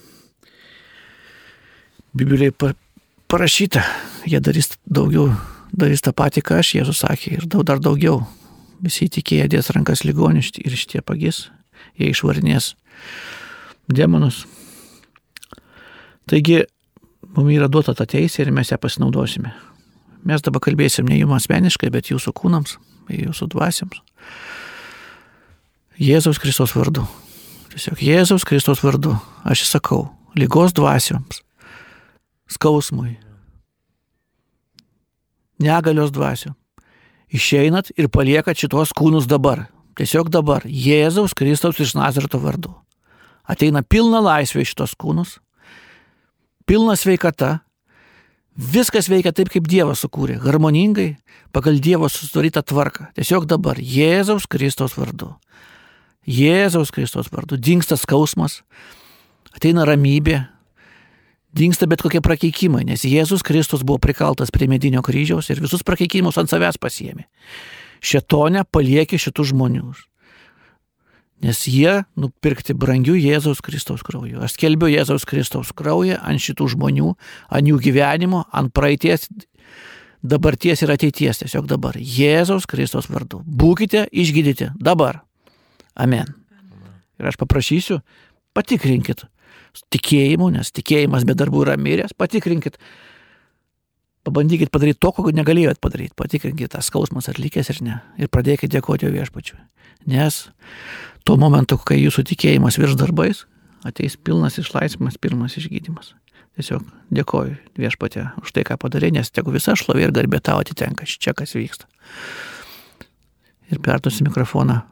Biblijoje 2.15 2.53
pa- 2.53 2.75
parašyta, 3.29 3.83
jie 4.27 4.41
darys 4.41 4.77
daugiau, 4.87 5.33
darys 5.73 6.05
tą 6.05 6.13
patį, 6.17 6.45
ką 6.47 6.61
aš, 6.61 6.75
Jėzus 6.79 7.03
sakė, 7.03 7.37
ir 7.39 7.49
daug, 7.49 7.65
dar 7.69 7.81
daugiau. 7.83 8.23
Visi 8.83 9.07
tikėję 9.13 9.49
dės 9.53 9.71
rankas 9.75 10.03
ligonius 10.03 10.51
ir 10.59 10.75
šitie 10.75 11.03
pagis, 11.07 11.47
jie 11.99 12.11
išvarnės 12.11 12.73
demonus. 13.87 14.43
Taigi, 16.27 16.65
mums 17.37 17.55
yra 17.55 17.69
duota 17.71 17.95
ta 17.95 18.07
teisė 18.07 18.45
ir 18.45 18.53
mes 18.55 18.73
ją 18.73 18.79
pasinaudosime. 18.83 19.53
Mes 20.27 20.43
dabar 20.43 20.63
kalbėsim 20.63 21.09
ne 21.09 21.19
jums 21.19 21.43
asmeniškai, 21.43 21.91
bet 21.95 22.11
jūsų 22.13 22.35
kūnams, 22.39 22.77
jūsų 23.11 23.49
dvasiams. 23.55 24.03
Jėzaus 26.03 26.39
Kristos 26.43 26.75
vardu. 26.75 27.05
Tiesiog 27.73 28.03
Jėzaus 28.03 28.47
Kristos 28.47 28.83
vardu. 28.85 29.17
Aš 29.47 29.67
įsakau, 29.67 30.07
lygos 30.39 30.75
dvasioms, 30.77 31.43
skausmui, 32.51 33.17
negalios 35.63 36.13
dvasio. 36.13 36.55
Išeinat 37.33 37.95
ir 37.97 38.11
paliekat 38.13 38.59
šitos 38.59 38.93
kūnus 38.97 39.29
dabar. 39.31 39.69
Tiesiog 39.97 40.29
dabar. 40.33 40.67
Jėzaus 40.67 41.35
Kristaus 41.37 41.81
iš 41.81 41.95
Nazareto 41.97 42.41
vardu. 42.43 42.75
Ateina 43.49 43.83
pilna 43.83 44.21
laisvė 44.23 44.63
iš 44.63 44.73
šitos 44.73 44.97
kūnus, 44.99 45.37
pilna 46.69 46.97
sveikata. 46.97 47.61
Viskas 48.53 49.09
veikia 49.09 49.33
taip, 49.33 49.49
kaip 49.49 49.65
Dievas 49.65 50.03
sukūrė. 50.05 50.37
Harmoningai, 50.43 51.15
pagal 51.57 51.79
Dievo 51.81 52.11
susidarytą 52.13 52.61
tvarką. 52.69 53.09
Tiesiog 53.17 53.47
dabar. 53.49 53.81
Jėzaus 53.81 54.45
Kristaus 54.45 54.99
vardu. 54.99 55.31
Jėzaus 56.29 56.93
Kristaus 56.93 57.31
vardu. 57.33 57.57
Dingsta 57.57 57.97
skausmas, 57.97 58.61
ateina 59.57 59.87
ramybė, 59.89 60.43
Dingsta 61.53 61.85
bet 61.85 62.01
kokie 62.01 62.23
prakeikimai, 62.25 62.87
nes 62.89 63.03
Jėzus 63.05 63.45
Kristus 63.45 63.83
buvo 63.85 64.01
prikaltas 64.01 64.53
prie 64.53 64.71
medinio 64.73 65.03
kryžiaus 65.05 65.51
ir 65.53 65.61
visus 65.61 65.85
prakeikimus 65.85 66.39
ant 66.41 66.49
savęs 66.49 66.79
pasiemė. 66.81 67.27
Šetonę 68.03 68.65
paliekė 68.73 69.21
šitų 69.21 69.51
žmonių. 69.53 69.93
Nes 71.43 71.59
jie 71.67 72.05
nupirkti 72.17 72.73
brangių 72.79 73.19
Jėzaus 73.19 73.61
Kristaus 73.67 74.05
krauju. 74.07 74.41
Aš 74.47 74.55
skelbiu 74.57 74.89
Jėzaus 74.89 75.27
Kristaus 75.29 75.75
kraują 75.77 76.17
ant 76.23 76.41
šitų 76.41 76.71
žmonių, 76.77 77.13
ant 77.53 77.69
jų 77.69 77.81
gyvenimo, 77.83 78.45
ant 78.55 78.73
praeities, 78.73 79.27
dabarties 80.23 80.85
ir 80.87 80.95
ateities. 80.95 81.43
Tiesiog 81.43 81.67
dabar. 81.69 81.99
Jėzaus 81.99 82.65
Kristaus 82.71 83.11
vardu. 83.11 83.43
Būkite 83.45 84.07
išgydyti 84.09 84.71
dabar. 84.81 85.21
Amen. 85.99 86.31
Ir 87.21 87.29
aš 87.29 87.37
paprašysiu, 87.43 88.01
patikrinkit 88.57 89.27
tikėjimu, 89.93 90.51
nes 90.53 90.73
tikėjimas 90.75 91.27
be 91.29 91.37
darbų 91.39 91.65
yra 91.67 91.77
miręs, 91.81 92.15
patikrinkit, 92.19 92.79
pabandykit 94.27 94.73
padaryti 94.73 95.01
to, 95.03 95.13
ko 95.17 95.33
negalėjot 95.35 95.81
padaryti, 95.83 96.15
patikrinkit, 96.19 96.73
tas 96.75 96.91
skausmas 96.91 97.31
atlikęs 97.33 97.73
ir 97.73 97.83
ne, 97.87 97.99
ir 98.21 98.31
pradėkit 98.33 98.73
dėkoti 98.73 99.11
viešpačiui. 99.13 99.59
Nes 100.13 100.45
tuo 101.27 101.39
momentu, 101.41 101.79
kai 101.79 102.01
jūsų 102.01 102.27
tikėjimas 102.33 102.79
virš 102.81 102.99
darbais, 103.01 103.45
ateis 103.87 104.19
pilnas 104.19 104.59
išlaisvimas, 104.63 105.19
pilnas 105.23 105.59
išgydymas. 105.59 106.13
Tiesiog 106.53 106.85
dėkoju 107.17 107.55
viešpatė 107.81 108.27
už 108.43 108.53
tai, 108.53 108.67
ką 108.69 108.77
padarė, 108.83 109.09
nes 109.15 109.31
tegu 109.33 109.55
visa 109.55 109.73
šlovė 109.79 110.05
ir 110.05 110.13
garbė 110.13 110.43
tau 110.45 110.61
atitenka, 110.61 111.09
čia 111.09 111.33
kas 111.33 111.57
vyksta. 111.57 111.89
Ir 113.73 113.81
perduosiu 113.81 114.29
mikrofoną 114.29 114.83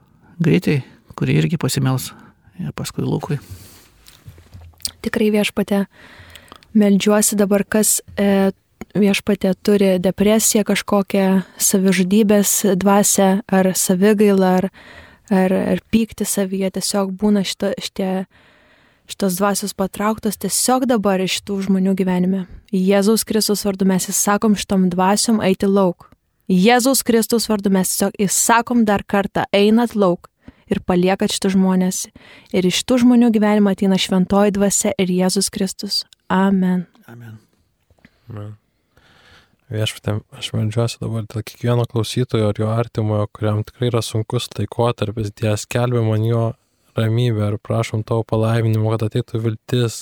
greitai, 0.40 0.80
kurį 1.20 1.42
irgi 1.42 1.60
pasimels, 1.60 2.14
ir 2.56 2.72
paskui 2.72 3.04
Lūkui 3.04 3.36
tikrai 5.04 5.30
viešpatė, 5.34 5.84
melžiuosi 6.76 7.38
dabar, 7.38 7.64
kas 7.64 7.98
e, 8.16 8.50
viešpatė 8.96 9.54
turi 9.62 9.94
depresiją 10.02 10.64
kažkokią, 10.68 11.26
savižudybės 11.60 12.76
dvasę 12.80 13.30
ar 13.46 13.72
savigailą 13.76 14.52
ar, 14.60 14.68
ar, 15.30 15.56
ar 15.74 15.82
pykti 15.92 16.26
savyje, 16.26 16.72
tiesiog 16.78 17.12
būna 17.18 17.44
šito, 17.46 17.72
šitie, 17.78 18.26
šitos 19.10 19.38
dvasios 19.40 19.74
patrauktos 19.78 20.40
tiesiog 20.40 20.88
dabar 20.90 21.22
iš 21.22 21.40
tų 21.46 21.60
žmonių 21.68 21.94
gyvenime. 21.98 22.46
Jėzaus 22.74 23.26
Kristus 23.26 23.64
vardu 23.66 23.88
mes 23.88 24.08
įsakom 24.10 24.56
šitom 24.58 24.88
dvasiom 24.92 25.42
eiti 25.42 25.70
lauk. 25.70 26.10
Jėzaus 26.50 27.04
Kristus 27.06 27.46
vardu 27.50 27.70
mes 27.70 27.92
tiesiog 27.92 28.16
įsakom 28.18 28.84
dar 28.86 29.06
kartą 29.06 29.46
einat 29.54 29.94
lauk 29.94 30.30
ir 30.70 30.80
paliekat 30.86 31.34
šitų 31.34 31.54
žmonės. 31.56 32.06
Ir 32.54 32.70
iš 32.70 32.82
tų 32.86 33.02
žmonių 33.04 33.32
gyvenimo 33.34 33.72
ateina 33.74 33.98
šventoji 34.00 34.56
dvasia 34.56 34.94
ir 34.98 35.12
Jėzus 35.12 35.50
Kristus. 35.52 36.04
Amen. 36.30 36.86
Amen. 37.10 37.38
Amen. 38.30 38.56
Viešpatė, 39.70 40.16
aš 40.34 40.48
melžiuosi 40.56 40.98
dabar 40.98 41.26
dėl 41.30 41.44
kiekvieno 41.46 41.84
klausytojo 41.90 42.48
ir 42.50 42.58
jo 42.58 42.70
artimojo, 42.74 43.28
kuriam 43.30 43.60
tikrai 43.62 43.92
yra 43.92 44.00
sunkus 44.02 44.48
laikotarpis, 44.58 45.30
Dievas 45.38 45.62
kelbė 45.70 46.02
man 46.02 46.24
jo 46.26 46.48
ramybę 46.98 47.52
ir 47.52 47.58
prašom 47.62 48.02
tavo 48.06 48.24
palaiminimo, 48.26 48.90
kad 48.96 49.06
ateitų 49.06 49.42
viltis, 49.44 50.00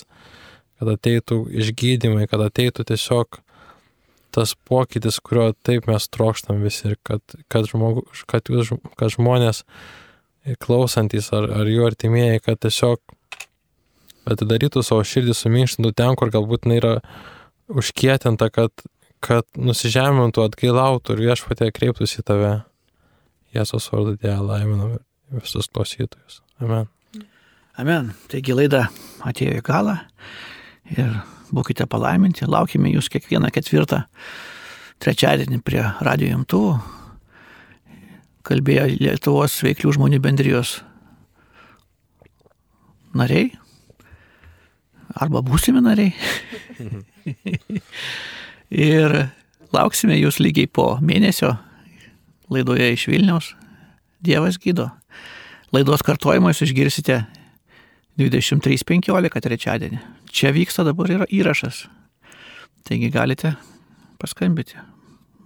kad 0.81 0.93
ateitų 0.95 1.43
išgydymai, 1.61 2.25
kad 2.31 2.47
ateitų 2.47 2.87
tiesiog 2.89 3.43
tas 4.33 4.55
pokytis, 4.69 5.21
kurio 5.25 5.51
taip 5.67 5.89
mes 5.89 6.09
trokštam 6.13 6.65
visi 6.65 6.93
ir 6.93 6.97
kad, 7.05 7.21
kad, 7.53 7.69
žmogu, 7.69 8.07
kad, 8.29 8.49
jūs, 8.49 8.73
kad 8.97 9.13
žmonės 9.13 9.65
klausantis 10.63 11.31
ar, 11.37 11.49
ar 11.61 11.69
jų 11.69 11.87
artimieji, 11.89 12.43
kad 12.45 12.61
tiesiog 12.65 13.01
atidarytų 14.29 14.83
savo 14.85 15.05
širdį, 15.07 15.35
suminkštintų 15.37 15.93
ten, 15.97 16.17
kur 16.19 16.33
galbūt 16.33 16.67
jinai 16.67 16.81
yra 16.81 16.95
užkietinta, 17.69 18.51
kad, 18.53 18.73
kad 19.25 19.47
nusižemintų, 19.57 20.45
atgailautų 20.49 21.17
ir 21.17 21.25
viešpatė 21.31 21.71
kreiptųsi 21.75 22.23
į 22.23 22.27
tave. 22.29 22.53
Jėzus 23.57 23.89
vardu 23.93 24.19
Dieve 24.21 24.43
laiminam 24.45 24.99
visus 25.33 25.71
klausytojus. 25.73 26.43
Amen. 26.61 26.89
Amen. 27.79 28.13
Taigi 28.29 28.57
laida 28.57 28.89
atėjo 29.25 29.61
į 29.61 29.65
galą 29.65 29.97
ir 30.93 31.21
būkite 31.55 31.87
palaiminti. 31.91 32.49
Laukime 32.49 32.91
jūs 32.93 33.09
kiekvieną 33.13 33.53
ketvirtą 33.55 34.03
trečiadienį 35.03 35.63
prie 35.65 35.85
radio 36.05 36.35
imtuvų. 36.41 36.98
Kalbėjo 38.49 38.87
Lietuvos 38.97 39.59
veiklių 39.61 39.93
žmonių 39.99 40.23
bendrijos 40.25 40.79
nariai 43.19 43.51
arba 45.19 45.43
būsimi 45.45 45.83
nariai. 45.85 46.15
ir 48.71 49.15
lauksime 49.75 50.17
jūs 50.19 50.39
lygiai 50.41 50.71
po 50.71 50.95
mėnesio 51.05 51.55
laidoje 52.53 52.93
iš 52.95 53.09
Vilniaus. 53.11 53.53
Dievas 54.25 54.59
gydo. 54.63 54.89
Laidos 55.75 56.03
kartojimą 56.07 56.55
jūs 56.55 56.65
išgirsite 56.69 57.21
23.15 58.19 59.45
trečiadienį. 59.45 60.01
Čia 60.33 60.55
vyksta 60.57 60.87
dabar 60.89 61.11
yra 61.13 61.29
įrašas. 61.31 61.85
Taigi 62.89 63.13
galite 63.13 63.59
paskambyti 64.19 64.81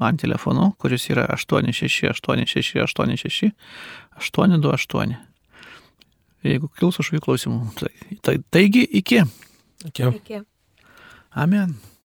man 0.03 0.18
telefonu, 0.20 0.72
kuris 0.82 1.05
yra 1.14 1.24
868686 1.36 3.53
828. 4.18 5.14
Jeigu 6.42 6.66
kils 6.74 6.98
kažkokių 6.98 7.22
klausimų. 7.22 7.70
Tai, 7.78 7.92
tai, 8.26 8.34
taigi 8.50 8.82
iki. 8.98 9.22
Iki. 9.86 10.03
Iki. 10.18 10.42
Amen. 11.38 11.78